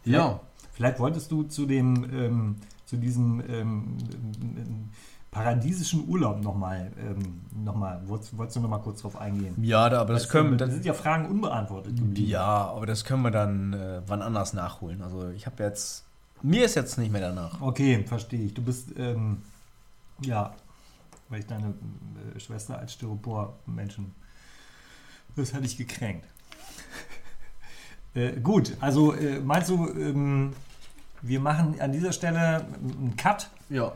[0.05, 0.39] ja.
[0.77, 3.97] Vielleicht wolltest du zu dem, ähm, zu diesem ähm,
[4.43, 4.91] ähm,
[5.31, 9.55] paradiesischen Urlaub nochmal, ähm, noch mal, wolltest, wolltest du nochmal kurz drauf eingehen?
[9.63, 12.29] Ja, da, aber das Weißt können wir da sind ja Fragen unbeantwortet geblieben.
[12.29, 15.01] Ja, aber das können wir dann äh, wann anders nachholen.
[15.01, 16.05] Also ich habe jetzt.
[16.43, 17.59] Mir ist jetzt nicht mehr danach.
[17.63, 18.53] Okay, verstehe ich.
[18.53, 19.41] Du bist, ähm,
[20.21, 20.55] ja,
[21.31, 24.15] weil ich deine äh, Schwester als Styropor-Menschen,
[25.37, 26.27] das hatte ich gekränkt.
[28.17, 30.53] Äh, gut, also äh, meinst du, ähm,
[31.23, 33.93] wir machen an dieser Stelle einen Cut, Ja.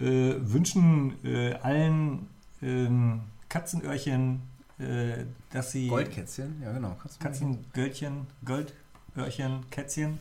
[0.00, 2.26] äh, wünschen äh, allen
[2.62, 4.42] ähm, Katzenöhrchen,
[4.78, 6.96] äh, dass sie Goldkätzchen, ja genau.
[7.18, 10.18] Katzengöldchen, Goldöhrchen, Kätzchen,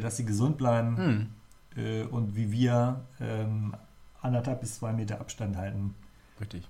[0.00, 1.30] dass sie gesund bleiben
[1.76, 2.08] Hm.
[2.10, 3.74] und wie wir ähm,
[4.22, 5.94] anderthalb bis zwei Meter Abstand halten
[6.40, 6.66] Richtig.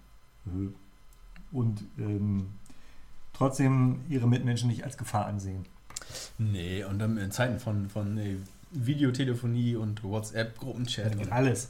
[1.52, 2.48] und ähm,
[3.36, 5.64] trotzdem ihre Mitmenschen nicht als Gefahr ansehen.
[6.38, 8.36] Nee, und dann in Zeiten von, von äh,
[8.70, 11.68] Videotelefonie und WhatsApp, Gruppenchat und Alles.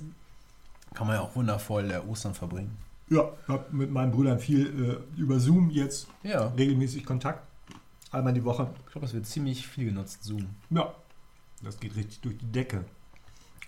[0.94, 2.76] kann man ja auch wundervoll äh, Ostern verbringen.
[3.08, 6.46] Ja, ich habe mit meinen Brüdern viel äh, über Zoom jetzt Ja.
[6.48, 7.46] regelmäßig Kontakt.
[8.10, 8.70] Einmal die Woche.
[8.86, 10.46] Ich glaube, das wird ziemlich viel genutzt, Zoom.
[10.70, 10.92] Ja,
[11.62, 12.84] das geht richtig durch die Decke.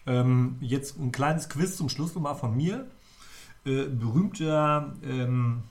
[0.07, 2.87] Ähm, jetzt ein kleines Quiz zum Schluss nochmal von mir.
[3.65, 5.63] Äh, berühmter ähm,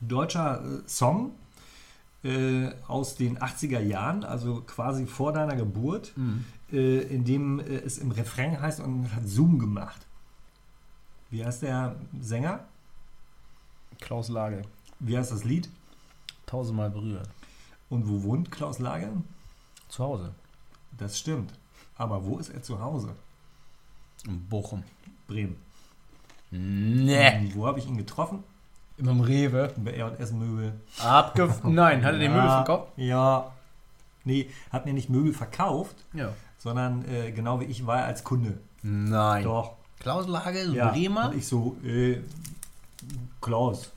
[0.00, 1.32] deutscher äh, Song
[2.24, 6.12] äh, aus den 80er Jahren, also quasi vor deiner Geburt,
[6.72, 10.06] äh, in dem äh, es im Refrain heißt und hat Zoom gemacht.
[11.30, 12.64] Wie heißt der Sänger?
[14.00, 14.62] Klaus Lage.
[14.98, 15.68] Wie heißt das Lied?
[16.46, 17.28] Tausendmal berührt.
[17.88, 19.10] Und wo wohnt Klaus Lage?
[19.88, 20.34] Zu Hause.
[20.96, 21.52] Das stimmt.
[21.96, 23.14] Aber wo ist er zu Hause?
[24.26, 24.82] In Bochum.
[25.26, 25.56] Bremen.
[26.50, 27.38] Nee.
[27.38, 28.44] Und wo habe ich ihn getroffen?
[28.98, 29.72] Im Rewe.
[29.76, 30.72] Bei R&S Möbel.
[31.02, 32.92] Abgef Nein, hat er den Ja, Müll verkauft?
[32.96, 33.52] Ja.
[34.24, 36.30] Nee, hat mir nicht Möbel verkauft, Ja.
[36.58, 38.58] sondern äh, genau wie ich war als Kunde.
[38.82, 39.44] Nein.
[39.44, 39.74] Doch.
[40.00, 40.90] Klaus Lage, Ja.
[40.90, 41.30] Bremer?
[41.30, 42.18] Und ich so, äh,
[43.40, 43.90] Klaus,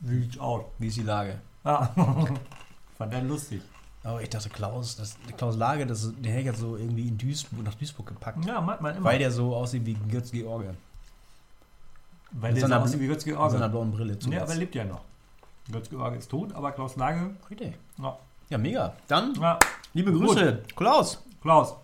[0.00, 0.64] wie sieht's aus?
[0.78, 1.38] Wie ist die Lage?
[1.64, 1.88] Ah,
[2.98, 3.62] fand er lustig.
[4.04, 7.62] Aber ich dachte, Klaus, das, Klaus Lage, das, hätte ich jetzt so irgendwie in Duisburg,
[7.64, 8.44] nach Duisburg gepackt.
[8.44, 9.04] Ja, macht man immer.
[9.04, 10.74] Weil der so aussieht wie Götz George.
[12.32, 13.68] Weil der so seiner aussieht wie Bl- Götz Mit George.
[13.68, 14.12] blauen Brille.
[14.14, 14.42] Ja, zuletzt.
[14.42, 15.00] aber er lebt ja noch.
[15.70, 17.74] Götz George ist tot, aber Klaus Lage, Richtig.
[17.98, 18.18] ja.
[18.48, 18.92] Ja, mega.
[19.08, 19.58] Dann, ja.
[19.94, 20.26] liebe Gut.
[20.28, 20.62] Grüße.
[20.76, 21.22] Klaus.
[21.40, 21.74] Klaus.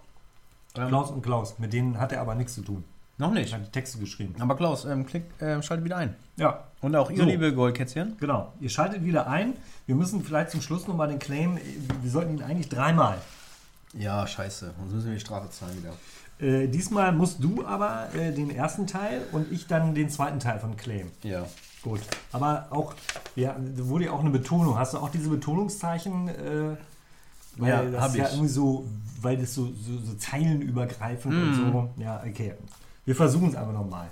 [0.76, 1.58] Ähm, Klaus und Klaus.
[1.58, 2.84] Mit denen hat er aber nichts zu tun.
[3.16, 3.52] Noch Ich nicht.
[3.54, 4.34] habe die Texte geschrieben.
[4.38, 6.14] Aber Klaus, ähm, klick, ähm, schaltet wieder ein.
[6.36, 7.24] Ja, Und auch ihr, So.
[7.24, 8.16] liebe Goldkätzchen.
[8.20, 9.54] Genau, ihr schaltet wieder ein.
[9.86, 11.58] Wir müssen vielleicht zum Schluss nochmal den Claim,
[12.02, 13.18] wir sollten ihn eigentlich dreimal.
[13.94, 14.74] Ja, scheiße.
[14.78, 15.92] Sonst müssen wir die Strafe zahlen wieder.
[16.40, 20.59] Äh, diesmal musst du aber äh, den ersten Teil und ich dann den zweiten Teil
[20.60, 21.10] von Claim.
[21.23, 21.47] Ja.
[21.82, 22.01] Gut.
[22.32, 22.94] Aber auch,
[23.36, 24.78] ja, wurde ja auch eine Betonung.
[24.78, 26.28] Hast du auch diese Betonungszeichen?
[26.28, 26.77] Äh,
[27.56, 28.32] weil Ja, das ja ich.
[28.32, 28.86] irgendwie so,
[29.20, 31.73] weil das so, so, so zeilenübergreifend und Mhm.
[31.73, 31.90] so.
[32.02, 32.55] Ja, okay.
[33.05, 34.10] Wir versuchen es einfach nochmal.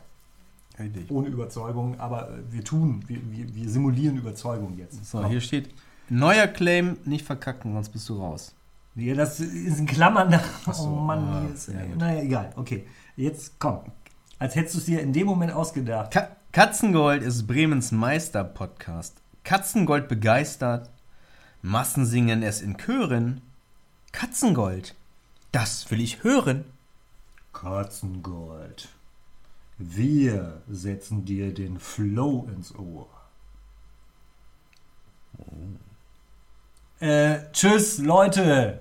[0.78, 1.11] Richtig.
[1.11, 5.05] Ohne Überzeugung, aber äh, wir tun, wir, wir, wir simulieren Überzeugung jetzt.
[5.07, 5.70] So, hier steht,
[6.09, 8.53] neuer Claim, nicht verkacken, sonst bist du raus.
[8.97, 10.32] Ja, das ist in Klammern.
[10.32, 12.52] Ach so, oh Mann, ah, hier ist, naja, egal.
[12.56, 13.81] Okay, jetzt komm.
[14.39, 16.10] Als hättest du es dir in dem Moment ausgedacht.
[16.10, 19.20] Ka Katzengold ist Bremens Meister-Podcast.
[19.44, 20.89] Katzengold begeistert.
[21.60, 23.43] Massen singen es in Chören.
[24.12, 24.94] Katzengold,
[25.52, 26.64] das will ich hören.
[27.52, 28.89] Katzengold.
[29.77, 33.09] Wir setzen dir den Flow ins Ohr.
[37.01, 38.81] Äh, tschüss, Leute.